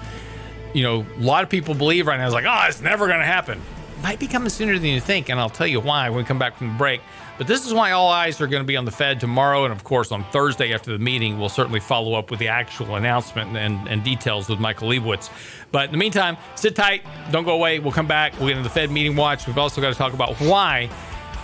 you 0.74 0.82
know 0.82 1.06
a 1.18 1.22
lot 1.22 1.42
of 1.42 1.50
people 1.50 1.74
believe 1.74 2.06
right 2.06 2.18
now 2.18 2.24
it's 2.24 2.34
like 2.34 2.44
oh 2.46 2.66
it's 2.68 2.80
never 2.80 3.06
going 3.06 3.20
to 3.20 3.26
happen 3.26 3.60
might 4.02 4.18
be 4.18 4.26
coming 4.26 4.48
sooner 4.48 4.74
than 4.74 4.88
you 4.88 5.00
think 5.00 5.28
and 5.28 5.40
i'll 5.40 5.50
tell 5.50 5.66
you 5.66 5.80
why 5.80 6.08
when 6.10 6.18
we 6.18 6.24
come 6.24 6.38
back 6.38 6.56
from 6.56 6.68
the 6.68 6.74
break 6.74 7.00
but 7.38 7.46
this 7.46 7.66
is 7.66 7.72
why 7.72 7.92
all 7.92 8.08
eyes 8.08 8.40
are 8.40 8.46
going 8.46 8.62
to 8.62 8.66
be 8.66 8.76
on 8.76 8.84
the 8.84 8.90
Fed 8.90 9.18
tomorrow. 9.18 9.64
And 9.64 9.72
of 9.72 9.84
course, 9.84 10.12
on 10.12 10.22
Thursday 10.30 10.72
after 10.72 10.92
the 10.92 10.98
meeting, 10.98 11.40
we'll 11.40 11.48
certainly 11.48 11.80
follow 11.80 12.14
up 12.14 12.30
with 12.30 12.38
the 12.38 12.48
actual 12.48 12.94
announcement 12.94 13.56
and, 13.56 13.88
and 13.88 14.04
details 14.04 14.48
with 14.48 14.60
Michael 14.60 14.90
Lebowitz. 14.90 15.30
But 15.72 15.86
in 15.86 15.90
the 15.92 15.98
meantime, 15.98 16.36
sit 16.54 16.76
tight. 16.76 17.04
Don't 17.30 17.44
go 17.44 17.54
away. 17.54 17.78
We'll 17.78 17.92
come 17.92 18.06
back. 18.06 18.32
We'll 18.38 18.48
get 18.48 18.58
into 18.58 18.68
the 18.68 18.74
Fed 18.74 18.90
meeting 18.90 19.16
watch. 19.16 19.46
We've 19.46 19.58
also 19.58 19.80
got 19.80 19.92
to 19.92 19.98
talk 19.98 20.12
about 20.12 20.36
why 20.36 20.90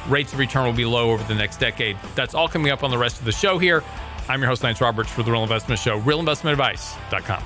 rates 0.08 0.32
of 0.32 0.38
return 0.38 0.64
will 0.66 0.72
be 0.72 0.84
low 0.84 1.10
over 1.10 1.22
the 1.24 1.34
next 1.34 1.58
decade. 1.58 1.96
That's 2.14 2.34
all 2.34 2.48
coming 2.48 2.70
up 2.70 2.82
on 2.82 2.90
the 2.90 2.98
rest 2.98 3.18
of 3.18 3.24
the 3.24 3.32
show 3.32 3.58
here. 3.58 3.82
I'm 4.28 4.40
your 4.40 4.48
host, 4.48 4.62
Lance 4.62 4.80
Roberts, 4.80 5.10
for 5.10 5.22
the 5.22 5.32
Real 5.32 5.42
Investment 5.42 5.80
Show, 5.80 6.00
realinvestmentadvice.com. 6.00 7.42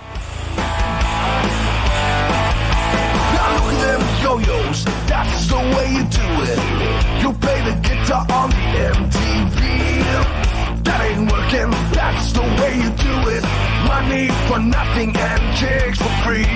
yo-yos, 4.23 4.85
that's 5.07 5.47
the 5.49 5.57
way 5.57 5.93
you 5.93 6.05
do 6.05 6.29
it. 6.43 7.23
You 7.23 7.33
play 7.35 7.61
the 7.65 7.75
guitar 7.83 8.27
on 8.31 8.51
the 8.51 8.57
MTV. 8.95 10.62
That 10.85 11.01
ain't 11.03 11.31
working, 11.31 11.71
that's 11.93 12.33
the 12.33 12.41
way 12.43 12.77
you 12.77 12.91
do 12.91 13.29
it. 13.31 13.43
Money 13.87 14.29
for 14.49 14.59
nothing 14.59 15.15
and 15.17 15.57
chicks 15.57 15.99
for 15.99 16.09
free. 16.25 16.47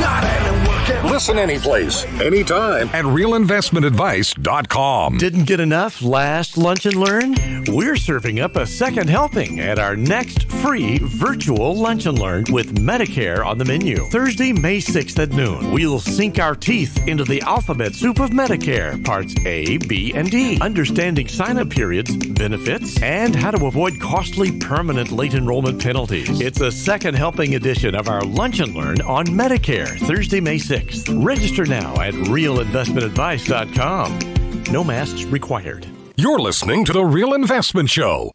Not 0.00 0.24
any 0.24 0.68
working. 0.68 1.02
Listen 1.10 1.38
anyplace, 1.38 2.04
anytime 2.20 2.88
at 2.88 3.04
realinvestmentadvice.com. 3.04 5.18
Didn't 5.18 5.44
get 5.44 5.60
enough 5.60 6.02
last 6.02 6.56
lunch 6.56 6.86
and 6.86 6.96
learn? 6.96 7.36
We're 7.68 7.96
serving 7.96 8.40
up 8.40 8.56
a 8.56 8.66
second 8.66 9.08
helping 9.08 9.60
at 9.60 9.78
our 9.78 9.94
next 9.94 10.50
free 10.50 10.98
virtual 10.98 11.76
lunch 11.76 12.06
and 12.06 12.18
learn 12.18 12.44
with 12.50 12.74
Medicare 12.76 13.44
on 13.44 13.58
the 13.58 13.64
menu. 13.64 13.98
Thursday, 14.06 14.52
May 14.52 14.78
6th 14.78 15.18
at 15.18 15.30
noon. 15.32 15.70
We'll 15.72 16.00
sink 16.00 16.38
our 16.38 16.54
teeth 16.56 17.06
into 17.06 17.24
the 17.24 17.40
alphabet 17.42 17.94
soup 17.94 18.18
of 18.18 18.30
Medicare, 18.30 19.04
parts 19.04 19.34
A, 19.44 19.76
B, 19.78 20.12
and 20.14 20.30
D. 20.30 20.58
Understanding 20.60 21.28
sign 21.28 21.58
up 21.58 21.68
periods, 21.70 22.16
benefits, 22.16 23.00
and 23.02 23.21
and 23.22 23.34
how 23.36 23.52
to 23.52 23.66
avoid 23.66 24.00
costly 24.00 24.58
permanent 24.58 25.12
late 25.12 25.34
enrollment 25.34 25.80
penalties. 25.80 26.40
It's 26.40 26.60
a 26.60 26.72
second 26.72 27.14
helping 27.14 27.54
edition 27.54 27.94
of 27.94 28.08
our 28.08 28.22
Lunch 28.22 28.58
and 28.58 28.74
Learn 28.74 29.00
on 29.02 29.26
Medicare, 29.26 29.96
Thursday, 30.00 30.40
May 30.40 30.56
6th. 30.56 31.24
Register 31.24 31.64
now 31.64 32.00
at 32.00 32.14
realinvestmentadvice.com. 32.14 34.64
No 34.72 34.82
masks 34.82 35.22
required. 35.24 35.86
You're 36.16 36.40
listening 36.40 36.84
to 36.86 36.92
The 36.92 37.04
Real 37.04 37.32
Investment 37.32 37.90
Show. 37.90 38.32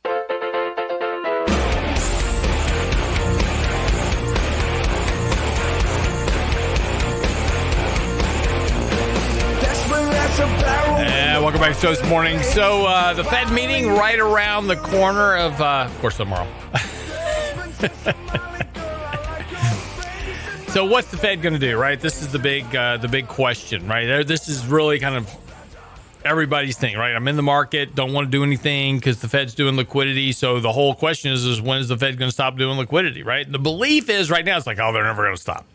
Welcome 11.58 11.74
back 11.74 11.82
to 11.82 11.88
this 11.88 12.08
morning. 12.08 12.39
So 12.43 12.86
uh, 12.86 13.13
the 13.13 13.24
Fed 13.24 13.52
meeting 13.52 13.89
right 13.89 14.20
around 14.20 14.67
the 14.67 14.76
corner 14.76 15.36
of, 15.38 15.60
uh, 15.60 15.88
of 15.88 16.00
course, 16.00 16.17
tomorrow. 16.17 16.46
so 20.67 20.86
what's 20.86 21.10
the 21.10 21.17
Fed 21.17 21.41
going 21.41 21.54
to 21.54 21.60
do? 21.60 21.76
Right, 21.76 22.00
this 22.00 22.22
is 22.22 22.32
the 22.32 22.38
big 22.38 22.76
uh, 22.76 22.98
the 22.98 23.08
big 23.08 23.28
question. 23.28 23.88
Right, 23.88 24.24
this 24.24 24.48
is 24.48 24.67
really 24.67 25.00
kind 25.00 25.15
of 25.15 25.36
everybody's 26.24 26.78
thing. 26.78 26.96
Right, 26.96 27.15
I'm 27.15 27.28
in 27.28 27.36
the 27.36 27.41
market, 27.41 27.96
don't 27.96 28.13
want 28.13 28.28
to 28.28 28.32
do 28.32 28.43
anything 28.43 28.98
because 28.98 29.20
the 29.20 29.28
Fed's 29.28 29.56
doing 29.56 29.78
liquidity. 29.78 30.34
So 30.34 30.60
the 30.60 30.72
whole 30.72 30.93
question 30.93 31.32
is, 31.32 31.43
is 31.43 31.60
when 31.60 31.80
is 31.80 31.88
the 31.88 31.98
Fed 31.98 32.20
going 32.20 32.30
to 32.30 32.34
stop 32.34 32.58
doing 32.58 32.78
liquidity? 32.78 33.24
Right, 33.24 33.52
the 33.52 33.58
belief 33.58 34.12
is 34.12 34.30
right 34.30 34.46
now 34.46 34.58
it's 34.58 34.67
like, 34.67 34.78
oh, 34.78 34.93
they're 34.93 35.04
never 35.04 35.24
going 35.24 35.36
to 35.36 35.41
stop. 35.41 35.65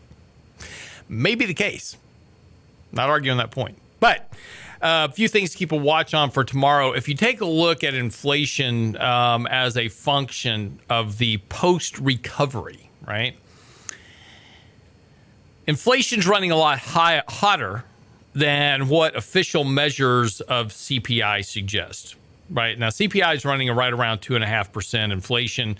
Maybe 1.09 1.45
the 1.45 1.53
case. 1.53 1.97
Not 2.93 3.09
arguing 3.09 3.39
that 3.39 3.51
point, 3.51 3.77
but 3.99 4.31
a 4.83 5.09
few 5.09 5.29
things 5.29 5.51
to 5.51 5.57
keep 5.57 5.71
a 5.71 5.77
watch 5.77 6.13
on 6.13 6.29
for 6.29 6.43
tomorrow. 6.43 6.91
If 6.91 7.07
you 7.07 7.15
take 7.15 7.39
a 7.39 7.45
look 7.45 7.83
at 7.83 7.93
inflation 7.93 8.97
um, 8.97 9.47
as 9.47 9.77
a 9.77 9.87
function 9.87 10.79
of 10.89 11.17
the 11.17 11.37
post 11.49 11.97
recovery, 11.99 12.89
right? 13.07 13.35
Inflation's 15.65 16.27
running 16.27 16.51
a 16.51 16.57
lot 16.57 16.79
high, 16.79 17.23
hotter 17.29 17.85
than 18.33 18.89
what 18.89 19.15
official 19.15 19.63
measures 19.63 20.41
of 20.41 20.67
CPI 20.67 21.45
suggest. 21.45 22.15
Right 22.49 22.77
now, 22.77 22.89
CPI 22.89 23.35
is 23.35 23.45
running 23.45 23.71
right 23.71 23.93
around 23.93 24.19
two 24.19 24.35
and 24.35 24.43
a 24.43 24.47
half 24.47 24.73
percent 24.73 25.13
inflation. 25.13 25.77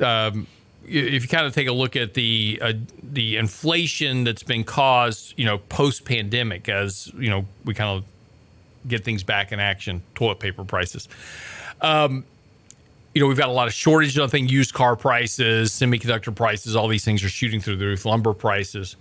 Um, 0.00 0.48
if 0.84 1.22
you 1.22 1.28
kind 1.28 1.46
of 1.46 1.54
take 1.54 1.68
a 1.68 1.72
look 1.72 1.94
at 1.94 2.14
the 2.14 2.58
uh, 2.60 2.72
the 3.04 3.36
inflation 3.36 4.24
that's 4.24 4.42
been 4.42 4.64
caused, 4.64 5.32
you 5.36 5.44
know, 5.44 5.58
post 5.58 6.04
pandemic, 6.04 6.68
as 6.68 7.12
you 7.16 7.30
know, 7.30 7.46
we 7.64 7.72
kind 7.72 7.90
of 7.90 8.04
get 8.86 9.04
things 9.04 9.22
back 9.22 9.52
in 9.52 9.60
action. 9.60 10.02
Toilet 10.14 10.40
paper 10.40 10.64
prices. 10.64 11.08
Um, 11.80 12.24
you 13.14 13.20
know, 13.20 13.26
we've 13.26 13.38
got 13.38 13.48
a 13.48 13.52
lot 13.52 13.66
of 13.66 13.74
shortages. 13.74 14.18
I 14.18 14.26
think 14.26 14.50
used 14.50 14.72
car 14.72 14.96
prices, 14.96 15.70
semiconductor 15.70 16.34
prices, 16.34 16.74
all 16.74 16.88
these 16.88 17.04
things 17.04 17.22
are 17.22 17.28
shooting 17.28 17.60
through 17.60 17.76
the 17.76 17.84
roof. 17.84 18.04
Lumber 18.04 18.32
prices 18.32 18.96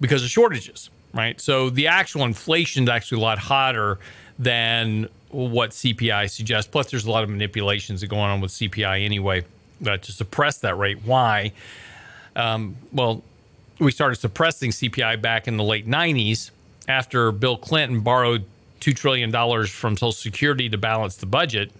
because 0.00 0.22
of 0.22 0.30
shortages, 0.30 0.90
right? 1.12 1.40
So 1.40 1.70
the 1.70 1.86
actual 1.88 2.24
inflation 2.24 2.84
is 2.84 2.88
actually 2.88 3.20
a 3.20 3.24
lot 3.24 3.38
hotter 3.38 3.98
than 4.38 5.08
what 5.30 5.70
CPI 5.70 6.30
suggests. 6.30 6.70
Plus, 6.70 6.90
there's 6.90 7.04
a 7.04 7.10
lot 7.10 7.24
of 7.24 7.30
manipulations 7.30 8.00
that 8.00 8.06
going 8.08 8.30
on 8.30 8.40
with 8.40 8.52
CPI 8.52 9.04
anyway 9.04 9.44
uh, 9.86 9.96
to 9.98 10.12
suppress 10.12 10.58
that 10.58 10.76
rate. 10.78 10.98
Why? 11.04 11.52
Um, 12.34 12.76
well, 12.92 13.22
we 13.78 13.92
started 13.92 14.16
suppressing 14.16 14.70
CPI 14.70 15.20
back 15.20 15.48
in 15.48 15.56
the 15.56 15.64
late 15.64 15.86
90s 15.86 16.50
after 16.88 17.32
Bill 17.32 17.56
Clinton 17.56 18.00
borrowed 18.00 18.44
$2 18.80 18.94
trillion 18.94 19.30
from 19.66 19.96
Social 19.96 20.12
Security 20.12 20.68
to 20.68 20.78
balance 20.78 21.16
the 21.16 21.26
budget. 21.26 21.70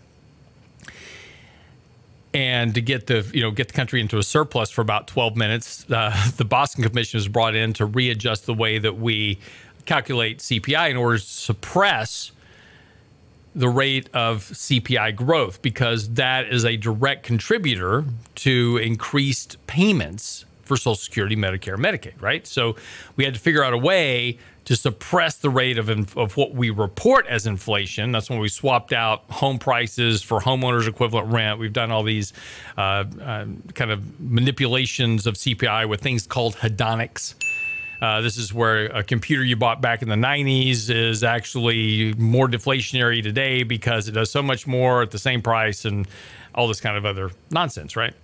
and 2.34 2.74
to 2.74 2.82
get 2.82 3.06
the 3.06 3.26
you 3.32 3.40
know 3.40 3.50
get 3.50 3.68
the 3.68 3.72
country 3.74 4.00
into 4.00 4.18
a 4.18 4.22
surplus 4.22 4.70
for 4.70 4.82
about 4.82 5.06
12 5.06 5.36
minutes. 5.36 5.90
Uh, 5.90 6.30
the 6.36 6.44
Boskin 6.44 6.84
Commission 6.84 7.16
was 7.16 7.28
brought 7.28 7.54
in 7.54 7.72
to 7.74 7.86
readjust 7.86 8.44
the 8.46 8.54
way 8.54 8.78
that 8.78 8.98
we 8.98 9.38
calculate 9.86 10.38
CPI 10.40 10.90
in 10.90 10.96
order 10.96 11.18
to 11.18 11.24
suppress 11.24 12.32
the 13.54 13.68
rate 13.68 14.10
of 14.12 14.44
CPI 14.44 15.16
growth 15.16 15.62
because 15.62 16.10
that 16.14 16.52
is 16.52 16.64
a 16.66 16.76
direct 16.76 17.22
contributor 17.22 18.04
to 18.34 18.76
increased 18.82 19.56
payments 19.66 20.44
for 20.62 20.76
Social 20.76 20.96
Security, 20.96 21.36
Medicare, 21.36 21.76
Medicaid, 21.76 22.20
right? 22.20 22.46
So 22.46 22.76
we 23.14 23.24
had 23.24 23.32
to 23.32 23.40
figure 23.40 23.64
out 23.64 23.72
a 23.72 23.78
way 23.78 24.36
to 24.66 24.74
suppress 24.76 25.36
the 25.36 25.48
rate 25.48 25.78
of, 25.78 25.88
of 26.18 26.36
what 26.36 26.52
we 26.52 26.70
report 26.70 27.26
as 27.28 27.46
inflation. 27.46 28.12
That's 28.12 28.28
when 28.28 28.40
we 28.40 28.48
swapped 28.48 28.92
out 28.92 29.22
home 29.30 29.58
prices 29.58 30.22
for 30.22 30.40
homeowners 30.40 30.88
equivalent 30.88 31.32
rent. 31.32 31.58
We've 31.58 31.72
done 31.72 31.92
all 31.92 32.02
these 32.02 32.32
uh, 32.76 33.04
uh, 33.20 33.46
kind 33.74 33.90
of 33.92 34.20
manipulations 34.20 35.26
of 35.26 35.34
CPI 35.34 35.88
with 35.88 36.00
things 36.00 36.26
called 36.26 36.56
hedonics. 36.56 37.34
Uh, 38.02 38.20
this 38.20 38.36
is 38.36 38.52
where 38.52 38.86
a 38.86 39.02
computer 39.02 39.42
you 39.44 39.56
bought 39.56 39.80
back 39.80 40.02
in 40.02 40.08
the 40.08 40.16
90s 40.16 40.90
is 40.90 41.22
actually 41.22 42.12
more 42.14 42.48
deflationary 42.48 43.22
today 43.22 43.62
because 43.62 44.08
it 44.08 44.12
does 44.12 44.30
so 44.30 44.42
much 44.42 44.66
more 44.66 45.02
at 45.02 45.12
the 45.12 45.18
same 45.18 45.40
price 45.40 45.84
and 45.84 46.06
all 46.54 46.66
this 46.66 46.80
kind 46.80 46.96
of 46.96 47.06
other 47.06 47.30
nonsense, 47.50 47.96
right? 47.96 48.14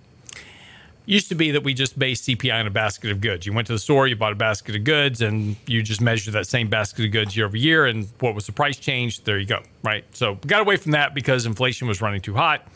Used 1.07 1.29
to 1.29 1.35
be 1.35 1.51
that 1.51 1.63
we 1.63 1.75
just 1.75 1.99
based 1.99 2.29
CPI 2.29 2.61
on 2.61 2.67
a 2.67 2.71
basket 2.71 3.11
of 3.11 3.21
goods. 3.21 3.45
You 3.47 3.53
went 3.53 3.67
to 3.67 3.73
the 3.73 3.79
store, 3.79 4.07
you 4.07 4.17
bought 4.17 4.33
a 4.33 4.37
basket 4.37 4.77
of 4.77 4.85
goods, 4.85 5.21
and 5.21 5.57
you 5.67 5.83
just 5.83 6.01
measured 6.01 6.35
that 6.35 6.47
same 6.47 6.69
basket 6.69 7.05
of 7.05 7.11
goods 7.11 7.37
year 7.37 7.47
over 7.47 7.57
year. 7.57 7.87
And 7.87 8.09
what 8.21 8.35
was 8.35 8.47
the 8.47 8.53
price 8.53 8.77
change? 8.77 9.25
There 9.25 9.39
you 9.39 9.47
go, 9.47 9.63
right? 9.83 10.05
So 10.13 10.33
we 10.33 10.49
got 10.49 10.61
away 10.61 10.77
from 10.77 10.93
that 10.93 11.15
because 11.15 11.47
inflation 11.47 11.89
was 11.89 12.01
running 12.01 12.21
too 12.21 12.35
hot, 12.35 12.67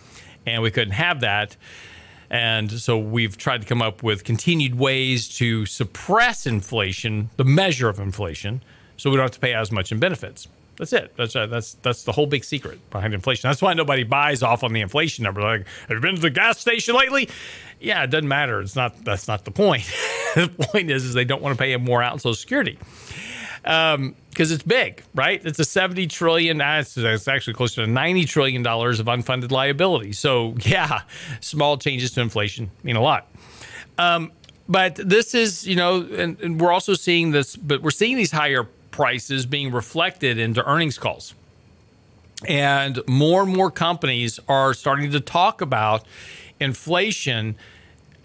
and 0.45 0.63
we 0.63 0.71
couldn't 0.71 0.95
have 0.95 1.21
that. 1.21 1.57
And 2.29 2.73
so 2.73 2.99
we've 2.99 3.37
tried 3.37 3.61
to 3.61 3.67
come 3.67 3.81
up 3.81 4.03
with 4.03 4.25
continued 4.25 4.77
ways 4.77 5.29
to 5.37 5.65
suppress 5.65 6.47
inflation, 6.47 7.31
the 7.37 7.45
measure 7.45 7.89
of 7.89 8.01
inflation, 8.01 8.63
so 8.97 9.11
we 9.11 9.17
don't 9.17 9.25
have 9.25 9.33
to 9.33 9.41
pay 9.41 9.55
as 9.55 9.71
much 9.71 9.93
in 9.93 10.01
benefits. 10.01 10.49
That's 10.79 10.93
it. 10.93 11.13
That's 11.17 11.35
uh, 11.35 11.47
that's 11.47 11.75
that's 11.75 12.05
the 12.05 12.13
whole 12.13 12.27
big 12.27 12.45
secret 12.45 12.79
behind 12.91 13.15
inflation. 13.15 13.49
That's 13.49 13.63
why 13.63 13.73
nobody 13.75 14.05
buys 14.05 14.43
off 14.43 14.63
on 14.63 14.73
the 14.73 14.81
inflation 14.83 15.23
number. 15.25 15.41
Like, 15.41 15.67
have 15.89 15.97
you 15.97 16.01
been 16.01 16.17
to 16.17 16.21
the 16.21 16.31
gas 16.31 16.59
station 16.59 16.95
lately? 16.95 17.29
Yeah, 17.81 18.03
it 18.05 18.11
doesn't 18.11 18.29
matter. 18.29 18.61
It's 18.61 18.77
not. 18.77 19.05
That's 19.05 19.27
not 19.27 19.45
the 19.45 19.51
point. 19.51 19.85
the 20.35 20.49
point 20.49 20.91
is, 20.91 21.05
is 21.05 21.15
they 21.15 21.25
don't 21.25 21.43
want 21.43 21.57
to 21.57 21.63
pay 21.63 21.75
more 21.77 22.03
out 22.03 22.13
in 22.13 22.19
Social 22.19 22.35
Security 22.35 22.79
because 23.63 23.95
um, 23.97 24.15
it's 24.37 24.63
big, 24.63 25.03
right? 25.15 25.45
It's 25.45 25.59
a 25.59 25.65
seventy 25.65 26.07
trillion. 26.07 26.61
Uh, 26.61 26.79
it's, 26.81 26.97
it's 26.97 27.27
actually 27.27 27.55
closer 27.55 27.85
to 27.85 27.91
ninety 27.91 28.25
trillion 28.25 28.63
dollars 28.63 29.01
of 29.01 29.07
unfunded 29.07 29.51
liability. 29.51 30.13
So 30.13 30.55
yeah, 30.61 31.03
small 31.41 31.79
changes 31.79 32.13
to 32.13 32.21
inflation 32.21 32.71
mean 32.83 32.97
a 32.97 33.03
lot. 33.03 33.29
Um, 33.99 34.31
but 34.69 34.97
this 34.97 35.35
is, 35.35 35.67
you 35.67 35.77
know, 35.77 36.03
and, 36.03 36.41
and 36.41 36.61
we're 36.61 36.73
also 36.73 36.95
seeing 36.95 37.31
this. 37.31 37.57
But 37.57 37.83
we're 37.83 37.91
seeing 37.91 38.17
these 38.17 38.31
higher 38.31 38.69
prices 38.97 39.45
being 39.45 39.71
reflected 39.73 40.39
into 40.39 40.67
earnings 40.67 40.97
calls. 40.99 41.35
And 42.49 42.99
more 43.07 43.43
and 43.43 43.55
more 43.55 43.71
companies 43.71 44.41
are 44.49 44.73
starting 44.73 45.11
to 45.11 45.21
talk 45.21 45.61
about 45.61 46.07
inflation 46.61 47.57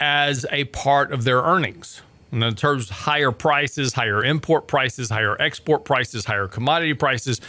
as 0.00 0.46
a 0.50 0.64
part 0.64 1.12
of 1.12 1.24
their 1.24 1.42
earnings. 1.42 2.00
And 2.30 2.42
in 2.42 2.54
terms 2.54 2.88
of 2.88 2.96
higher 2.96 3.30
prices, 3.30 3.92
higher 3.92 4.24
import 4.24 4.66
prices, 4.66 5.10
higher 5.10 5.36
export 5.40 5.84
prices, 5.84 6.24
higher 6.24 6.48
commodity 6.48 6.94
prices, 6.94 7.42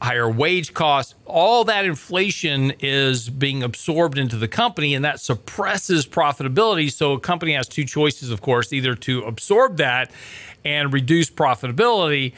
higher 0.00 0.28
wage 0.28 0.72
costs, 0.72 1.14
all 1.26 1.64
that 1.64 1.84
inflation 1.84 2.72
is 2.80 3.28
being 3.28 3.62
absorbed 3.62 4.16
into 4.16 4.36
the 4.36 4.48
company 4.48 4.94
and 4.94 5.04
that 5.04 5.20
suppresses 5.20 6.06
profitability. 6.06 6.90
So 6.90 7.12
a 7.12 7.20
company 7.20 7.52
has 7.52 7.68
two 7.68 7.84
choices, 7.84 8.30
of 8.30 8.40
course, 8.40 8.72
either 8.72 8.94
to 8.94 9.22
absorb 9.24 9.76
that 9.76 10.10
and 10.66 10.92
reduce 10.92 11.30
profitability, 11.30 12.34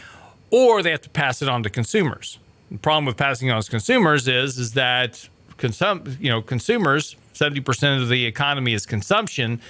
or 0.51 0.83
they 0.83 0.91
have 0.91 1.01
to 1.01 1.11
pass 1.11 1.43
it 1.43 1.49
on 1.49 1.63
to 1.63 1.71
consumers. 1.71 2.39
The 2.71 2.79
problem 2.79 3.07
with 3.07 3.17
passing 3.17 3.51
on 3.51 3.61
to 3.61 3.71
consumers 3.71 4.29
is 4.29 4.59
is 4.59 4.75
that 4.75 5.29
consum- 5.57 6.21
you 6.21 6.29
know 6.29 6.43
consumers 6.43 7.17
70% 7.35 8.03
of 8.03 8.09
the 8.09 8.27
economy 8.27 8.75
is 8.75 8.85
consumption. 8.85 9.61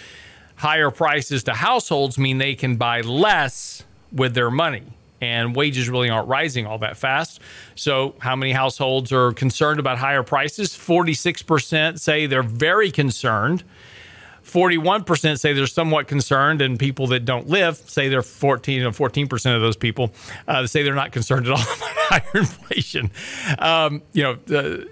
Higher 0.56 0.90
prices 0.90 1.44
to 1.44 1.54
households 1.54 2.18
mean 2.18 2.38
they 2.38 2.54
can 2.54 2.76
buy 2.76 3.02
less 3.02 3.84
with 4.10 4.34
their 4.34 4.50
money 4.50 4.82
and 5.20 5.54
wages 5.54 5.88
really 5.88 6.10
aren't 6.10 6.28
rising 6.28 6.66
all 6.66 6.78
that 6.78 6.96
fast. 6.96 7.40
So, 7.74 8.14
how 8.18 8.36
many 8.36 8.52
households 8.52 9.12
are 9.12 9.32
concerned 9.32 9.80
about 9.80 9.98
higher 9.98 10.22
prices? 10.22 10.70
46% 10.70 11.98
say 11.98 12.26
they're 12.26 12.42
very 12.42 12.90
concerned. 12.90 13.64
41% 14.48 15.38
say 15.38 15.52
they're 15.52 15.66
somewhat 15.66 16.08
concerned, 16.08 16.62
and 16.62 16.78
people 16.78 17.06
that 17.08 17.24
don't 17.24 17.48
live 17.48 17.76
say 17.76 18.08
they're 18.08 18.22
14 18.22 18.82
or 18.82 18.90
14% 18.90 19.54
of 19.54 19.60
those 19.60 19.76
people 19.76 20.12
uh, 20.46 20.66
say 20.66 20.82
they're 20.82 20.94
not 20.94 21.12
concerned 21.12 21.46
at 21.46 21.52
all 21.52 21.60
about 21.76 21.96
higher 22.08 22.30
inflation. 22.34 23.10
Um, 23.58 24.02
you 24.12 24.22
know, 24.22 24.38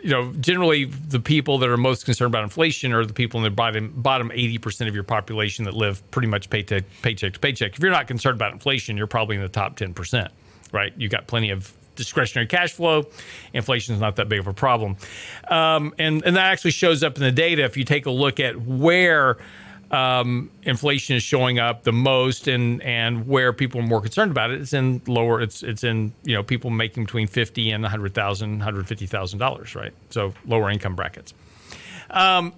you 0.03 0.11
know, 0.11 0.33
generally 0.35 0.85
the 0.85 1.21
people 1.21 1.59
that 1.59 1.69
are 1.69 1.77
most 1.77 2.05
concerned 2.05 2.33
about 2.33 2.45
inflation 2.45 2.93
are 2.93 3.05
the 3.05 3.15
people 3.15 3.39
in 3.41 3.45
the 3.45 3.51
bottom 3.51 3.93
bottom 3.97 4.31
80% 4.31 4.89
of 4.89 4.95
your 4.95 5.05
population 5.05 5.65
that 5.65 5.75
live 5.75 6.09
pretty 6.11 6.29
much 6.29 6.51
paycheck 6.51 6.85
paycheck 7.03 7.33
to 7.35 7.41
paycheck. 7.41 7.75
If 7.75 7.81
you're 7.81 7.91
not 7.91 8.07
concerned 8.07 8.37
about 8.37 8.53
inflation, 8.53 8.97
you're 8.97 9.07
probably 9.07 9.37
in 9.37 9.43
the 9.43 9.49
top 9.49 9.77
10%, 9.77 10.29
right? 10.73 10.93
You 10.97 11.09
got 11.09 11.27
plenty 11.27 11.51
of 11.51 11.73
discretionary 11.97 12.47
cash 12.47 12.73
flow. 12.73 13.07
Inflation 13.53 13.95
is 13.95 14.01
not 14.01 14.17
that 14.17 14.29
big 14.29 14.39
of 14.39 14.47
a 14.47 14.55
problem. 14.55 14.97
Um, 15.49 15.95
and, 15.99 16.25
and 16.25 16.37
that 16.37 16.53
actually 16.53 16.71
shows 16.73 17.03
up 17.03 17.17
in 17.17 17.23
the 17.23 17.33
data 17.33 17.65
if 17.65 17.77
you 17.77 17.85
take 17.85 18.07
a 18.07 18.11
look 18.11 18.39
at 18.41 18.61
where 18.61 19.39
um, 19.91 20.51
inflation 20.65 21.17
is 21.17 21.23
showing 21.23 21.59
up 21.59 21.85
the 21.85 21.93
most 21.93 22.49
and 22.49 22.83
and 22.83 23.29
where 23.29 23.53
people 23.53 23.81
are 23.81 23.87
more 23.87 24.01
concerned 24.01 24.33
about 24.33 24.51
it 24.51 24.61
it's 24.61 24.73
in 24.73 25.01
lower 25.07 25.41
it's 25.41 25.63
it's 25.63 25.85
in 25.85 26.13
you 26.25 26.35
know 26.35 26.43
people 26.43 26.71
making 26.71 27.05
between 27.05 27.29
50 27.29 27.71
and 27.71 27.83
100,000 27.85 28.51
150,000 28.51 29.39
dollars 29.39 29.77
right 29.77 29.93
so 30.11 30.35
lower 30.45 30.71
income 30.71 30.97
brackets 30.97 31.35
um, 32.11 32.53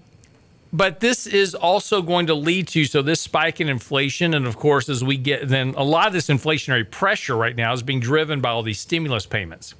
but 0.72 1.00
this 1.00 1.26
is 1.26 1.54
also 1.54 2.02
going 2.02 2.26
to 2.26 2.34
lead 2.34 2.68
to 2.68 2.84
so 2.84 3.00
this 3.02 3.20
spike 3.20 3.60
in 3.60 3.68
inflation 3.68 4.34
and 4.34 4.46
of 4.46 4.56
course 4.56 4.88
as 4.88 5.02
we 5.02 5.16
get 5.16 5.48
then 5.48 5.74
a 5.76 5.82
lot 5.82 6.06
of 6.06 6.12
this 6.12 6.28
inflationary 6.28 6.88
pressure 6.88 7.36
right 7.36 7.56
now 7.56 7.72
is 7.72 7.82
being 7.82 8.00
driven 8.00 8.40
by 8.40 8.50
all 8.50 8.62
these 8.62 8.80
stimulus 8.80 9.26
payments. 9.26 9.74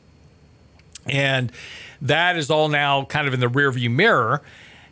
And 1.07 1.53
that 2.03 2.37
is 2.37 2.51
all 2.51 2.69
now 2.69 3.05
kind 3.05 3.27
of 3.27 3.35
in 3.35 3.41
the 3.41 3.47
rearview 3.47 3.91
mirror. 3.91 4.43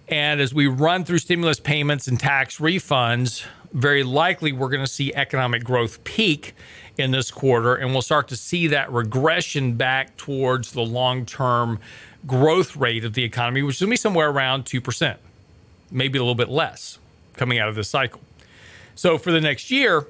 And 0.09 0.41
as 0.41 0.55
we 0.55 0.67
run 0.67 1.05
through 1.05 1.19
stimulus 1.19 1.61
payments 1.61 2.09
and 2.09 2.19
tax 2.19 2.59
refunds 2.59 3.45
very 3.73 4.03
likely 4.03 4.53
we're 4.53 4.69
going 4.69 4.85
to 4.85 4.91
see 4.91 5.15
economic 5.15 5.63
growth 5.63 6.03
peak 6.05 6.55
in 6.97 7.11
this 7.11 7.31
quarter 7.31 7.75
and 7.75 7.93
we'll 7.93 8.01
start 8.01 8.29
to 8.29 8.37
see 8.37 8.69
that 8.69 8.91
regression 8.91 9.75
back 9.75 10.17
towards 10.17 10.73
the 10.73 10.81
long-term 10.81 11.79
growth 12.27 12.75
rate 12.77 13.05
of 13.05 13.13
the 13.13 13.23
economy 13.23 13.63
which 13.63 13.77
is 13.77 13.81
going 13.81 13.89
to 13.89 13.93
be 13.93 13.97
somewhere 13.97 14.31
around 14.31 14.65
2% 14.65 15.17
maybe 15.91 16.19
a 16.19 16.23
little 16.23 16.35
bit 16.35 16.49
less 16.49 16.99
coming 17.37 17.59
out 17.59 17.69
of 17.69 17.75
this 17.75 17.89
cycle. 17.89 18.21
So 18.95 19.19
for 19.19 19.31
the 19.31 19.41
next 19.41 19.71
year, 19.71 20.07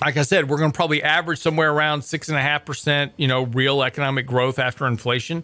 like 0.00 0.16
I 0.16 0.22
said, 0.22 0.48
we're 0.48 0.58
going 0.58 0.72
to 0.72 0.76
probably 0.76 1.02
average 1.02 1.38
somewhere 1.38 1.72
around 1.72 2.02
six 2.02 2.28
and 2.28 2.36
a 2.36 2.42
half 2.42 2.64
percent, 2.64 3.12
you 3.16 3.28
know, 3.28 3.44
real 3.44 3.82
economic 3.82 4.26
growth 4.26 4.58
after 4.58 4.86
inflation 4.86 5.42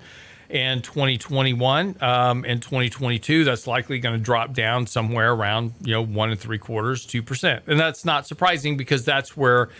in 0.50 0.82
2021. 0.82 1.96
Um, 2.00 2.44
in 2.44 2.60
2022, 2.60 3.44
that's 3.44 3.66
likely 3.66 3.98
going 3.98 4.18
to 4.18 4.22
drop 4.22 4.52
down 4.52 4.86
somewhere 4.86 5.32
around, 5.32 5.72
you 5.82 5.92
know, 5.92 6.04
one 6.04 6.30
and 6.30 6.38
three 6.38 6.58
quarters, 6.58 7.06
two 7.06 7.22
percent, 7.22 7.64
and 7.66 7.80
that's 7.80 8.04
not 8.04 8.26
surprising 8.26 8.76
because 8.76 9.04
that's 9.04 9.36
where 9.36 9.70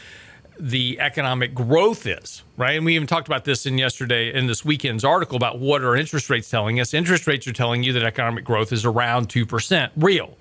the 0.63 1.01
economic 1.01 1.57
growth 1.57 2.07
is, 2.07 2.45
right? 2.57 2.77
And 2.77 2.87
we 2.87 2.95
even 2.95 3.09
talked 3.09 3.27
about 3.27 3.45
this 3.45 3.67
in 3.67 3.79
yesterday 3.79 4.33
in 4.33 4.47
this 4.47 4.65
weekend's 4.65 5.03
article 5.03 5.37
about 5.37 5.59
what 5.59 5.83
are 5.83 5.97
interest 5.97 6.31
rates 6.31 6.49
telling 6.49 6.79
us. 6.79 6.95
Interest 6.95 7.27
rates 7.27 7.49
are 7.49 7.53
telling 7.53 7.83
you 7.83 7.93
that 7.95 8.05
economic 8.05 8.45
growth 8.45 8.73
is 8.73 8.85
around 8.85 9.29
2%, 9.29 9.91
real, 9.97 10.37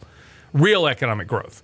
real 0.53 0.85
economic 0.85 1.27
growth. 1.27 1.63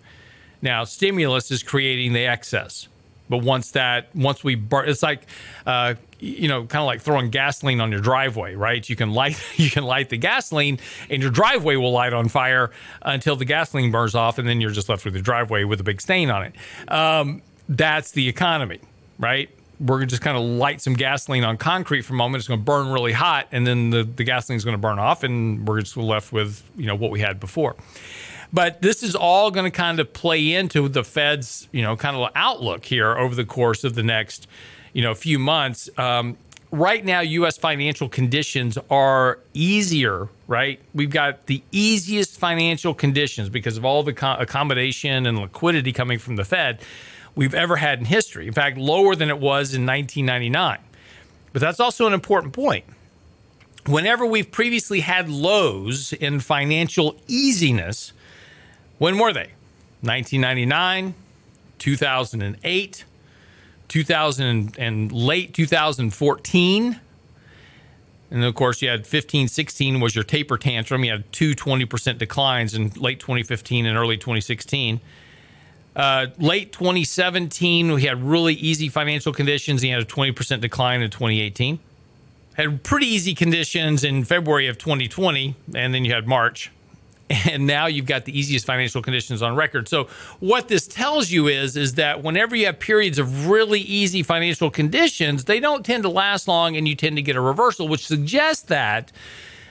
Now, 0.59 0.85
stimulus 0.85 1.51
is 1.51 1.61
creating 1.61 2.13
the 2.13 2.25
excess. 2.25 2.87
But 3.29 3.43
once 3.43 3.71
that, 3.71 4.15
once 4.15 4.43
we 4.43 4.55
burn, 4.55 4.89
it's 4.89 5.03
like, 5.03 5.27
uh, 5.67 5.93
you 6.19 6.47
know, 6.47 6.65
kind 6.65 6.81
of 6.81 6.87
like 6.87 7.01
throwing 7.01 7.29
gasoline 7.29 7.79
on 7.79 7.91
your 7.91 8.01
driveway, 8.01 8.55
right? 8.55 8.87
You 8.89 8.95
can 8.95 9.11
light, 9.11 9.39
you 9.57 9.69
can 9.69 9.83
light 9.83 10.09
the 10.09 10.17
gasoline, 10.17 10.79
and 11.11 11.21
your 11.21 11.29
driveway 11.29 11.75
will 11.75 11.91
light 11.91 12.13
on 12.13 12.27
fire 12.27 12.71
until 13.03 13.35
the 13.35 13.45
gasoline 13.45 13.91
burns 13.91 14.15
off, 14.15 14.39
and 14.39 14.47
then 14.47 14.61
you're 14.61 14.71
just 14.71 14.89
left 14.89 15.05
with 15.05 15.13
the 15.13 15.21
driveway 15.21 15.63
with 15.63 15.79
a 15.79 15.83
big 15.83 16.01
stain 16.01 16.31
on 16.31 16.43
it. 16.43 16.55
Um, 16.87 17.43
that's 17.69 18.11
the 18.11 18.27
economy, 18.27 18.79
right? 19.19 19.49
We're 19.79 20.05
just 20.05 20.21
kind 20.21 20.37
of 20.37 20.43
light 20.43 20.81
some 20.81 20.93
gasoline 20.93 21.43
on 21.43 21.57
concrete 21.57 22.01
for 22.01 22.13
a 22.13 22.15
moment. 22.15 22.41
It's 22.41 22.47
going 22.47 22.59
to 22.59 22.65
burn 22.65 22.91
really 22.91 23.11
hot, 23.11 23.47
and 23.51 23.67
then 23.67 23.91
the, 23.91 24.03
the 24.03 24.23
gasoline 24.23 24.57
is 24.57 24.65
going 24.65 24.75
to 24.75 24.81
burn 24.81 24.99
off, 24.99 25.23
and 25.23 25.67
we're 25.67 25.81
just 25.81 25.97
left 25.97 26.31
with 26.31 26.63
you 26.75 26.87
know 26.87 26.95
what 26.95 27.11
we 27.11 27.19
had 27.19 27.39
before. 27.39 27.75
But 28.51 28.81
this 28.81 29.03
is 29.03 29.13
all 29.13 29.51
going 29.51 29.69
to 29.69 29.75
kind 29.75 29.99
of 29.99 30.13
play 30.13 30.53
into 30.53 30.87
the 30.87 31.03
Fed's 31.03 31.67
you 31.71 31.83
know 31.83 31.95
kind 31.95 32.15
of 32.15 32.31
outlook 32.35 32.85
here 32.85 33.15
over 33.15 33.35
the 33.35 33.45
course 33.45 33.83
of 33.83 33.93
the 33.93 34.03
next 34.03 34.47
you 34.93 35.03
know 35.03 35.13
few 35.13 35.37
months. 35.37 35.89
Um, 35.97 36.37
right 36.71 37.05
now, 37.05 37.19
U.S. 37.19 37.57
financial 37.57 38.09
conditions 38.09 38.79
are 38.89 39.39
easier, 39.53 40.29
right? 40.47 40.79
We've 40.95 41.11
got 41.11 41.45
the 41.45 41.61
easiest 41.71 42.39
financial 42.39 42.95
conditions 42.95 43.49
because 43.49 43.77
of 43.77 43.85
all 43.85 44.01
the 44.01 44.13
co- 44.13 44.37
accommodation 44.39 45.27
and 45.27 45.37
liquidity 45.37 45.91
coming 45.91 46.17
from 46.17 46.35
the 46.35 46.45
Fed 46.45 46.79
we've 47.37 47.53
ever 47.53 47.77
had 47.77 47.99
in 47.99 48.05
history. 48.05 48.47
In 48.47 48.53
fact, 48.53 48.77
lower 48.77 49.15
than 49.15 49.29
it 49.29 49.37
was 49.37 49.73
in 49.73 49.85
1999. 49.85 50.79
But 51.53 51.61
that's 51.61 51.79
also 51.79 52.07
an 52.07 52.13
important 52.13 52.51
point. 52.51 52.83
Whenever 53.85 54.25
we've 54.25 54.51
previously 54.51 54.99
had 54.99 55.29
lows 55.29 56.11
in 56.11 56.41
financial 56.41 57.15
easiness, 57.27 58.11
when 58.97 59.17
were 59.17 59.31
they? 59.31 59.51
1999, 60.01 61.13
2008, 61.79 63.05
2000 63.87 64.77
and 64.77 65.11
late 65.11 65.53
2014. 65.53 66.99
And 68.29 68.43
of 68.43 68.55
course, 68.55 68.81
you 68.81 68.89
had 68.89 69.07
15, 69.07 69.47
16 69.47 69.99
was 70.01 70.15
your 70.15 70.23
taper 70.25 70.57
tantrum. 70.57 71.05
You 71.05 71.11
had 71.11 71.31
two 71.31 71.55
20% 71.55 72.17
declines 72.17 72.73
in 72.73 72.89
late 72.97 73.19
2015 73.21 73.85
and 73.85 73.97
early 73.97 74.17
2016. 74.17 74.99
Uh, 75.97 76.27
late 76.37 76.71
2017, 76.71 77.91
we 77.91 78.03
had 78.03 78.23
really 78.23 78.53
easy 78.53 78.87
financial 78.87 79.33
conditions. 79.33 79.81
He 79.81 79.89
had 79.89 80.01
a 80.01 80.05
20% 80.05 80.61
decline 80.61 81.01
in 81.01 81.09
2018. 81.09 81.79
Had 82.53 82.83
pretty 82.83 83.07
easy 83.07 83.33
conditions 83.33 84.03
in 84.03 84.23
February 84.23 84.67
of 84.67 84.77
2020, 84.77 85.55
and 85.75 85.93
then 85.93 86.05
you 86.05 86.13
had 86.13 86.27
March 86.27 86.71
and 87.49 87.67
now 87.67 87.87
you've 87.87 88.05
got 88.05 88.25
the 88.25 88.37
easiest 88.37 88.65
financial 88.65 89.01
conditions 89.01 89.41
on 89.41 89.55
record. 89.55 89.87
So 89.89 90.05
what 90.39 90.67
this 90.67 90.87
tells 90.87 91.29
you 91.29 91.47
is 91.47 91.75
is 91.75 91.95
that 91.95 92.23
whenever 92.23 92.55
you 92.55 92.67
have 92.67 92.79
periods 92.79 93.19
of 93.19 93.47
really 93.47 93.81
easy 93.81 94.23
financial 94.23 94.69
conditions, 94.69 95.45
they 95.45 95.59
don't 95.59 95.85
tend 95.85 96.03
to 96.03 96.09
last 96.09 96.47
long 96.47 96.77
and 96.77 96.87
you 96.87 96.95
tend 96.95 97.15
to 97.17 97.21
get 97.21 97.35
a 97.35 97.41
reversal, 97.41 97.87
which 97.87 98.05
suggests 98.05 98.63
that 98.63 99.11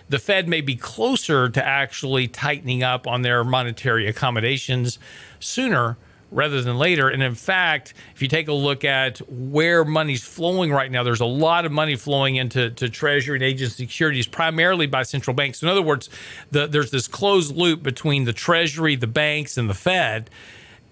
the 0.09 0.19
Fed 0.19 0.49
may 0.49 0.61
be 0.61 0.77
closer 0.77 1.49
to 1.49 1.65
actually 1.65 2.29
tightening 2.29 2.83
up 2.83 3.07
on 3.07 3.23
their 3.23 3.43
monetary 3.43 4.07
accommodations 4.07 4.99
sooner 5.41 5.97
rather 6.31 6.61
than 6.61 6.79
later. 6.79 7.09
And 7.09 7.23
in 7.23 7.35
fact, 7.35 7.95
if 8.15 8.23
you 8.23 8.29
take 8.29 8.49
a 8.49 8.53
look 8.53 8.85
at 8.85 9.19
where 9.29 9.85
money's 9.85 10.25
flowing 10.25 10.73
right 10.73 10.91
now, 10.91 11.03
there's 11.03 11.21
a 11.21 11.27
lot 11.27 11.65
of 11.65 11.73
money 11.73 11.97
flowing 11.97 12.37
into 12.37 12.71
to 12.71 12.89
Treasury 12.89 13.37
and 13.37 13.45
agency 13.45 13.85
securities, 13.85 14.27
primarily 14.27 14.87
by 14.87 15.03
central 15.03 15.35
banks. 15.35 15.62
In 15.62 15.69
other 15.69 15.83
words, 15.83 16.09
the, 16.51 16.67
there's 16.67 16.91
this 16.91 17.09
closed 17.09 17.55
loop 17.55 17.83
between 17.83 18.25
the 18.25 18.33
Treasury, 18.33 18.97
the 18.97 19.07
banks, 19.07 19.57
and 19.57 19.71
the 19.71 19.75
Fed. 19.75 20.31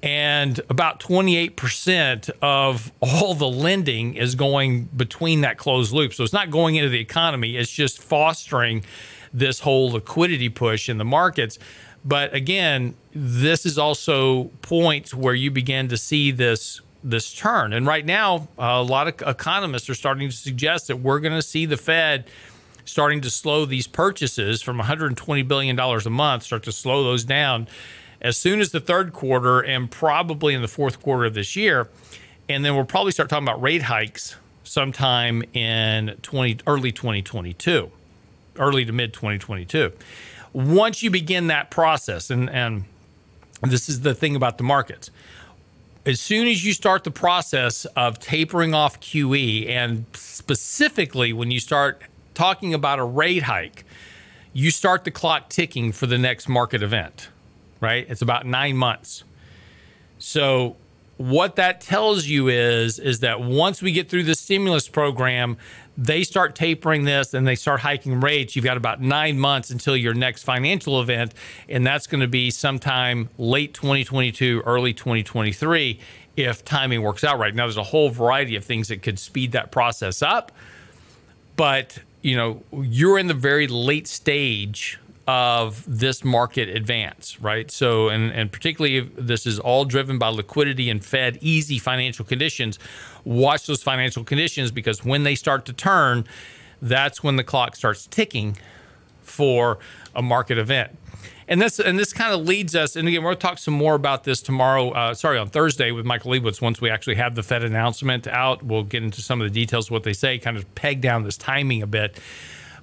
And 0.03 0.61
about 0.69 1.01
28% 1.01 2.31
of 2.43 2.93
all 3.01 3.35
the 3.35 3.49
lending 3.49 4.15
is 4.15 4.35
going 4.35 4.85
between 4.85 5.41
that 5.41 5.57
closed 5.57 5.93
loop. 5.93 6.13
So 6.13 6.23
it's 6.25 6.33
not 6.33 6.51
going 6.51 6.77
into 6.77 6.91
the 6.91 7.01
economy, 7.01 7.57
it's 7.57 7.71
just 7.71 8.03
fostering 8.03 8.85
this 9.33 9.61
whole 9.61 9.91
liquidity 9.91 10.49
push 10.49 10.89
in 10.89 10.99
the 10.99 11.05
markets. 11.05 11.59
But 12.05 12.35
again, 12.35 12.95
this 13.13 13.65
is 13.65 13.79
also 13.79 14.45
points 14.61 15.15
where 15.15 15.35
you 15.35 15.51
begin 15.51 15.89
to 15.89 15.97
see 15.97 16.31
this 16.31 16.81
this 17.03 17.35
turn. 17.35 17.75
And 17.75 17.87
right 17.87 18.05
now, 18.05 18.49
a 18.57 18.83
lot 18.83 19.09
of 19.09 19.29
economists 19.29 19.91
are 19.91 19.95
starting 19.95 20.31
to 20.31 20.37
suggest 20.37 20.89
that 20.89 20.97
we're 20.97 21.21
going 21.21 21.35
to 21.35 21.43
see 21.43 21.67
the 21.67 21.77
Fed 21.77 22.25
starting 22.87 23.21
to 23.21 23.31
slow 23.31 23.67
these 23.67 23.87
purchases 23.87 24.63
from 24.63 24.79
120 24.79 25.43
billion 25.43 25.77
dollars 25.77 26.07
a 26.07 26.11
month, 26.11 26.43
start 26.45 26.63
to 26.63 26.73
slow 26.73 27.05
those 27.05 27.25
down 27.25 27.69
as 28.21 28.37
soon 28.37 28.61
as 28.61 28.73
the 28.73 28.81
third 28.81 29.13
quarter 29.13 29.61
and 29.61 29.91
probably 29.91 30.55
in 30.55 30.63
the 30.63 30.69
fourth 30.69 31.03
quarter 31.03 31.27
of 31.27 31.35
this 31.35 31.57
year. 31.57 31.89
And 32.49 32.65
then 32.65 32.75
we'll 32.75 32.85
probably 32.85 33.13
start 33.13 33.29
talking 33.29 33.47
about 33.47 33.61
rate 33.61 33.83
hikes 33.83 34.37
sometime 34.65 35.43
in 35.53 36.17
20 36.23 36.59
early 36.67 36.93
2022, 36.93 37.91
early 38.59 38.85
to 38.85 38.93
mid 38.93 39.13
2022 39.13 39.93
once 40.55 41.03
you 41.03 41.11
begin 41.11 41.49
that 41.49 41.71
process, 41.71 42.31
and, 42.31 42.49
and 42.49 42.85
this 43.61 43.89
is 43.89 44.01
the 44.01 44.15
thing 44.15 44.35
about 44.35 44.57
the 44.57 44.65
markets, 44.65 45.11
as 46.07 46.21
soon 46.21 46.47
as 46.47 46.65
you 46.65 46.73
start 46.73 47.05
the 47.05 47.11
process 47.11 47.85
of 47.97 48.19
tapering 48.19 48.73
off 48.73 49.01
QE, 49.01 49.69
and 49.69 50.07
specifically 50.15 51.33
when 51.33 51.51
you 51.51 51.61
start 51.61 52.03
talking 52.35 52.73
about 52.73 52.99
a 52.99 53.05
rate 53.05 53.43
hike, 53.43 53.85
you 54.53 54.71
start 54.71 55.05
the 55.05 55.11
clock 55.11 55.49
ticking 55.49 55.93
for 55.93 56.07
the 56.07 56.19
next 56.19 56.49
market 56.49 56.83
event, 56.83 57.29
right? 57.81 58.07
It's 58.09 58.23
about 58.23 58.47
nine 58.47 58.77
months. 58.77 59.25
So 60.19 60.77
what 61.17 61.57
that 61.57 61.81
tells 61.81 62.27
you 62.27 62.49
is 62.49 62.99
is 62.99 63.21
that 63.21 63.41
once 63.41 63.81
we 63.81 63.93
get 63.93 64.09
through 64.09 64.25
the 64.25 64.35
stimulus 64.35 64.89
program 64.89 65.57
they 65.97 66.25
start 66.25 66.55
tapering 66.55 67.05
this 67.05 67.35
and 67.35 67.47
they 67.47 67.55
start 67.55 67.81
hiking 67.81 68.21
rates, 68.21 68.57
you've 68.57 68.65
got 68.65 68.77
about 68.77 69.01
nine 69.01 69.39
months 69.39 69.71
until 69.71 69.97
your 69.97 70.15
next 70.15 70.43
financial 70.43 71.01
event. 71.01 71.35
And 71.69 71.87
that's 71.87 72.07
going 72.07 72.21
to 72.21 72.29
be 72.29 72.51
sometime 72.51 73.29
late 73.39 73.75
2022, 73.75 74.63
early 74.67 74.93
2023, 74.93 76.01
if 76.37 76.65
timing 76.65 77.03
works 77.03 77.23
out 77.23 77.39
right. 77.39 77.55
Now, 77.55 77.67
there's 77.67 77.77
a 77.77 77.85
whole 77.85 78.11
variety 78.11 78.57
of 78.57 78.65
things 78.65 78.89
that 78.89 79.03
could 79.03 79.19
speed 79.19 79.53
that 79.53 79.71
process 79.71 80.21
up. 80.21 80.51
But, 81.57 81.99
you 82.23 82.37
know, 82.37 82.63
you're 82.73 83.19
in 83.19 83.29
the 83.29 83.35
very 83.35 83.69
late 83.69 84.09
stage 84.09 84.99
of 85.27 85.85
this 85.87 86.23
market 86.23 86.69
advance, 86.69 87.41
right? 87.41 87.71
So, 87.71 88.09
and, 88.11 88.31
and 88.33 88.53
particularly 88.53 89.01
this 89.01 89.47
is 89.47 89.59
all 89.59 89.85
driven 89.85 90.19
by 90.19 90.29
liquidity 90.29 90.91
and 90.91 91.03
Fed 91.03 91.39
easy 91.41 91.79
financial 91.79 92.25
conditions 92.25 92.79
watch 93.25 93.67
those 93.67 93.83
financial 93.83 94.25
conditions 94.25 94.71
because 94.71 95.05
when 95.05 95.23
they 95.23 95.35
start 95.35 95.65
to 95.67 95.73
turn, 95.73 96.25
that's 96.81 97.23
when 97.23 97.37
the 97.37 97.45
clock 97.45 97.77
starts 97.77 98.07
ticking 98.07 98.57
for 99.23 99.79
a 100.15 100.23
market 100.23 100.59
event. 100.59 100.97
And 101.47 101.61
this 101.61 101.79
and 101.79 101.99
this 101.99 102.15
kind 102.15 102.33
of 102.33 102.47
leads 102.47 102.75
us, 102.75 102.97
and 102.97 103.07
again, 103.07 103.23
we'll 103.23 103.35
talk 103.35 103.59
some 103.59 103.75
more 103.75 103.95
about 103.95 104.25
this 104.25 104.41
tomorrow. 104.41 104.91
Uh, 104.93 105.13
sorry, 105.13 105.37
on 105.37 105.51
Thursday 105.51 105.91
with 105.91 106.07
Michael 106.07 106.33
Lebowitz. 106.33 106.63
Once 106.63 106.81
we 106.81 106.89
actually 106.89 107.17
have 107.17 107.35
the 107.35 107.43
Fed 107.43 107.63
announcement 107.63 108.27
out, 108.27 108.63
we'll 108.63 108.83
get 108.83 109.03
into 109.03 109.21
some 109.21 109.43
of 109.43 109.47
the 109.47 109.53
details 109.53 109.89
of 109.89 109.91
what 109.91 110.05
they 110.05 110.15
say, 110.15 110.39
kind 110.39 110.57
of 110.57 110.75
peg 110.75 111.03
down 111.03 111.23
this 111.23 111.37
timing 111.37 111.83
a 111.83 111.87
bit. 111.87 112.19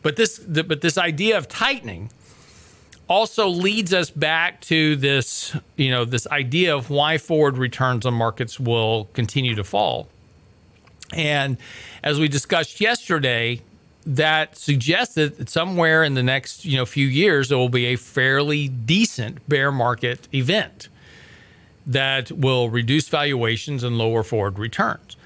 But 0.04 0.16
this, 0.16 0.40
the, 0.46 0.64
but 0.64 0.82
this 0.82 1.00
idea 1.00 1.40
of 1.40 1.48
tightening 1.48 2.12
also 3.12 3.50
leads 3.50 3.94
us 3.94 4.10
back 4.10 4.62
to 4.62 4.96
this, 4.96 5.56
you 5.76 5.92
know, 5.92 6.06
this 6.06 6.26
idea 6.28 6.74
of 6.74 6.90
why 6.90 7.18
forward 7.18 7.58
returns 7.58 8.06
on 8.06 8.14
markets 8.14 8.58
will 8.58 9.10
continue 9.14 9.54
to 9.54 9.66
fall. 9.66 10.08
And 11.14 11.58
as 12.04 12.22
we 12.22 12.30
discussed 12.30 12.80
yesterday, 12.80 13.62
that 14.06 14.58
suggests 14.58 15.16
that 15.16 15.50
somewhere 15.50 16.04
in 16.04 16.14
the 16.14 16.24
next 16.24 16.66
you 16.66 16.78
know 16.78 16.86
few 16.86 17.06
years 17.06 17.50
there 17.50 17.58
will 17.58 17.70
be 17.70 17.88
a 17.88 17.96
fairly 17.96 18.68
decent 18.68 19.48
bear 19.48 19.72
market 19.72 20.28
event 20.34 20.88
that 21.86 22.32
will 22.32 22.70
reduce 22.70 23.10
valuations 23.10 23.84
and 23.84 23.98
lower 23.98 24.24
forward 24.24 24.58
returns. 24.58 25.18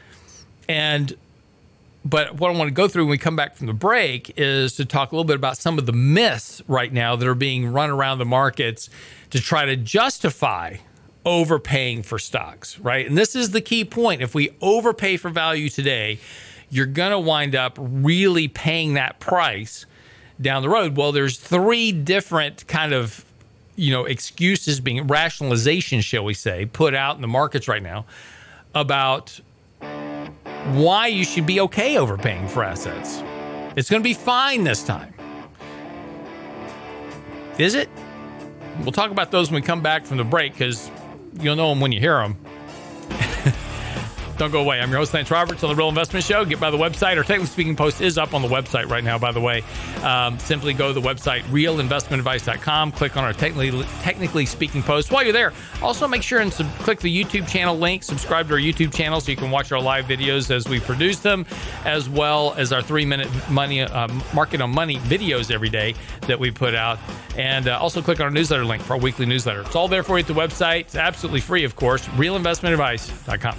And 0.67 1.15
but 2.05 2.35
what 2.39 2.51
I 2.51 2.57
want 2.57 2.67
to 2.67 2.73
go 2.73 2.87
through 2.87 3.05
when 3.05 3.11
we 3.11 3.17
come 3.17 3.35
back 3.35 3.55
from 3.55 3.65
the 3.65 3.73
break 3.73 4.31
is 4.37 4.75
to 4.75 4.85
talk 4.85 5.11
a 5.11 5.15
little 5.15 5.25
bit 5.25 5.35
about 5.35 5.57
some 5.57 5.79
of 5.79 5.87
the 5.87 5.91
myths 5.91 6.61
right 6.67 6.93
now 6.93 7.15
that 7.15 7.27
are 7.27 7.33
being 7.33 7.73
run 7.73 7.89
around 7.89 8.19
the 8.19 8.25
markets 8.25 8.89
to 9.31 9.41
try 9.41 9.65
to 9.65 9.75
justify 9.75 10.77
overpaying 11.25 12.03
for 12.03 12.19
stocks, 12.19 12.77
right? 12.79 13.07
And 13.07 13.17
this 13.17 13.35
is 13.35 13.49
the 13.49 13.61
key 13.61 13.83
point. 13.83 14.21
If 14.21 14.35
we 14.35 14.51
overpay 14.61 15.17
for 15.17 15.29
value 15.29 15.67
today, 15.67 16.19
you're 16.69 16.85
going 16.85 17.11
to 17.11 17.19
wind 17.19 17.55
up 17.55 17.77
really 17.79 18.47
paying 18.47 18.93
that 18.93 19.19
price 19.19 19.87
down 20.39 20.61
the 20.61 20.69
road. 20.69 20.95
Well, 20.95 21.11
there's 21.11 21.39
three 21.39 21.91
different 21.91 22.67
kind 22.67 22.93
of 22.93 23.25
you 23.75 23.91
know 23.91 24.05
excuses 24.05 24.79
being 24.79 25.05
rationalization 25.07 25.99
shall 25.99 26.23
we 26.23 26.33
say 26.33 26.65
put 26.65 26.93
out 26.93 27.17
in 27.17 27.21
the 27.21 27.27
markets 27.27 27.67
right 27.67 27.83
now 27.83 28.05
about 28.73 29.39
why 30.73 31.07
you 31.07 31.23
should 31.23 31.45
be 31.45 31.59
okay 31.61 31.97
overpaying 31.97 32.47
for 32.47 32.63
assets. 32.63 33.23
It's 33.75 33.89
going 33.89 34.01
to 34.01 34.07
be 34.07 34.13
fine 34.13 34.63
this 34.63 34.83
time. 34.83 35.13
Is 37.57 37.75
it? 37.75 37.89
We'll 38.81 38.91
talk 38.91 39.11
about 39.11 39.31
those 39.31 39.51
when 39.51 39.61
we 39.61 39.65
come 39.65 39.81
back 39.81 40.05
from 40.05 40.17
the 40.17 40.23
break 40.23 40.53
because 40.53 40.89
You'll 41.39 41.55
know 41.55 41.69
them 41.69 41.81
when 41.81 41.91
you 41.91 41.99
hear 41.99 42.17
them. 42.17 42.37
Don't 44.37 44.51
go 44.51 44.59
away. 44.59 44.81
I'm 44.81 44.89
your 44.89 44.99
host, 44.99 45.13
Lance 45.13 45.31
Roberts, 45.31 45.63
on 45.63 45.69
the 45.69 45.75
Real 45.75 45.87
Investment 45.87 46.25
Show. 46.25 46.43
Get 46.43 46.59
by 46.59 46.69
the 46.69 46.77
website. 46.77 47.15
Our 47.17 47.23
Technically 47.23 47.45
Speaking 47.45 47.75
post 47.75 48.01
is 48.01 48.17
up 48.17 48.33
on 48.33 48.41
the 48.41 48.47
website 48.47 48.89
right 48.89 49.03
now, 49.03 49.17
by 49.17 49.31
the 49.31 49.39
way. 49.39 49.63
Um, 50.03 50.37
simply 50.39 50.73
go 50.73 50.89
to 50.91 50.99
the 50.99 51.07
website, 51.07 51.43
realinvestmentadvice.com. 51.43 52.91
Click 52.91 53.15
on 53.15 53.23
our 53.23 53.33
Technically, 53.33 53.83
technically 54.01 54.45
Speaking 54.45 54.83
post. 54.83 55.11
While 55.11 55.23
you're 55.23 55.33
there, 55.33 55.53
also 55.81 56.07
make 56.07 56.21
sure 56.21 56.39
and 56.39 56.51
sub- 56.51 56.69
click 56.79 56.99
the 56.99 57.23
YouTube 57.23 57.47
channel 57.47 57.77
link. 57.77 58.03
Subscribe 58.03 58.47
to 58.49 58.55
our 58.55 58.59
YouTube 58.59 58.93
channel 58.93 59.21
so 59.21 59.31
you 59.31 59.37
can 59.37 59.51
watch 59.51 59.71
our 59.71 59.79
live 59.81 60.05
videos 60.05 60.51
as 60.51 60.67
we 60.67 60.79
produce 60.79 61.19
them, 61.19 61.45
as 61.85 62.09
well 62.09 62.53
as 62.57 62.73
our 62.73 62.81
three 62.81 63.05
minute 63.05 63.29
money 63.49 63.81
uh, 63.81 64.07
market 64.33 64.59
on 64.61 64.69
money 64.69 64.97
videos 64.97 65.49
every 65.51 65.69
day 65.69 65.93
that 66.27 66.39
we 66.39 66.51
put 66.51 66.75
out. 66.75 66.99
And 67.37 67.67
uh, 67.67 67.79
also 67.79 68.01
click 68.01 68.19
on 68.19 68.25
our 68.25 68.31
newsletter 68.31 68.65
link 68.65 68.83
for 68.83 68.93
our 68.93 68.99
weekly 68.99 69.25
newsletter. 69.25 69.61
It's 69.61 69.75
all 69.75 69.87
there 69.87 70.03
for 70.03 70.17
you 70.17 70.23
at 70.23 70.27
the 70.27 70.33
website. 70.33 70.81
It's 70.81 70.95
absolutely 70.95 71.41
free, 71.41 71.63
of 71.63 71.75
course, 71.75 72.05
realinvestmentadvice.com. 72.09 73.55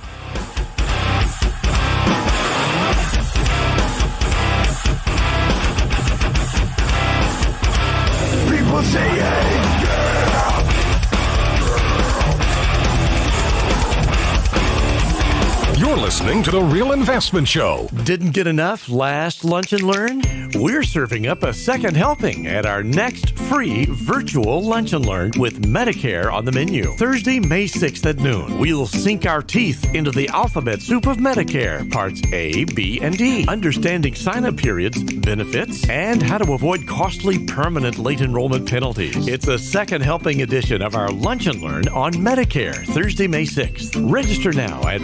listening 16.07 16.41
to 16.41 16.53
The 16.53 16.63
Real 16.63 16.93
Investment 16.93 17.49
Show. 17.49 17.89
Didn't 18.05 18.31
get 18.31 18.47
enough 18.47 18.89
last 18.89 19.45
lunch 19.45 19.73
and 19.73 19.83
learn? 19.83 20.23
We're 20.55 20.85
serving 20.85 21.27
up 21.27 21.43
a 21.43 21.53
second 21.53 21.97
helping 21.97 22.47
at 22.47 22.65
our 22.65 22.85
next 22.85 23.37
free 23.37 23.87
virtual 23.87 24.63
lunch 24.63 24.93
and 24.93 25.05
learn 25.05 25.33
with 25.37 25.63
Medicare 25.63 26.33
on 26.33 26.45
the 26.45 26.53
menu. 26.53 26.93
Thursday, 26.93 27.41
May 27.41 27.65
6th 27.65 28.07
at 28.07 28.19
noon. 28.21 28.57
We'll 28.59 28.87
sink 28.87 29.27
our 29.27 29.43
teeth 29.43 29.95
into 29.97 30.13
the 30.13 30.29
alphabet 30.29 30.81
soup 30.81 31.09
of 31.09 31.17
Medicare, 31.17 31.91
parts 31.91 32.23
A, 32.33 32.65
B, 32.65 33.01
and 33.03 33.19
D, 33.19 33.45
understanding 33.49 34.15
sign 34.15 34.45
up 34.45 34.57
periods, 34.57 35.03
benefits, 35.03 35.89
and 35.89 36.23
how 36.23 36.39
to 36.39 36.53
avoid 36.53 36.87
costly 36.87 37.45
permanent 37.47 37.99
late 37.99 38.21
enrollment 38.21 38.69
penalties. 38.69 39.27
It's 39.27 39.49
a 39.49 39.59
second 39.59 40.03
helping 40.03 40.43
edition 40.43 40.83
of 40.83 40.95
our 40.95 41.11
lunch 41.11 41.49
and 41.49 41.61
learn 41.61 41.89
on 41.89 42.13
Medicare, 42.13 42.87
Thursday, 42.95 43.27
May 43.27 43.45
6th. 43.45 44.11
Register 44.11 44.53
now 44.53 44.87
at 44.87 45.01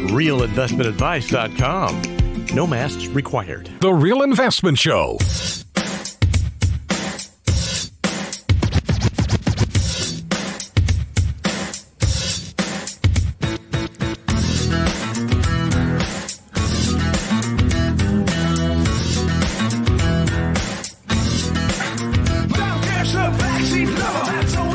realinvestmentadvice.com. 0.93 2.55
No 2.55 2.67
masks 2.67 3.07
required. 3.09 3.71
The 3.81 3.93
Real 3.93 4.23
Investment 4.23 4.79
Show. 4.79 5.19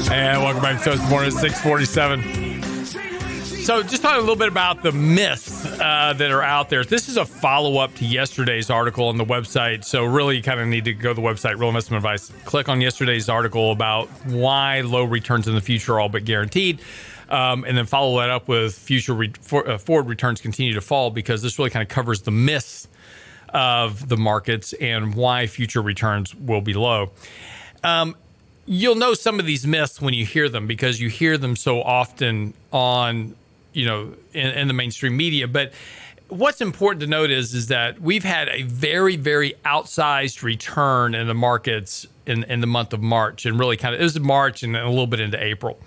And 0.09 0.41
welcome 0.41 0.61
back 0.63 0.79
to 0.83 0.91
Toast 0.91 1.09
Morning 1.09 1.27
at 1.27 1.39
647. 1.39 2.57
So, 3.67 3.83
just 3.83 4.01
talking 4.01 4.17
a 4.17 4.21
little 4.21 4.37
bit 4.37 4.47
about 4.47 4.81
the 4.81 4.93
myths 4.93 5.56
uh, 5.79 6.13
that 6.13 6.31
are 6.31 6.41
out 6.41 6.69
there. 6.69 6.83
This 6.83 7.09
is 7.09 7.17
a 7.17 7.25
follow 7.25 7.77
up 7.77 7.93
to 7.95 8.05
yesterday's 8.05 8.69
article 8.69 9.07
on 9.07 9.17
the 9.17 9.25
website. 9.25 9.83
So, 9.83 10.03
really, 10.05 10.37
you 10.37 10.43
kind 10.43 10.59
of 10.59 10.67
need 10.67 10.85
to 10.85 10.93
go 10.93 11.09
to 11.09 11.13
the 11.13 11.27
website, 11.27 11.59
Real 11.59 11.69
Investment 11.69 12.03
Advice, 12.03 12.31
click 12.45 12.69
on 12.69 12.81
yesterday's 12.81 13.29
article 13.29 13.71
about 13.71 14.07
why 14.25 14.81
low 14.81 15.03
returns 15.03 15.47
in 15.47 15.55
the 15.55 15.61
future 15.61 15.95
are 15.95 15.99
all 15.99 16.09
but 16.09 16.25
guaranteed. 16.25 16.79
Um, 17.29 17.65
and 17.65 17.77
then 17.77 17.85
follow 17.85 18.19
that 18.19 18.29
up 18.29 18.47
with 18.47 18.73
future 18.73 19.13
re- 19.13 19.33
for, 19.41 19.67
uh, 19.67 19.77
forward 19.77 20.07
returns 20.07 20.39
continue 20.39 20.73
to 20.73 20.81
fall 20.81 21.09
because 21.09 21.41
this 21.41 21.59
really 21.59 21.69
kind 21.69 21.83
of 21.83 21.89
covers 21.89 22.21
the 22.21 22.31
myths 22.31 22.87
of 23.49 24.07
the 24.07 24.17
markets 24.17 24.73
and 24.73 25.13
why 25.13 25.47
future 25.47 25.81
returns 25.81 26.33
will 26.35 26.61
be 26.61 26.73
low. 26.73 27.11
Um, 27.83 28.15
you'll 28.65 28.95
know 28.95 29.13
some 29.13 29.39
of 29.39 29.45
these 29.45 29.65
myths 29.67 30.01
when 30.01 30.13
you 30.13 30.25
hear 30.25 30.49
them 30.49 30.67
because 30.67 31.01
you 31.01 31.09
hear 31.09 31.37
them 31.37 31.55
so 31.55 31.81
often 31.81 32.53
on 32.71 33.35
you 33.73 33.85
know 33.85 34.13
in, 34.33 34.47
in, 34.51 34.67
the 34.67 34.73
mainstream 34.73 35.15
media 35.15 35.47
but 35.47 35.71
what's 36.29 36.61
important 36.61 37.01
to 37.01 37.07
note 37.07 37.29
is 37.29 37.53
is 37.53 37.67
that 37.67 38.01
we've 38.01 38.23
had 38.23 38.49
a 38.49 38.63
very 38.63 39.15
very 39.15 39.53
outsized 39.65 40.43
return 40.43 41.15
in 41.15 41.27
the 41.27 41.33
markets 41.33 42.05
in, 42.25 42.43
in 42.45 42.61
the 42.61 42.67
month 42.67 42.93
of 42.93 43.01
march 43.01 43.45
and 43.45 43.59
really 43.59 43.77
kind 43.77 43.93
of 43.95 44.01
it 44.01 44.03
was 44.03 44.19
march 44.19 44.63
and 44.63 44.75
a 44.75 44.89
little 44.89 45.07
bit 45.07 45.19
into 45.19 45.41
april 45.41 45.79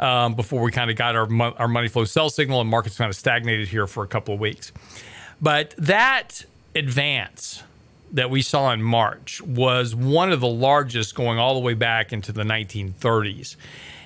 um, 0.00 0.34
before 0.34 0.60
we 0.60 0.72
kind 0.72 0.90
of 0.90 0.96
got 0.96 1.14
our, 1.14 1.28
our 1.58 1.68
money 1.68 1.88
flow 1.88 2.04
sell 2.04 2.28
signal 2.28 2.60
and 2.60 2.68
markets 2.68 2.98
kind 2.98 3.08
of 3.08 3.16
stagnated 3.16 3.68
here 3.68 3.86
for 3.86 4.04
a 4.04 4.08
couple 4.08 4.34
of 4.34 4.40
weeks 4.40 4.72
but 5.40 5.74
that 5.78 6.44
advance 6.74 7.62
that 8.14 8.30
we 8.30 8.42
saw 8.42 8.72
in 8.72 8.80
March 8.80 9.42
was 9.42 9.94
one 9.94 10.32
of 10.32 10.40
the 10.40 10.48
largest 10.48 11.14
going 11.16 11.38
all 11.38 11.54
the 11.54 11.60
way 11.60 11.74
back 11.74 12.12
into 12.12 12.32
the 12.32 12.44
1930s. 12.44 13.56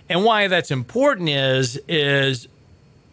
And 0.08 0.24
why 0.24 0.48
that's 0.48 0.70
important 0.70 1.28
is 1.28 1.78
is 1.86 2.48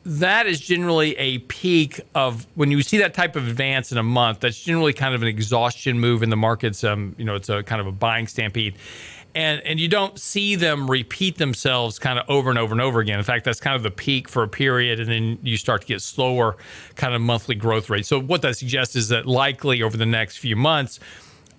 that 0.05 0.45
is 0.45 0.59
generally 0.59 1.17
a 1.17 1.39
peak 1.39 1.99
of 2.13 2.45
when 2.53 2.69
you 2.69 2.83
see 2.83 2.99
that 2.99 3.15
type 3.15 3.35
of 3.35 3.47
advance 3.47 3.91
in 3.91 3.97
a 3.97 4.03
month. 4.03 4.39
That's 4.39 4.61
generally 4.61 4.93
kind 4.93 5.15
of 5.15 5.23
an 5.23 5.27
exhaustion 5.27 5.99
move 5.99 6.21
in 6.21 6.29
the 6.29 6.35
markets. 6.35 6.83
Um, 6.83 7.15
you 7.17 7.25
know, 7.25 7.35
it's 7.35 7.49
a 7.49 7.63
kind 7.63 7.81
of 7.81 7.87
a 7.87 7.91
buying 7.91 8.27
stampede, 8.27 8.75
and 9.33 9.61
and 9.61 9.79
you 9.79 9.87
don't 9.87 10.19
see 10.19 10.55
them 10.55 10.89
repeat 10.89 11.39
themselves 11.39 11.97
kind 11.97 12.19
of 12.19 12.29
over 12.29 12.51
and 12.51 12.59
over 12.59 12.71
and 12.71 12.81
over 12.81 12.99
again. 12.99 13.17
In 13.17 13.25
fact, 13.25 13.45
that's 13.45 13.59
kind 13.59 13.75
of 13.75 13.81
the 13.81 13.89
peak 13.89 14.29
for 14.29 14.43
a 14.43 14.47
period, 14.47 14.99
and 14.99 15.09
then 15.09 15.39
you 15.41 15.57
start 15.57 15.81
to 15.81 15.87
get 15.87 16.01
slower 16.03 16.55
kind 16.93 17.15
of 17.15 17.21
monthly 17.21 17.55
growth 17.55 17.89
rates. 17.89 18.07
So 18.07 18.19
what 18.19 18.43
that 18.43 18.57
suggests 18.57 18.95
is 18.95 19.09
that 19.09 19.25
likely 19.25 19.81
over 19.81 19.97
the 19.97 20.05
next 20.05 20.37
few 20.37 20.55
months, 20.55 20.99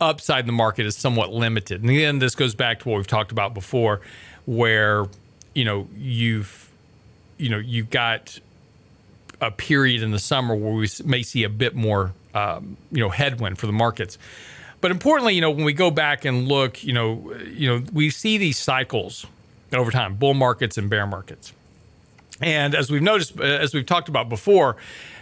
upside 0.01 0.41
in 0.41 0.47
the 0.47 0.53
market 0.53 0.87
is 0.87 0.97
somewhat 0.97 1.33
limited. 1.33 1.81
And 1.83 1.91
again, 1.91 2.21
this 2.21 2.37
goes 2.37 2.55
back 2.55 2.79
to 2.81 2.89
what 2.89 2.97
we've 2.97 3.07
talked 3.09 3.33
about 3.33 3.55
before, 3.55 4.03
where 4.45 5.07
you 5.53 5.65
know 5.65 5.89
you've 5.97 6.66
you 7.39 7.49
know 7.49 7.59
you've 7.59 7.91
got 7.91 8.39
a 9.41 9.51
period 9.51 10.03
in 10.03 10.11
the 10.11 10.19
summer 10.19 10.55
where 10.55 10.73
we 10.73 10.89
may 11.05 11.23
see 11.23 11.45
a 11.45 11.49
bit 11.49 11.75
more 11.75 12.13
um, 12.35 12.77
you 12.91 13.01
know 13.01 13.09
headwind 13.09 13.59
for 13.59 13.67
the 13.67 13.73
markets. 13.73 14.19
But 14.81 14.91
importantly, 14.91 15.35
you 15.35 15.41
know, 15.41 15.51
when 15.51 15.65
we 15.65 15.73
go 15.73 15.91
back 15.91 16.25
and 16.25 16.47
look, 16.47 16.85
you 16.85 16.93
know, 16.93 17.35
you 17.51 17.67
know, 17.69 17.83
we 17.93 18.11
see 18.11 18.39
these 18.39 18.59
cycles 18.59 19.27
over 19.73 19.91
time, 19.91 20.15
bull 20.15 20.35
markets 20.35 20.79
and 20.79 20.89
bear 20.89 21.07
markets. 21.07 21.53
And 22.41 22.75
as 22.75 22.91
we've 22.91 23.03
noticed, 23.03 23.41
as 23.41 23.75
we've 23.75 23.87
talked 23.87 24.09
about 24.09 24.29
before, 24.29 24.77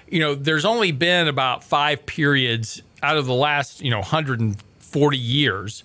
you 0.08 0.20
know, 0.20 0.34
there's 0.34 0.64
only 0.64 0.92
been 0.92 1.28
about 1.28 1.62
five 1.62 2.04
periods 2.04 2.82
out 3.02 3.16
of 3.16 3.26
the 3.26 3.34
last, 3.34 3.80
you 3.80 3.90
know, 3.90 3.98
140 3.98 5.16
years. 5.18 5.84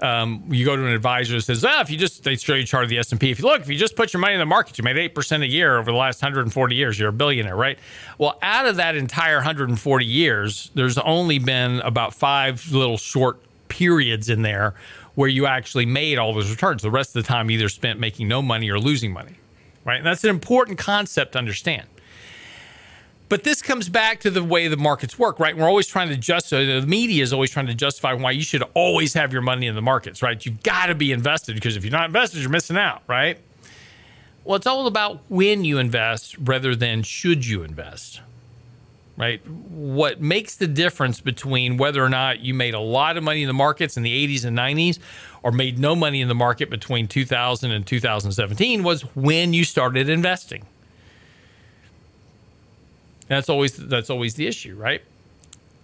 Um, 0.00 0.42
you 0.48 0.64
go 0.64 0.74
to 0.74 0.84
an 0.84 0.92
advisor 0.92 1.36
that 1.36 1.42
says, 1.42 1.64
ah, 1.64 1.80
if 1.80 1.88
you 1.88 1.96
just, 1.96 2.24
they 2.24 2.36
show 2.36 2.54
you 2.54 2.64
chart 2.64 2.82
of 2.84 2.90
the 2.90 2.98
S&P. 2.98 3.30
If 3.30 3.38
you 3.38 3.44
look, 3.44 3.60
if 3.60 3.68
you 3.68 3.78
just 3.78 3.94
put 3.94 4.12
your 4.12 4.20
money 4.20 4.34
in 4.34 4.40
the 4.40 4.46
market, 4.46 4.76
you 4.76 4.82
made 4.82 4.96
8% 4.96 5.42
a 5.42 5.46
year 5.46 5.78
over 5.78 5.90
the 5.90 5.96
last 5.96 6.20
140 6.20 6.74
years, 6.74 6.98
you're 6.98 7.10
a 7.10 7.12
billionaire, 7.12 7.54
right? 7.54 7.78
Well, 8.18 8.36
out 8.42 8.66
of 8.66 8.76
that 8.76 8.96
entire 8.96 9.36
140 9.36 10.04
years, 10.04 10.70
there's 10.74 10.98
only 10.98 11.38
been 11.38 11.80
about 11.80 12.12
five 12.12 12.70
little 12.72 12.98
short 12.98 13.38
periods 13.68 14.28
in 14.28 14.42
there 14.42 14.74
where 15.14 15.28
you 15.28 15.46
actually 15.46 15.86
made 15.86 16.18
all 16.18 16.34
those 16.34 16.50
returns. 16.50 16.82
The 16.82 16.90
rest 16.90 17.14
of 17.16 17.22
the 17.22 17.28
time, 17.28 17.50
either 17.50 17.68
spent 17.68 18.00
making 18.00 18.28
no 18.28 18.42
money 18.42 18.70
or 18.70 18.78
losing 18.78 19.12
money, 19.12 19.34
right? 19.84 19.98
And 19.98 20.06
that's 20.06 20.24
an 20.24 20.30
important 20.30 20.78
concept 20.78 21.32
to 21.32 21.38
understand. 21.38 21.86
But 23.28 23.42
this 23.42 23.62
comes 23.62 23.88
back 23.88 24.20
to 24.20 24.30
the 24.30 24.44
way 24.44 24.68
the 24.68 24.76
markets 24.76 25.18
work, 25.18 25.40
right? 25.40 25.56
We're 25.56 25.68
always 25.68 25.86
trying 25.86 26.10
to 26.10 26.16
justify, 26.16 26.62
uh, 26.62 26.80
the 26.80 26.86
media 26.86 27.22
is 27.22 27.32
always 27.32 27.50
trying 27.50 27.66
to 27.68 27.74
justify 27.74 28.12
why 28.12 28.32
you 28.32 28.42
should 28.42 28.62
always 28.74 29.14
have 29.14 29.32
your 29.32 29.42
money 29.42 29.66
in 29.66 29.74
the 29.74 29.82
markets, 29.82 30.22
right? 30.22 30.44
You've 30.44 30.62
got 30.62 30.86
to 30.86 30.94
be 30.94 31.10
invested 31.10 31.54
because 31.54 31.76
if 31.76 31.84
you're 31.84 31.92
not 31.92 32.06
invested, 32.06 32.40
you're 32.40 32.50
missing 32.50 32.76
out, 32.76 33.02
right? 33.08 33.38
Well, 34.44 34.56
it's 34.56 34.66
all 34.66 34.86
about 34.86 35.20
when 35.30 35.64
you 35.64 35.78
invest 35.78 36.36
rather 36.38 36.76
than 36.76 37.02
should 37.02 37.46
you 37.46 37.62
invest, 37.62 38.20
right? 39.16 39.44
What 39.48 40.20
makes 40.20 40.56
the 40.56 40.66
difference 40.66 41.22
between 41.22 41.78
whether 41.78 42.04
or 42.04 42.10
not 42.10 42.40
you 42.40 42.52
made 42.52 42.74
a 42.74 42.80
lot 42.80 43.16
of 43.16 43.24
money 43.24 43.40
in 43.40 43.48
the 43.48 43.54
markets 43.54 43.96
in 43.96 44.02
the 44.02 44.28
80s 44.28 44.44
and 44.44 44.56
90s 44.56 44.98
or 45.42 45.50
made 45.50 45.78
no 45.78 45.96
money 45.96 46.20
in 46.20 46.28
the 46.28 46.34
market 46.34 46.68
between 46.68 47.08
2000 47.08 47.70
and 47.70 47.86
2017 47.86 48.82
was 48.82 49.02
when 49.14 49.54
you 49.54 49.64
started 49.64 50.10
investing 50.10 50.66
that's 53.28 53.48
always 53.48 53.76
that's 53.76 54.10
always 54.10 54.34
the 54.34 54.46
issue, 54.46 54.76
right? 54.76 55.02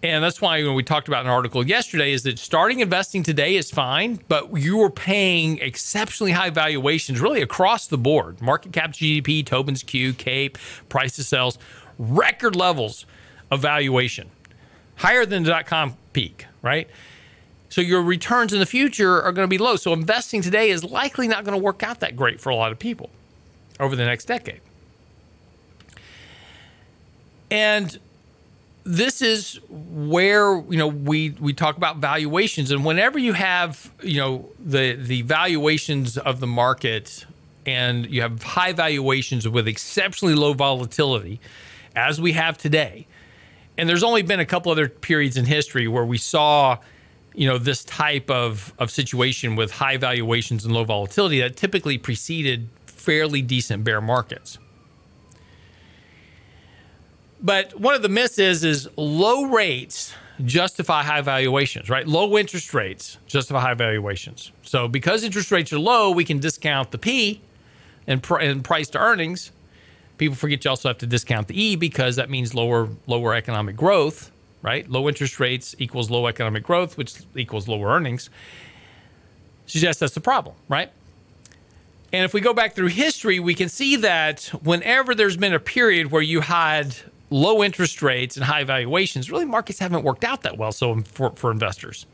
And 0.03 0.25
that's 0.25 0.41
why 0.41 0.63
when 0.63 0.75
we 0.75 0.83
talked 0.83 1.09
about 1.09 1.27
an 1.27 1.31
article 1.31 1.67
yesterday 1.67 2.13
is 2.13 2.23
that 2.23 2.39
starting 2.39 2.81
investing 2.81 3.23
today 3.23 3.57
is 3.57 3.71
fine, 3.71 4.19
but 4.29 4.59
you 4.59 4.81
are 4.83 4.89
paying 4.91 5.59
exceptionally 5.59 6.33
high 6.33 6.49
valuations 6.49 7.21
really 7.21 7.43
across 7.43 7.87
the 7.87 7.99
board. 7.99 8.41
Market 8.41 8.73
cap 8.73 8.93
GDP, 8.93 9.45
Tobin's 9.45 9.83
Q, 9.83 10.15
CAPE, 10.15 10.57
price 10.89 11.17
to 11.17 11.25
sales, 11.25 11.59
record 11.99 12.57
levels 12.57 13.05
of 13.51 13.61
valuation. 13.61 14.31
Higher 14.97 15.27
than 15.27 15.43
the 15.43 15.51
dot 15.51 15.67
com 15.67 15.97
peak, 16.15 16.47
right? 16.63 16.89
So 17.69 17.81
your 17.81 18.03
returns 18.03 18.53
in 18.53 18.59
the 18.59 18.67
future 18.67 19.23
are 19.23 19.33
going 19.33 19.47
to 19.47 19.51
be 19.51 19.59
low. 19.59 19.77
So 19.77 19.93
investing 19.93 20.43
today 20.43 20.71
is 20.71 20.83
likely 20.83 21.29
not 21.29 21.45
going 21.45 21.57
to 21.57 21.63
work 21.63 21.83
out 21.83 22.01
that 22.01 22.17
great 22.17 22.41
for 22.41 22.51
a 22.51 22.57
lot 22.57 22.73
of 22.73 22.79
people 22.79 23.11
over 23.79 23.97
the 23.97 24.05
next 24.05 24.25
decade. 24.25 24.61
And 27.51 27.99
this 28.85 29.23
is 29.23 29.61
where 29.69 30.63
you 30.69 30.79
know 30.79 30.89
we 30.89 31.31
we 31.41 31.53
talk 31.53 31.77
about 31.77 31.99
valuations. 31.99 32.71
And 32.71 32.85
whenever 32.85 33.19
you 33.19 33.33
have 33.33 33.93
you 34.03 34.21
know 34.21 34.49
the 34.59 34.95
the 34.95 35.23
valuations 35.23 36.17
of 36.17 36.41
the 36.41 36.47
market 36.47 37.27
and 37.67 38.09
you 38.11 38.23
have 38.23 38.43
high 38.43 38.73
valuations 38.73 39.47
with 39.49 39.69
exceptionally 39.69 40.35
low 40.35 40.55
volatility 40.55 41.41
as 41.95 42.21
we 42.21 42.33
have 42.33 42.57
today 42.57 43.07
and 43.81 43.89
there's 43.89 44.03
only 44.03 44.23
been 44.23 44.41
a 44.41 44.47
couple 44.47 44.71
other 44.71 44.89
periods 44.89 45.37
in 45.37 45.47
history 45.47 45.89
where 45.89 46.05
we 46.05 46.19
saw 46.19 46.77
you 47.35 47.49
know 47.49 47.59
this 47.59 47.85
type 47.85 48.31
of 48.31 48.73
of 48.79 48.91
situation 48.91 49.57
with 49.57 49.71
high 49.71 49.97
valuations 49.97 50.65
and 50.65 50.75
low 50.75 50.85
volatility 50.85 51.41
that 51.41 51.57
typically 51.57 51.97
preceded 51.97 52.69
fairly 52.87 53.41
decent 53.41 53.83
bear 53.85 54.01
markets 54.01 54.59
but 57.43 57.79
one 57.79 57.95
of 57.95 58.03
the 58.03 58.09
myths 58.09 58.39
is 58.39 58.65
is 58.65 58.89
low 58.97 59.45
rates 59.45 60.15
justify 60.45 61.03
high 61.03 61.21
valuations, 61.21 61.91
right? 61.91 62.07
Low 62.07 62.39
interest 62.39 62.73
rates 62.75 63.19
justify 63.27 63.61
high 63.61 63.75
valuations. 63.75 64.53
So 64.63 64.89
because 64.89 65.25
interest 65.25 65.51
rates 65.51 65.73
are 65.73 65.79
low, 65.79 66.11
we 66.11 66.25
can 66.25 66.39
discount 66.39 66.91
the 66.91 66.99
P 66.99 67.41
and, 68.07 68.23
pr- 68.23 68.39
and 68.39 68.65
price 68.65 68.89
to 68.91 68.99
earnings. 68.99 69.53
People 70.19 70.37
forget 70.37 70.65
you 70.65 70.71
also 70.71 70.89
have 70.89 70.99
to 70.99 71.07
discount 71.07 71.49
the 71.49 71.61
E 71.61 71.77
because 71.77 72.17
that 72.17 72.29
means 72.29 72.55
lower 72.55 72.89
lower 73.07 73.35
economic 73.35 73.77
growth, 73.77 74.31
right? 74.63 74.89
Low 74.91 75.09
interest 75.09 75.41
rates 75.41 75.75
equals 75.79 76.11
low 76.11 76.27
economic 76.27 76.63
growth, 76.63 76.99
which 76.99 77.15
equals 77.37 77.69
lower 77.69 77.89
earnings. 77.89 78.29
Suggests 79.67 80.01
that's 80.01 80.15
the 80.15 80.21
problem, 80.21 80.57
right? 80.69 80.91
And 82.13 82.25
if 82.25 82.35
we 82.35 82.41
go 82.41 82.53
back 82.53 82.75
through 82.75 82.89
history, 82.89 83.39
we 83.39 83.55
can 83.55 83.69
see 83.69 83.97
that 83.97 84.43
whenever 84.63 85.15
there's 85.15 85.37
been 85.37 85.55
a 85.55 85.61
period 85.61 86.11
where 86.11 86.23
you 86.23 86.41
had 86.41 86.97
low 87.31 87.63
interest 87.63 88.03
rates 88.03 88.37
and 88.37 88.45
high 88.45 88.65
valuations, 88.65 89.31
really 89.31 89.45
markets 89.45 89.79
haven't 89.79 90.03
worked 90.03 90.25
out 90.25 90.43
that 90.43 90.59
well 90.59 90.73
so 90.73 90.93
um, 90.93 91.03
for, 91.03 91.31
for 91.31 91.51
investors. 91.51 92.07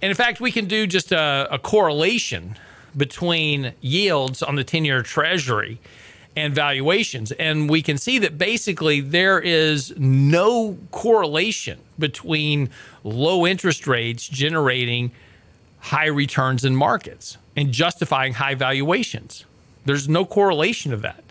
And 0.00 0.10
in 0.10 0.16
fact, 0.16 0.40
we 0.40 0.50
can 0.50 0.66
do 0.66 0.86
just 0.86 1.12
a, 1.12 1.48
a 1.50 1.58
correlation 1.58 2.56
between 2.96 3.74
yields 3.80 4.42
on 4.42 4.54
the 4.54 4.64
10 4.64 4.84
year 4.84 5.02
treasury 5.02 5.78
and 6.36 6.54
valuations. 6.54 7.32
And 7.32 7.68
we 7.68 7.82
can 7.82 7.98
see 7.98 8.18
that 8.20 8.38
basically 8.38 9.00
there 9.00 9.40
is 9.40 9.92
no 9.98 10.78
correlation 10.90 11.80
between 11.98 12.70
low 13.02 13.46
interest 13.46 13.86
rates 13.86 14.26
generating 14.28 15.10
high 15.80 16.06
returns 16.06 16.64
in 16.64 16.76
markets 16.76 17.38
and 17.56 17.72
justifying 17.72 18.34
high 18.34 18.54
valuations. 18.54 19.44
There's 19.84 20.08
no 20.08 20.24
correlation 20.24 20.92
of 20.92 21.02
that. 21.02 21.24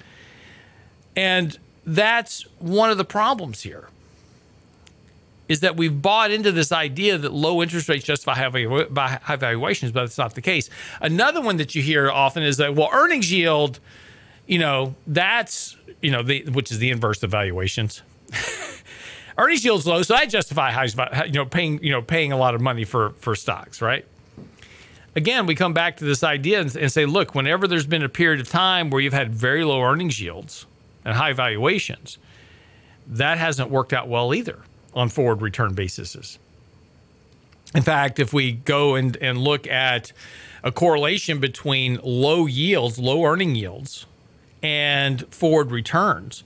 And 1.15 1.57
that's 1.87 2.41
one 2.59 2.91
of 2.91 2.97
the 2.97 3.05
problems 3.05 3.63
here 3.63 3.87
is 5.47 5.61
that 5.61 5.77
we've 5.77 6.01
bought 6.01 6.29
into 6.31 6.51
this 6.51 6.73
idea 6.73 7.17
that 7.17 7.31
low 7.31 7.63
interest 7.63 7.87
rates 7.87 8.03
justify 8.03 8.33
high, 8.35 9.35
valuations, 9.37 9.93
but 9.93 10.03
it's 10.03 10.17
not 10.17 10.35
the 10.35 10.41
case. 10.41 10.69
Another 10.99 11.39
one 11.39 11.55
that 11.55 11.73
you 11.73 11.81
hear 11.81 12.11
often 12.11 12.43
is 12.43 12.57
that, 12.57 12.75
well, 12.75 12.89
earnings 12.91 13.31
yield, 13.31 13.79
you 14.45 14.59
know, 14.59 14.95
that's, 15.07 15.77
you 16.01 16.11
know, 16.11 16.21
the, 16.21 16.43
which 16.49 16.69
is 16.73 16.79
the 16.79 16.91
inverse 16.91 17.23
of 17.23 17.31
valuations. 17.31 18.01
earnings 19.37 19.63
yield's 19.63 19.87
low, 19.87 20.01
so 20.01 20.13
I 20.13 20.25
justify 20.25 20.71
high, 20.71 20.89
you 21.25 21.31
know, 21.31 21.45
paying, 21.45 21.81
you 21.81 21.91
know, 21.91 22.01
paying 22.01 22.33
a 22.33 22.37
lot 22.37 22.53
of 22.53 22.59
money 22.59 22.83
for, 22.83 23.11
for 23.11 23.33
stocks, 23.33 23.81
right? 23.81 24.05
Again, 25.15 25.45
we 25.45 25.55
come 25.55 25.73
back 25.73 25.95
to 25.97 26.05
this 26.05 26.21
idea 26.23 26.59
and, 26.59 26.75
and 26.75 26.91
say, 26.91 27.05
look, 27.05 27.33
whenever 27.33 27.65
there's 27.65 27.87
been 27.87 28.03
a 28.03 28.09
period 28.09 28.41
of 28.41 28.49
time 28.49 28.89
where 28.89 28.99
you've 28.99 29.13
had 29.13 29.33
very 29.33 29.63
low 29.63 29.81
earnings 29.81 30.19
yields, 30.19 30.65
and 31.07 31.15
high 31.15 31.31
valuations, 31.31 32.17
that 33.07 33.37
hasn't 33.37 33.69
worked 33.69 33.93
out 33.93 34.09
well 34.09 34.35
either 34.35 34.59
on 34.93 35.07
forward 35.07 35.41
return 35.41 35.73
bases. 35.73 36.37
In 37.73 37.81
fact, 37.81 38.19
if 38.19 38.33
we 38.33 38.51
go 38.51 38.95
and, 38.95 39.15
and 39.17 39.37
look 39.37 39.67
at 39.67 40.11
a 40.63 40.71
correlation 40.71 41.39
between 41.39 41.99
low 42.03 42.45
yields, 42.45 42.99
low 42.99 43.23
earning 43.23 43.55
yields, 43.55 44.05
and 44.61 45.25
forward 45.33 45.71
returns, 45.71 46.43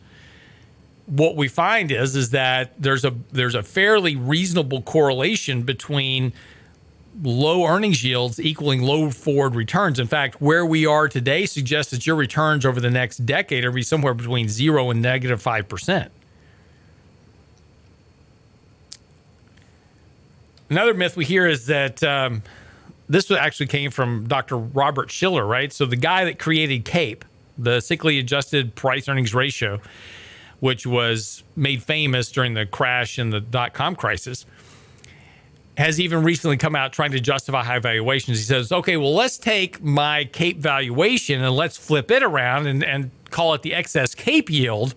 what 1.07 1.35
we 1.35 1.47
find 1.47 1.91
is 1.91 2.15
is 2.15 2.29
that 2.29 2.79
there's 2.79 3.03
a 3.03 3.15
there's 3.31 3.55
a 3.55 3.63
fairly 3.63 4.15
reasonable 4.15 4.83
correlation 4.83 5.63
between 5.63 6.33
low 7.21 7.65
earnings 7.65 8.03
yields 8.03 8.39
equaling 8.39 8.81
low 8.81 9.09
forward 9.09 9.55
returns. 9.55 9.99
In 9.99 10.07
fact, 10.07 10.41
where 10.41 10.65
we 10.65 10.85
are 10.85 11.07
today 11.07 11.45
suggests 11.45 11.91
that 11.91 12.07
your 12.07 12.15
returns 12.15 12.65
over 12.65 12.79
the 12.79 12.89
next 12.89 13.25
decade 13.25 13.65
are 13.65 13.71
be 13.71 13.83
somewhere 13.83 14.13
between 14.13 14.47
zero 14.47 14.89
and 14.89 15.01
negative 15.01 15.41
five 15.41 15.67
percent. 15.67 16.11
Another 20.69 20.93
myth 20.93 21.17
we 21.17 21.25
hear 21.25 21.47
is 21.47 21.65
that 21.65 22.01
um, 22.01 22.43
this 23.09 23.29
actually 23.29 23.67
came 23.67 23.91
from 23.91 24.25
Dr. 24.27 24.57
Robert 24.57 25.11
Shiller, 25.11 25.45
right? 25.45 25.73
So 25.73 25.85
the 25.85 25.97
guy 25.97 26.23
that 26.23 26.39
created 26.39 26.85
CAPE, 26.85 27.25
the 27.57 27.79
cyclically 27.79 28.19
adjusted 28.21 28.73
price 28.73 29.09
earnings 29.09 29.35
ratio, 29.35 29.81
which 30.61 30.87
was 30.87 31.43
made 31.57 31.83
famous 31.83 32.31
during 32.31 32.53
the 32.53 32.65
crash 32.65 33.19
in 33.19 33.31
the 33.31 33.41
dot 33.41 33.73
com 33.73 33.97
crisis 33.97 34.45
has 35.81 35.99
even 35.99 36.23
recently 36.23 36.57
come 36.57 36.75
out 36.75 36.93
trying 36.93 37.11
to 37.11 37.19
justify 37.19 37.63
high 37.63 37.79
valuations. 37.79 38.37
He 38.37 38.43
says, 38.43 38.71
okay, 38.71 38.97
well, 38.97 39.13
let's 39.13 39.37
take 39.37 39.81
my 39.81 40.25
CAPE 40.25 40.57
valuation 40.57 41.43
and 41.43 41.55
let's 41.55 41.75
flip 41.75 42.11
it 42.11 42.23
around 42.23 42.67
and, 42.67 42.83
and 42.83 43.11
call 43.31 43.53
it 43.53 43.63
the 43.63 43.73
excess 43.73 44.13
CAPE 44.15 44.49
yield. 44.49 44.95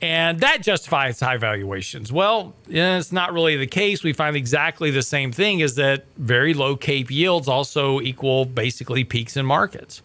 And 0.00 0.38
that 0.40 0.62
justifies 0.62 1.18
high 1.18 1.38
valuations. 1.38 2.12
Well, 2.12 2.54
it's 2.68 3.10
not 3.10 3.32
really 3.32 3.56
the 3.56 3.66
case. 3.66 4.04
We 4.04 4.12
find 4.12 4.36
exactly 4.36 4.92
the 4.92 5.02
same 5.02 5.32
thing 5.32 5.58
is 5.58 5.74
that 5.74 6.04
very 6.16 6.54
low 6.54 6.76
CAPE 6.76 7.10
yields 7.10 7.48
also 7.48 8.00
equal 8.00 8.44
basically 8.44 9.02
peaks 9.02 9.36
in 9.36 9.44
markets. 9.44 10.02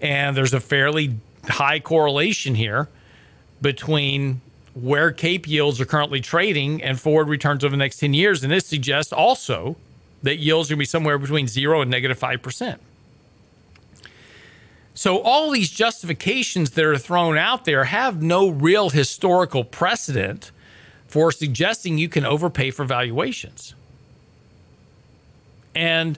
And 0.00 0.34
there's 0.34 0.54
a 0.54 0.60
fairly 0.60 1.18
high 1.46 1.80
correlation 1.80 2.54
here 2.54 2.88
between 3.60 4.40
where 4.74 5.12
CAPE 5.12 5.46
yields 5.48 5.80
are 5.80 5.84
currently 5.84 6.20
trading 6.20 6.82
and 6.82 7.00
forward 7.00 7.28
returns 7.28 7.64
over 7.64 7.70
the 7.70 7.76
next 7.76 7.98
10 7.98 8.12
years. 8.12 8.42
And 8.42 8.52
this 8.52 8.66
suggests 8.66 9.12
also 9.12 9.76
that 10.22 10.36
yields 10.36 10.68
are 10.68 10.74
going 10.74 10.78
to 10.78 10.80
be 10.80 10.86
somewhere 10.86 11.18
between 11.18 11.46
zero 11.46 11.80
and 11.80 11.90
negative 11.90 12.18
5%. 12.18 12.78
So, 14.96 15.18
all 15.18 15.50
these 15.50 15.70
justifications 15.70 16.70
that 16.70 16.84
are 16.84 16.96
thrown 16.98 17.36
out 17.36 17.64
there 17.64 17.84
have 17.84 18.22
no 18.22 18.48
real 18.48 18.90
historical 18.90 19.64
precedent 19.64 20.52
for 21.08 21.32
suggesting 21.32 21.98
you 21.98 22.08
can 22.08 22.24
overpay 22.24 22.70
for 22.70 22.84
valuations. 22.84 23.74
And 25.74 26.16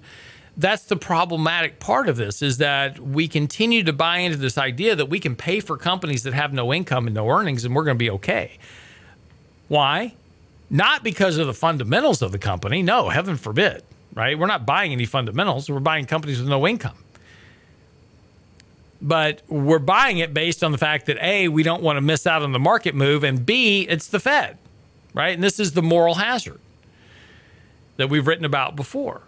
that's 0.57 0.84
the 0.84 0.96
problematic 0.96 1.78
part 1.80 2.09
of 2.09 2.16
this 2.16 2.40
is 2.40 2.59
that 2.59 2.98
we 2.98 3.28
continue 3.28 3.82
to 3.82 3.92
buy 3.92 4.18
into 4.18 4.38
this 4.38 4.57
idea 4.57 4.96
that 4.96 5.07
we 5.07 5.20
can 5.20 5.36
pay 5.36 5.61
for 5.61 5.76
companies 5.76 6.22
that 6.22 6.32
have 6.32 6.52
no 6.52 6.72
income 6.72 7.07
and 7.07 7.14
no 7.14 7.28
earnings 7.28 7.64
and 7.64 7.74
we're 7.74 7.84
going 7.84 7.96
to 7.96 7.98
be 7.98 8.11
okay. 8.11 8.59
Why? 9.68 10.14
Not 10.70 11.04
because 11.04 11.36
of 11.36 11.46
the 11.46 11.54
fundamentals 11.54 12.22
of 12.22 12.32
the 12.32 12.38
company. 12.38 12.82
No, 12.82 13.11
heaven 13.11 13.36
forbid, 13.36 13.82
right? 14.14 14.38
We're 14.38 14.46
not 14.46 14.64
buying 14.64 14.92
any 14.92 15.04
fundamentals. 15.04 15.68
We're 15.68 15.80
buying 15.80 16.07
companies 16.07 16.40
with 16.40 16.48
no 16.48 16.66
income. 16.66 16.96
But 19.02 19.42
we're 19.46 19.78
buying 19.78 20.18
it 20.18 20.32
based 20.32 20.64
on 20.64 20.72
the 20.72 20.78
fact 20.78 21.07
that 21.07 21.18
A, 21.22 21.48
we 21.48 21.62
don't 21.62 21.82
want 21.82 21.98
to 21.98 22.00
miss 22.00 22.26
out 22.26 22.42
on 22.42 22.52
the 22.52 22.59
market 22.59 22.94
move, 22.94 23.24
and 23.24 23.44
B, 23.44 23.82
it's 23.82 24.09
the 24.09 24.18
Fed, 24.18 24.57
right? 25.12 25.34
And 25.34 25.44
this 25.44 25.61
is 25.61 25.72
the 25.72 25.82
moral 25.82 26.14
hazard 26.14 26.59
that 27.98 28.09
we've 28.09 28.26
written 28.26 28.46
about 28.46 28.74
before 28.74 29.20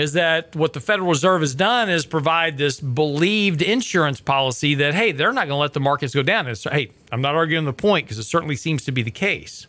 is 0.00 0.14
that 0.14 0.56
what 0.56 0.72
the 0.72 0.80
Federal 0.80 1.10
Reserve 1.10 1.42
has 1.42 1.54
done 1.54 1.90
is 1.90 2.06
provide 2.06 2.56
this 2.56 2.80
believed 2.80 3.60
insurance 3.60 4.18
policy 4.18 4.74
that, 4.76 4.94
hey, 4.94 5.12
they're 5.12 5.34
not 5.34 5.46
going 5.46 5.50
to 5.50 5.56
let 5.56 5.74
the 5.74 5.80
markets 5.80 6.14
go 6.14 6.22
down. 6.22 6.46
It's, 6.46 6.64
hey, 6.64 6.90
I'm 7.12 7.20
not 7.20 7.34
arguing 7.34 7.66
the 7.66 7.74
point 7.74 8.06
because 8.06 8.18
it 8.18 8.22
certainly 8.22 8.56
seems 8.56 8.84
to 8.86 8.92
be 8.92 9.02
the 9.02 9.10
case. 9.10 9.66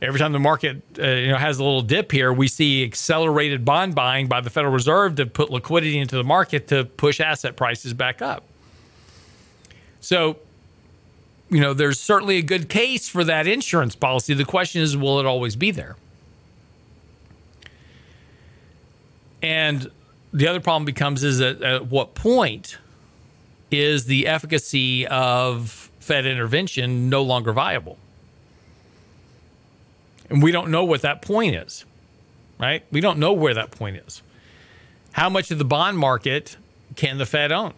Every 0.00 0.20
time 0.20 0.30
the 0.30 0.38
market 0.38 0.80
uh, 0.96 1.02
you 1.02 1.28
know, 1.28 1.38
has 1.38 1.58
a 1.58 1.64
little 1.64 1.82
dip 1.82 2.12
here, 2.12 2.32
we 2.32 2.46
see 2.46 2.84
accelerated 2.84 3.64
bond 3.64 3.96
buying 3.96 4.28
by 4.28 4.40
the 4.40 4.48
Federal 4.48 4.72
Reserve 4.72 5.16
to 5.16 5.26
put 5.26 5.50
liquidity 5.50 5.98
into 5.98 6.14
the 6.14 6.22
market 6.22 6.68
to 6.68 6.84
push 6.84 7.20
asset 7.20 7.56
prices 7.56 7.94
back 7.94 8.22
up. 8.22 8.44
So, 10.00 10.36
you 11.50 11.58
know, 11.58 11.74
there's 11.74 11.98
certainly 11.98 12.36
a 12.36 12.42
good 12.42 12.68
case 12.68 13.08
for 13.08 13.24
that 13.24 13.48
insurance 13.48 13.96
policy. 13.96 14.34
The 14.34 14.44
question 14.44 14.82
is, 14.82 14.96
will 14.96 15.18
it 15.18 15.26
always 15.26 15.56
be 15.56 15.72
there? 15.72 15.96
And 19.42 19.90
the 20.32 20.48
other 20.48 20.60
problem 20.60 20.84
becomes 20.84 21.24
is 21.24 21.38
that 21.38 21.62
at 21.62 21.86
what 21.86 22.14
point 22.14 22.78
is 23.70 24.06
the 24.06 24.26
efficacy 24.26 25.06
of 25.06 25.90
Fed 26.00 26.26
intervention 26.26 27.08
no 27.10 27.22
longer 27.22 27.52
viable? 27.52 27.98
And 30.30 30.42
we 30.42 30.52
don't 30.52 30.70
know 30.70 30.84
what 30.84 31.02
that 31.02 31.22
point 31.22 31.54
is, 31.54 31.84
right? 32.58 32.82
We 32.90 33.00
don't 33.00 33.18
know 33.18 33.32
where 33.32 33.54
that 33.54 33.70
point 33.70 33.96
is. 33.96 34.22
How 35.12 35.28
much 35.28 35.50
of 35.50 35.58
the 35.58 35.64
bond 35.64 35.98
market 35.98 36.56
can 36.96 37.18
the 37.18 37.26
Fed 37.26 37.50
own 37.50 37.72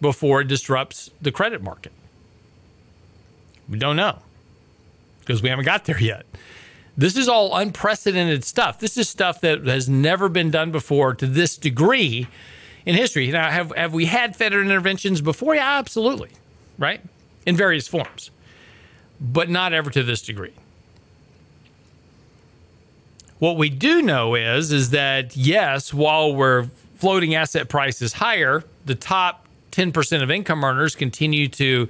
before 0.00 0.40
it 0.40 0.48
disrupts 0.48 1.10
the 1.20 1.30
credit 1.30 1.62
market? 1.62 1.92
We 3.68 3.78
don't 3.78 3.96
know 3.96 4.20
because 5.20 5.42
we 5.42 5.48
haven't 5.48 5.66
got 5.66 5.84
there 5.84 6.00
yet. 6.00 6.26
This 7.00 7.16
is 7.16 7.30
all 7.30 7.56
unprecedented 7.56 8.44
stuff. 8.44 8.78
This 8.78 8.98
is 8.98 9.08
stuff 9.08 9.40
that 9.40 9.66
has 9.66 9.88
never 9.88 10.28
been 10.28 10.50
done 10.50 10.70
before 10.70 11.14
to 11.14 11.26
this 11.26 11.56
degree 11.56 12.28
in 12.84 12.94
history. 12.94 13.30
Now, 13.30 13.50
have, 13.50 13.74
have 13.74 13.94
we 13.94 14.04
had 14.04 14.36
federal 14.36 14.62
interventions 14.62 15.22
before? 15.22 15.54
Yeah, 15.54 15.78
absolutely, 15.78 16.28
right? 16.76 17.00
In 17.46 17.56
various 17.56 17.88
forms, 17.88 18.30
but 19.18 19.48
not 19.48 19.72
ever 19.72 19.88
to 19.88 20.02
this 20.02 20.20
degree. 20.20 20.52
What 23.38 23.56
we 23.56 23.70
do 23.70 24.02
know 24.02 24.34
is 24.34 24.70
is 24.70 24.90
that 24.90 25.34
yes, 25.34 25.94
while 25.94 26.34
we're 26.34 26.64
floating 26.96 27.34
asset 27.34 27.70
prices 27.70 28.12
higher, 28.12 28.62
the 28.84 28.94
top 28.94 29.46
10% 29.72 30.22
of 30.22 30.30
income 30.30 30.62
earners 30.62 30.94
continue 30.94 31.48
to 31.48 31.88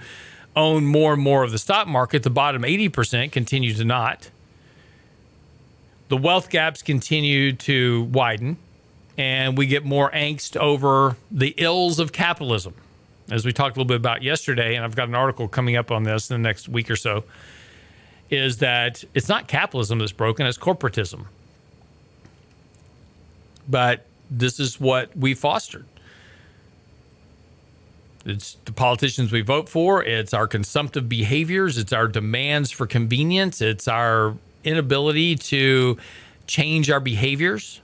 own 0.55 0.87
more 0.87 1.15
and 1.15 1.23
more 1.23 1.43
of 1.43 1.51
the 1.51 1.59
stock 1.59 1.89
market. 1.89 2.23
The 2.23 2.31
bottom 2.31 2.63
80% 2.63 3.33
continue 3.33 3.75
to 3.75 3.85
not. 3.85 4.31
The 6.11 6.17
wealth 6.17 6.51
gaps 6.51 6.83
continue 6.83 7.53
to 7.53 8.03
widen, 8.13 8.57
and 9.17 9.57
we 9.57 9.67
get 9.67 9.85
more 9.85 10.11
angst 10.11 10.57
over 10.57 11.17
the 11.31 11.55
ills 11.57 12.01
of 12.01 12.13
capitalism, 12.13 12.75
as 13.31 13.47
we 13.47 13.53
talked 13.53 13.77
a 13.77 13.79
little 13.79 13.89
bit 13.89 13.97
about 13.97 14.21
yesterday. 14.21 14.75
And 14.75 14.85
I've 14.85 14.97
got 14.97 15.07
an 15.07 15.15
article 15.15 15.47
coming 15.47 15.77
up 15.77 15.93
on 15.93 16.03
this 16.03 16.29
in 16.29 16.43
the 16.43 16.49
next 16.49 16.69
week 16.69 16.91
or 16.91 16.97
so. 16.97 17.23
Is 18.29 18.59
that 18.59 19.05
it's 19.15 19.29
not 19.29 19.47
capitalism 19.47 20.01
that's 20.01 20.11
broken, 20.11 20.47
it's 20.47 20.59
corporatism. 20.59 21.27
But 23.69 24.05
this 24.29 24.59
is 24.59 24.81
what 24.81 25.17
we 25.17 25.35
fostered. 25.35 25.87
It's 28.27 28.57
the 28.65 28.73
politicians 28.73 29.31
we 29.31 29.43
vote 29.43 29.69
for. 29.69 30.03
It's 30.03 30.35
our 30.35 30.49
consumptive 30.49 31.09
behaviors. 31.09 31.79
It's 31.79 31.93
our 31.93 32.09
demands 32.09 32.73
for 32.73 32.89
convenience. 32.89 33.61
It's 33.61 33.87
our 33.87 34.35
inability 34.65 35.37
to 35.37 35.99
change 36.47 36.91
our 36.91 37.01
behaviors. 37.01 37.81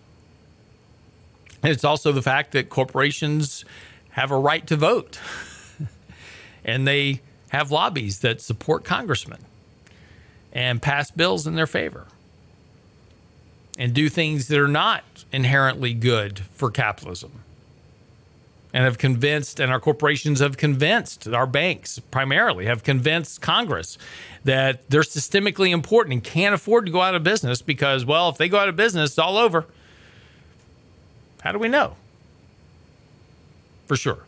And 1.62 1.72
it's 1.72 1.84
also 1.84 2.12
the 2.12 2.22
fact 2.22 2.52
that 2.52 2.68
corporations 2.68 3.64
have 4.10 4.30
a 4.30 4.38
right 4.38 4.66
to 4.66 4.76
vote 4.76 5.20
and 6.64 6.86
they 6.86 7.20
have 7.50 7.70
lobbies 7.70 8.20
that 8.20 8.40
support 8.40 8.84
congressmen 8.84 9.40
and 10.52 10.80
pass 10.80 11.10
bills 11.10 11.46
in 11.46 11.54
their 11.54 11.66
favor 11.66 12.06
and 13.78 13.92
do 13.92 14.08
things 14.08 14.48
that 14.48 14.58
are 14.58 14.68
not 14.68 15.04
inherently 15.32 15.92
good 15.92 16.38
for 16.38 16.70
capitalism 16.70 17.42
and 18.76 18.84
have 18.84 18.98
convinced, 18.98 19.58
and 19.58 19.72
our 19.72 19.80
corporations 19.80 20.40
have 20.40 20.58
convinced, 20.58 21.26
our 21.26 21.46
banks 21.46 21.98
primarily 21.98 22.66
have 22.66 22.82
convinced 22.84 23.40
Congress 23.40 23.96
that 24.44 24.90
they're 24.90 25.00
systemically 25.00 25.70
important 25.70 26.12
and 26.12 26.22
can't 26.22 26.54
afford 26.54 26.84
to 26.84 26.92
go 26.92 27.00
out 27.00 27.14
of 27.14 27.22
business 27.22 27.62
because, 27.62 28.04
well, 28.04 28.28
if 28.28 28.36
they 28.36 28.50
go 28.50 28.58
out 28.58 28.68
of 28.68 28.76
business, 28.76 29.12
it's 29.12 29.18
all 29.18 29.38
over. 29.38 29.64
How 31.40 31.52
do 31.52 31.58
we 31.58 31.68
know? 31.68 31.96
For 33.86 33.96
sure. 33.96 34.25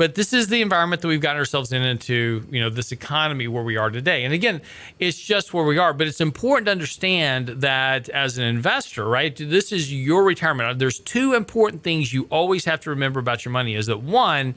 But 0.00 0.14
this 0.14 0.32
is 0.32 0.46
the 0.46 0.62
environment 0.62 1.02
that 1.02 1.08
we've 1.08 1.20
gotten 1.20 1.38
ourselves 1.38 1.72
in 1.72 1.82
into 1.82 2.42
you 2.50 2.58
know 2.58 2.70
this 2.70 2.90
economy 2.90 3.46
where 3.46 3.62
we 3.62 3.76
are 3.76 3.90
today. 3.90 4.24
And 4.24 4.32
again 4.32 4.62
it's 4.98 5.18
just 5.18 5.52
where 5.52 5.62
we 5.62 5.76
are 5.76 5.92
but 5.92 6.06
it's 6.06 6.22
important 6.22 6.64
to 6.68 6.72
understand 6.72 7.48
that 7.48 8.08
as 8.08 8.38
an 8.38 8.44
investor 8.44 9.06
right 9.06 9.36
this 9.36 9.72
is 9.72 9.92
your 9.92 10.24
retirement. 10.24 10.70
Uh, 10.70 10.72
there's 10.72 11.00
two 11.00 11.34
important 11.34 11.82
things 11.82 12.14
you 12.14 12.26
always 12.30 12.64
have 12.64 12.80
to 12.80 12.88
remember 12.88 13.20
about 13.20 13.44
your 13.44 13.52
money 13.52 13.74
is 13.74 13.88
that 13.88 14.00
one 14.00 14.54